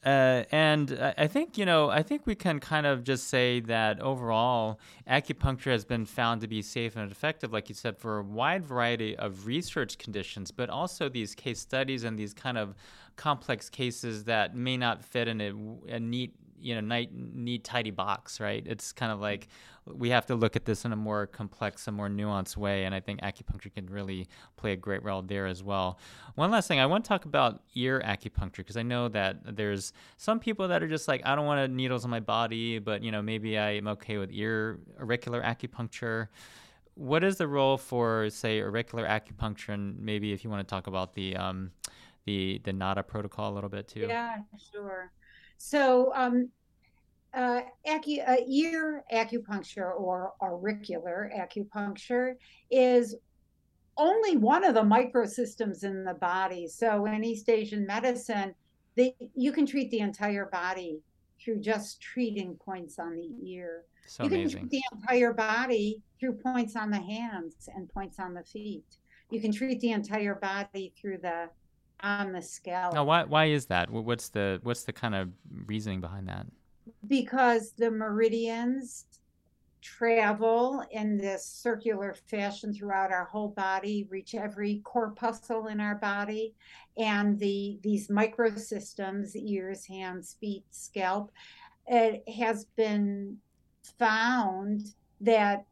uh, 0.07 0.45
and 0.53 1.13
I 1.17 1.27
think 1.27 1.57
you 1.57 1.65
know, 1.65 1.89
I 1.89 2.01
think 2.01 2.25
we 2.25 2.33
can 2.33 2.61
kind 2.61 2.85
of 2.85 3.03
just 3.03 3.27
say 3.27 3.59
that 3.61 3.99
overall, 3.99 4.79
acupuncture 5.05 5.71
has 5.71 5.83
been 5.83 6.05
found 6.05 6.39
to 6.41 6.47
be 6.47 6.61
safe 6.61 6.95
and 6.95 7.11
effective, 7.11 7.51
like 7.51 7.67
you 7.67 7.75
said, 7.75 7.97
for 7.97 8.19
a 8.19 8.23
wide 8.23 8.65
variety 8.65 9.17
of 9.17 9.45
research 9.45 9.97
conditions, 9.97 10.49
but 10.49 10.69
also 10.69 11.09
these 11.09 11.35
case 11.35 11.59
studies 11.59 12.05
and 12.05 12.17
these 12.17 12.33
kind 12.33 12.57
of 12.57 12.73
complex 13.17 13.69
cases 13.69 14.23
that 14.23 14.55
may 14.55 14.77
not 14.77 15.03
fit 15.03 15.27
in 15.27 15.41
a, 15.41 15.51
a 15.93 15.99
neat 15.99 16.33
you 16.59 16.75
know 16.75 16.81
neat, 16.81 17.11
neat 17.13 17.63
tidy 17.63 17.91
box 17.91 18.39
right 18.39 18.63
it's 18.65 18.91
kind 18.91 19.11
of 19.11 19.19
like 19.19 19.47
we 19.85 20.09
have 20.09 20.25
to 20.25 20.35
look 20.35 20.55
at 20.55 20.65
this 20.65 20.83
in 20.85 20.91
a 20.91 20.95
more 20.95 21.27
complex 21.27 21.87
and 21.87 21.95
more 21.95 22.09
nuanced 22.09 22.57
way 22.57 22.85
and 22.85 22.93
i 22.93 22.99
think 22.99 23.21
acupuncture 23.21 23.73
can 23.73 23.85
really 23.87 24.27
play 24.55 24.73
a 24.73 24.75
great 24.75 25.03
role 25.03 25.21
there 25.21 25.45
as 25.45 25.63
well 25.63 25.97
one 26.35 26.51
last 26.51 26.67
thing 26.67 26.79
i 26.79 26.85
want 26.85 27.03
to 27.03 27.07
talk 27.07 27.25
about 27.25 27.61
ear 27.75 28.01
acupuncture 28.05 28.57
because 28.57 28.77
i 28.77 28.83
know 28.83 29.07
that 29.07 29.55
there's 29.55 29.93
some 30.17 30.39
people 30.39 30.67
that 30.67 30.83
are 30.83 30.87
just 30.87 31.07
like 31.07 31.21
i 31.25 31.35
don't 31.35 31.45
want 31.45 31.71
needles 31.71 32.03
on 32.03 32.11
my 32.11 32.19
body 32.19 32.79
but 32.79 33.03
you 33.03 33.11
know 33.11 33.21
maybe 33.21 33.57
i 33.57 33.71
am 33.71 33.87
okay 33.87 34.17
with 34.17 34.29
ear 34.31 34.79
auricular 34.99 35.41
acupuncture 35.41 36.27
what 36.97 37.23
is 37.23 37.37
the 37.37 37.47
role 37.47 37.77
for 37.77 38.29
say 38.29 38.59
auricular 38.59 39.05
acupuncture 39.05 39.69
and 39.69 39.99
maybe 39.99 40.33
if 40.33 40.43
you 40.43 40.49
want 40.49 40.67
to 40.67 40.69
talk 40.69 40.87
about 40.87 41.13
the 41.13 41.35
um, 41.35 41.71
the 42.25 42.59
the 42.63 42.73
NADA 42.73 43.03
protocol 43.03 43.51
a 43.51 43.53
little 43.53 43.69
bit 43.69 43.87
too? 43.87 44.07
Yeah, 44.09 44.37
sure. 44.71 45.11
So, 45.57 46.11
um, 46.15 46.49
uh, 47.33 47.61
acu- 47.87 48.27
uh, 48.27 48.37
ear 48.47 49.03
acupuncture 49.13 49.91
or 49.99 50.33
auricular 50.41 51.31
acupuncture 51.35 52.33
is 52.71 53.15
only 53.97 54.37
one 54.37 54.63
of 54.63 54.73
the 54.73 54.81
microsystems 54.81 55.83
in 55.83 56.03
the 56.03 56.13
body. 56.15 56.67
So, 56.67 57.05
in 57.05 57.23
East 57.23 57.49
Asian 57.49 57.85
medicine, 57.85 58.53
they, 58.95 59.15
you 59.35 59.51
can 59.51 59.65
treat 59.65 59.91
the 59.91 59.99
entire 59.99 60.47
body 60.47 61.01
through 61.43 61.59
just 61.59 62.01
treating 62.01 62.55
points 62.55 62.99
on 62.99 63.15
the 63.15 63.29
ear. 63.43 63.83
So 64.07 64.23
you 64.23 64.29
can 64.29 64.39
amazing. 64.41 64.59
treat 64.59 64.71
the 64.71 64.81
entire 64.93 65.33
body 65.33 66.01
through 66.19 66.37
points 66.37 66.75
on 66.75 66.89
the 66.89 67.01
hands 67.01 67.69
and 67.75 67.89
points 67.89 68.19
on 68.19 68.33
the 68.33 68.43
feet. 68.43 68.85
You 69.29 69.41
can 69.41 69.51
treat 69.51 69.79
the 69.81 69.91
entire 69.91 70.35
body 70.35 70.93
through 70.99 71.19
the 71.19 71.49
on 72.01 72.31
the 72.31 72.41
scale. 72.41 72.91
Now, 72.93 73.03
why 73.03 73.23
why 73.23 73.45
is 73.45 73.65
that? 73.67 73.89
What's 73.89 74.29
the 74.29 74.59
what's 74.63 74.83
the 74.83 74.93
kind 74.93 75.15
of 75.15 75.29
reasoning 75.65 76.01
behind 76.01 76.27
that? 76.27 76.47
Because 77.07 77.71
the 77.71 77.91
meridians 77.91 79.05
travel 79.81 80.83
in 80.91 81.17
this 81.17 81.45
circular 81.45 82.15
fashion 82.29 82.73
throughout 82.73 83.11
our 83.11 83.25
whole 83.25 83.49
body, 83.49 84.07
reach 84.09 84.35
every 84.35 84.81
corpuscle 84.83 85.67
in 85.67 85.79
our 85.79 85.95
body, 85.95 86.53
and 86.97 87.39
the 87.39 87.79
these 87.81 88.07
microsystems, 88.07 89.35
ears, 89.35 89.85
hands, 89.85 90.35
feet, 90.39 90.65
scalp, 90.71 91.31
it 91.87 92.27
has 92.29 92.65
been 92.75 93.37
found 93.97 94.93
that 95.21 95.65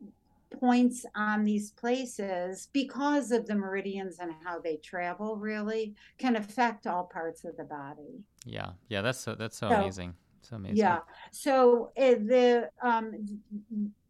points 0.52 1.06
on 1.16 1.44
these 1.44 1.72
places 1.72 2.70
because 2.74 3.32
of 3.32 3.46
the 3.46 3.56
meridians 3.56 4.20
and 4.20 4.32
how 4.44 4.60
they 4.60 4.78
travel 4.78 5.38
really 5.38 5.94
can 6.18 6.36
affect 6.36 6.88
all 6.88 7.04
parts 7.06 7.44
of 7.46 7.56
the 7.58 7.64
body 7.64 8.24
yeah 8.46 8.72
yeah 8.90 9.02
that's 9.02 9.20
so 9.20 9.36
that's 9.36 9.58
so, 9.58 9.70
so 9.70 9.76
amazing 9.76 10.14
so 10.42 10.56
amazing 10.56 10.78
yeah 10.78 11.00
so 11.32 11.92
uh, 11.98 12.12
the 12.12 12.70
um 12.82 13.12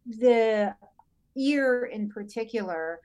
the 0.06 0.74
ear 1.36 1.86
in 1.86 2.08
particular 2.08 3.00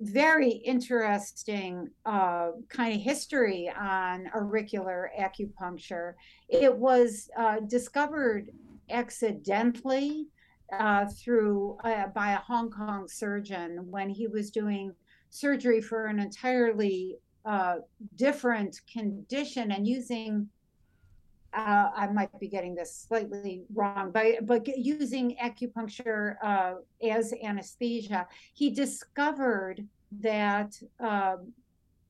very 0.00 0.50
interesting 0.50 1.88
uh, 2.04 2.50
kind 2.68 2.94
of 2.94 3.00
history 3.00 3.70
on 3.78 4.28
auricular 4.34 5.10
acupuncture. 5.18 6.14
It 6.48 6.74
was 6.74 7.30
uh, 7.38 7.60
discovered 7.60 8.50
accidentally 8.90 10.26
uh, 10.72 11.06
through 11.06 11.76
uh, 11.84 12.08
by 12.08 12.32
a 12.32 12.38
Hong 12.38 12.70
Kong 12.70 13.06
surgeon 13.08 13.86
when 13.90 14.08
he 14.08 14.26
was 14.26 14.50
doing 14.50 14.92
surgery 15.30 15.80
for 15.80 16.06
an 16.06 16.18
entirely 16.18 17.16
uh, 17.44 17.76
different 18.16 18.80
condition 18.90 19.72
and 19.72 19.86
using 19.86 20.48
uh, 21.52 21.90
I 21.94 22.08
might 22.08 22.36
be 22.40 22.48
getting 22.48 22.74
this 22.74 23.06
slightly 23.08 23.62
wrong, 23.72 24.10
but 24.10 24.44
but 24.44 24.66
using 24.76 25.36
acupuncture 25.42 26.34
uh, 26.42 26.74
as 27.08 27.32
anesthesia, 27.44 28.26
he 28.54 28.70
discovered 28.70 29.86
that 30.20 30.74
um, 30.98 31.52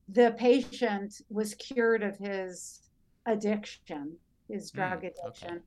the 0.09 0.33
patient 0.37 1.21
was 1.29 1.53
cured 1.55 2.01
of 2.01 2.17
his 2.17 2.81
addiction 3.27 4.17
his 4.49 4.71
hmm, 4.71 4.77
drug 4.77 5.01
mm, 5.01 5.11
addiction. 5.11 5.49
Okay. 5.49 5.59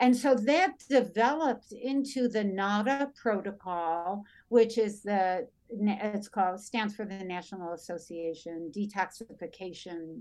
And 0.00 0.16
so 0.16 0.34
that 0.34 0.82
developed 0.88 1.72
into 1.72 2.28
the 2.28 2.44
NADA 2.44 3.12
protocol, 3.14 4.24
which 4.48 4.78
is 4.78 5.02
the 5.02 5.46
it's 5.70 6.28
called 6.28 6.60
stands 6.60 6.94
for 6.94 7.04
the 7.04 7.24
National 7.24 7.72
Association 7.72 8.70
Detoxification 8.74 10.20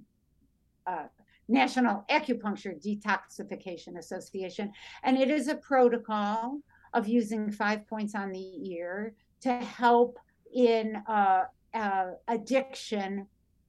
uh, 0.88 1.08
National 1.48 2.06
Acupuncture 2.10 2.82
Detoxification 2.82 3.98
Association, 3.98 4.72
and 5.04 5.18
it 5.18 5.30
is 5.30 5.48
a 5.48 5.56
protocol 5.56 6.60
of 6.94 7.08
using 7.08 7.52
five 7.52 7.88
points 7.88 8.16
on 8.16 8.32
the 8.32 8.72
ear 8.72 9.14
to 9.42 9.54
help 9.54 10.18
in 10.54 10.96
uh, 11.08 11.44
uh, 11.74 12.12
addiction 12.28 13.28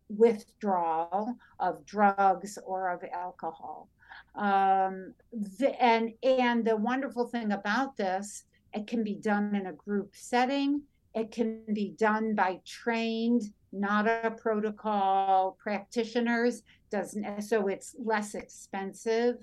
withdrawal 0.09 1.37
of 1.59 1.85
drugs 1.87 2.59
or 2.65 2.91
of 2.91 3.03
alcohol. 3.13 3.89
Um, 4.35 5.15
the, 5.33 5.75
and 5.81 6.13
and 6.23 6.65
the 6.65 6.77
wonderful 6.77 7.29
thing 7.29 7.53
about 7.53 7.97
this, 7.97 8.45
it 8.73 8.87
can 8.87 9.05
be 9.05 9.15
done 9.15 9.55
in 9.55 9.67
a 9.67 9.73
group 9.73 10.11
setting. 10.15 10.83
It 11.15 11.31
can 11.31 11.63
be 11.73 11.95
done 11.97 12.35
by 12.35 12.61
trained 12.65 13.43
NADA 13.73 14.37
protocol 14.41 15.57
practitioners. 15.63 16.63
Doesn't 16.91 17.43
so 17.43 17.69
it's 17.69 17.95
less 17.99 18.35
expensive. 18.35 19.37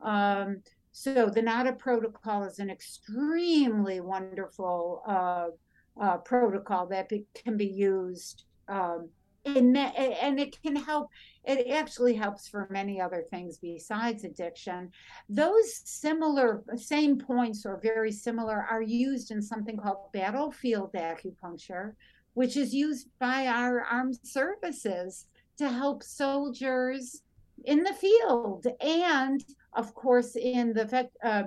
Um, 0.00 0.62
so 0.92 1.28
the 1.28 1.42
NADA 1.42 1.74
protocol 1.74 2.44
is 2.44 2.58
an 2.58 2.70
extremely 2.70 4.00
wonderful 4.00 5.02
uh, 5.06 5.48
uh, 6.00 6.16
protocol 6.18 6.86
that 6.86 7.08
be, 7.08 7.26
can 7.34 7.56
be 7.56 7.66
used 7.66 8.44
um, 8.68 9.08
in, 9.46 9.76
and 9.76 10.40
it 10.40 10.60
can 10.62 10.76
help 10.76 11.08
it 11.44 11.70
actually 11.70 12.14
helps 12.14 12.48
for 12.48 12.66
many 12.70 13.00
other 13.00 13.22
things 13.30 13.58
besides 13.58 14.24
addiction 14.24 14.90
those 15.28 15.80
similar 15.84 16.64
same 16.76 17.18
points 17.18 17.64
or 17.64 17.80
very 17.82 18.10
similar 18.10 18.66
are 18.70 18.82
used 18.82 19.30
in 19.30 19.40
something 19.40 19.76
called 19.76 20.10
battlefield 20.12 20.92
acupuncture 20.94 21.92
which 22.34 22.56
is 22.56 22.74
used 22.74 23.08
by 23.18 23.46
our 23.46 23.82
armed 23.82 24.18
services 24.22 25.26
to 25.56 25.68
help 25.68 26.02
soldiers 26.02 27.22
in 27.64 27.82
the 27.82 27.94
field 27.94 28.66
and 28.80 29.44
of 29.74 29.94
course 29.94 30.36
in 30.36 30.72
the 30.72 31.08
uh, 31.24 31.44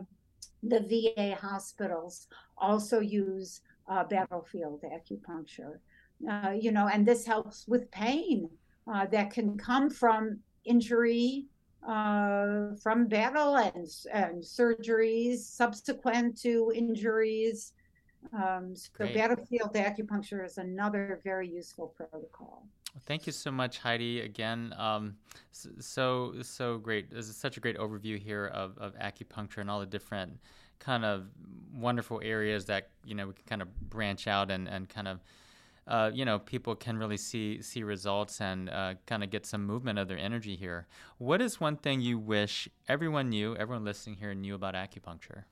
the 0.63 0.81
VA 1.15 1.35
hospitals 1.35 2.27
also 2.57 2.99
use 2.99 3.61
uh, 3.89 4.03
battlefield 4.03 4.83
acupuncture. 4.83 5.79
Uh, 6.27 6.51
you 6.51 6.71
know, 6.71 6.87
and 6.87 7.05
this 7.05 7.25
helps 7.25 7.67
with 7.67 7.89
pain 7.91 8.49
uh, 8.91 9.05
that 9.07 9.31
can 9.31 9.57
come 9.57 9.89
from 9.89 10.39
injury, 10.65 11.45
uh, 11.87 12.75
from 12.81 13.07
battle 13.07 13.55
and, 13.55 13.87
and 14.11 14.43
surgeries 14.43 15.37
subsequent 15.37 16.39
to 16.41 16.71
injuries. 16.75 17.73
Um, 18.33 18.75
so 18.75 18.89
Great. 18.93 19.13
battlefield 19.13 19.73
acupuncture 19.75 20.45
is 20.45 20.57
another 20.57 21.21
very 21.23 21.47
useful 21.47 21.95
protocol. 21.95 22.67
Thank 23.05 23.25
you 23.25 23.31
so 23.31 23.51
much, 23.51 23.77
Heidi. 23.77 24.21
Again, 24.21 24.73
um, 24.77 25.15
so 25.51 26.33
so 26.41 26.79
great. 26.79 27.09
This 27.11 27.29
is 27.29 27.37
such 27.37 27.55
a 27.55 27.59
great 27.59 27.77
overview 27.77 28.19
here 28.19 28.47
of, 28.47 28.77
of 28.77 28.97
acupuncture 28.97 29.59
and 29.59 29.69
all 29.69 29.79
the 29.79 29.85
different 29.85 30.39
kind 30.79 31.05
of 31.05 31.27
wonderful 31.73 32.19
areas 32.23 32.65
that 32.65 32.89
you 33.05 33.15
know 33.15 33.27
we 33.27 33.33
can 33.33 33.45
kind 33.45 33.61
of 33.61 33.89
branch 33.89 34.27
out 34.27 34.49
and, 34.49 34.67
and 34.67 34.89
kind 34.89 35.07
of 35.07 35.21
uh, 35.89 36.11
you 36.13 36.23
know 36.23 36.37
people 36.39 36.75
can 36.75 36.97
really 36.97 37.17
see 37.17 37.61
see 37.61 37.83
results 37.83 38.39
and 38.39 38.69
uh, 38.69 38.93
kind 39.07 39.23
of 39.23 39.31
get 39.31 39.45
some 39.45 39.65
movement 39.65 39.97
of 39.97 40.07
their 40.07 40.19
energy 40.19 40.55
here. 40.55 40.87
What 41.17 41.41
is 41.41 41.59
one 41.59 41.75
thing 41.75 41.99
you 41.99 42.19
wish 42.19 42.69
everyone 42.87 43.29
knew, 43.29 43.55
everyone 43.55 43.83
listening 43.83 44.17
here 44.17 44.33
knew 44.35 44.55
about 44.55 44.75
acupuncture? 44.75 45.43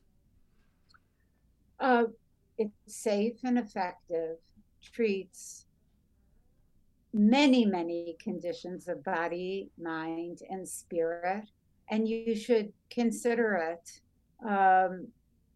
Uh, 1.79 2.05
it's 2.57 2.71
safe 2.85 3.37
and 3.43 3.57
effective. 3.57 4.37
Treats 4.81 5.65
many, 7.13 7.65
many 7.65 8.15
conditions 8.21 8.87
of 8.87 9.03
body, 9.03 9.69
mind, 9.81 10.41
and 10.49 10.67
spirit, 10.67 11.45
and 11.89 12.07
you 12.07 12.35
should 12.35 12.71
consider 12.91 13.55
it 13.55 14.01
um, 14.47 15.07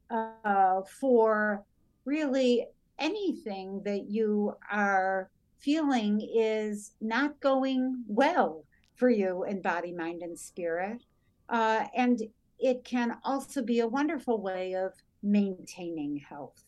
uh, 0.10 0.82
for 1.00 1.64
really 2.06 2.66
anything 3.02 3.82
that 3.84 4.10
you 4.10 4.54
are 4.72 5.30
feeling 5.58 6.22
is 6.34 6.94
not 7.02 7.40
going 7.40 8.04
well 8.08 8.64
for 8.96 9.10
you 9.10 9.44
in 9.44 9.62
body, 9.62 9.92
mind, 9.92 10.22
and 10.22 10.38
spirit. 10.38 11.04
Uh, 11.50 11.86
and 11.96 12.22
it 12.60 12.84
can 12.84 13.18
also 13.24 13.62
be 13.62 13.80
a 13.80 13.88
wonderful 13.88 14.42
way 14.42 14.74
of 14.74 14.94
maintaining 15.24 16.16
health. 16.18 16.64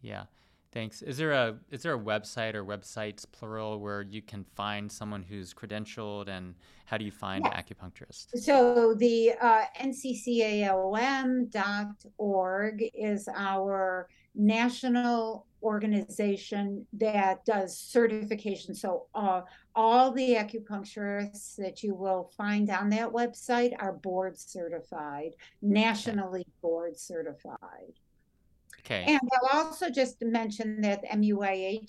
Yeah. 0.00 0.24
Thanks. 0.70 1.00
Is 1.00 1.16
there 1.16 1.32
a 1.32 1.56
is 1.70 1.82
there 1.82 1.94
a 1.94 1.98
website 1.98 2.54
or 2.54 2.62
websites 2.62 3.24
plural 3.30 3.80
where 3.80 4.02
you 4.02 4.20
can 4.20 4.44
find 4.54 4.92
someone 4.92 5.22
who's 5.22 5.54
credentialed 5.54 6.28
and 6.28 6.54
how 6.84 6.98
do 6.98 7.06
you 7.06 7.10
find 7.10 7.46
yes. 7.46 7.64
acupuncturists? 7.64 8.38
So 8.38 8.94
the 8.94 9.32
uh, 9.40 9.64
nccaom.org 9.80 10.74
is 12.94 13.28
our 13.34 14.08
national 14.38 15.46
organization 15.62 16.86
that 16.92 17.44
does 17.44 17.76
certification. 17.76 18.74
So 18.74 19.06
uh, 19.14 19.42
all 19.74 20.12
the 20.12 20.34
acupuncturists 20.34 21.56
that 21.56 21.82
you 21.82 21.94
will 21.94 22.30
find 22.36 22.70
on 22.70 22.88
that 22.90 23.10
website 23.10 23.72
are 23.78 23.92
board 23.92 24.38
certified, 24.38 25.32
nationally 25.60 26.46
board 26.62 26.96
certified. 26.96 27.92
Okay. 28.80 29.04
And 29.06 29.20
I'll 29.32 29.66
also 29.66 29.90
just 29.90 30.22
mention 30.22 30.80
that 30.82 31.04
muih.edu, 31.10 31.80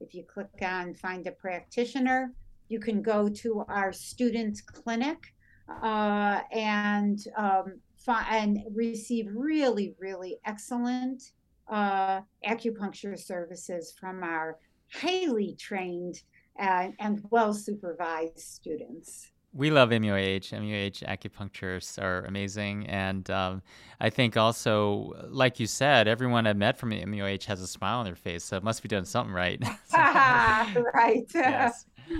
if 0.00 0.14
you 0.14 0.22
click 0.24 0.48
on 0.62 0.94
find 0.94 1.26
a 1.26 1.32
practitioner, 1.32 2.32
you 2.68 2.78
can 2.78 3.02
go 3.02 3.28
to 3.28 3.64
our 3.68 3.92
student 3.92 4.60
clinic 4.66 5.34
uh, 5.82 6.40
and 6.52 7.18
um, 7.36 7.80
and 8.08 8.58
receive 8.74 9.26
really, 9.34 9.94
really 9.98 10.38
excellent 10.44 11.22
uh, 11.68 12.20
acupuncture 12.46 13.18
services 13.18 13.94
from 13.98 14.22
our 14.22 14.58
highly 14.92 15.56
trained 15.58 16.20
and, 16.58 16.94
and 16.98 17.22
well 17.30 17.54
supervised 17.54 18.38
students 18.38 19.30
we 19.52 19.70
love 19.70 19.90
MUIH. 19.90 20.52
MUIH 20.52 21.04
acupuncturists 21.04 22.00
are 22.00 22.24
amazing. 22.24 22.86
And 22.86 23.28
um, 23.30 23.62
I 24.00 24.10
think 24.10 24.36
also, 24.36 25.12
like 25.28 25.58
you 25.58 25.66
said, 25.66 26.06
everyone 26.06 26.46
I've 26.46 26.56
met 26.56 26.78
from 26.78 26.90
MUIH 26.90 27.44
has 27.44 27.60
a 27.60 27.66
smile 27.66 27.98
on 27.98 28.04
their 28.04 28.14
face. 28.14 28.44
So 28.44 28.56
it 28.56 28.62
must 28.62 28.82
be 28.82 28.88
doing 28.88 29.04
something 29.04 29.34
right. 29.34 29.60
right. 29.92 31.26
yes. 31.34 31.86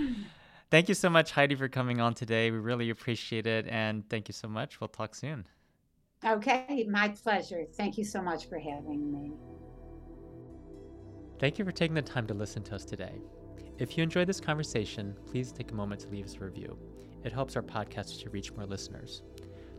Thank 0.71 0.87
you 0.87 0.95
so 0.95 1.09
much, 1.09 1.31
Heidi, 1.31 1.55
for 1.55 1.67
coming 1.67 1.99
on 1.99 2.13
today. 2.13 2.49
We 2.49 2.57
really 2.57 2.89
appreciate 2.89 3.45
it. 3.45 3.67
And 3.67 4.09
thank 4.09 4.29
you 4.29 4.33
so 4.33 4.47
much. 4.47 4.79
We'll 4.79 4.87
talk 4.87 5.15
soon. 5.15 5.45
Okay, 6.25 6.87
my 6.89 7.09
pleasure. 7.09 7.65
Thank 7.75 7.97
you 7.97 8.03
so 8.03 8.21
much 8.21 8.47
for 8.47 8.59
having 8.59 9.11
me. 9.11 9.33
Thank 11.39 11.57
you 11.57 11.65
for 11.65 11.71
taking 11.71 11.95
the 11.95 12.01
time 12.03 12.27
to 12.27 12.35
listen 12.35 12.61
to 12.63 12.75
us 12.75 12.85
today. 12.85 13.19
If 13.79 13.97
you 13.97 14.03
enjoyed 14.03 14.27
this 14.27 14.39
conversation, 14.39 15.15
please 15.25 15.51
take 15.51 15.71
a 15.71 15.75
moment 15.75 16.01
to 16.01 16.09
leave 16.09 16.25
us 16.25 16.35
a 16.35 16.45
review. 16.45 16.77
It 17.23 17.31
helps 17.31 17.55
our 17.55 17.63
podcast 17.63 18.21
to 18.21 18.29
reach 18.29 18.53
more 18.53 18.65
listeners. 18.67 19.23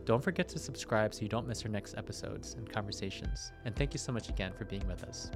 Don't 0.03 0.21
forget 0.21 0.49
to 0.49 0.59
subscribe 0.59 1.13
so 1.13 1.21
you 1.21 1.29
don't 1.29 1.47
miss 1.47 1.63
our 1.63 1.71
next 1.71 1.95
episodes 1.97 2.55
and 2.55 2.69
conversations. 2.69 3.53
And 3.63 3.73
thank 3.73 3.93
you 3.93 3.99
so 3.99 4.11
much 4.11 4.27
again 4.27 4.51
for 4.51 4.65
being 4.65 4.85
with 4.87 5.03
us. 5.05 5.31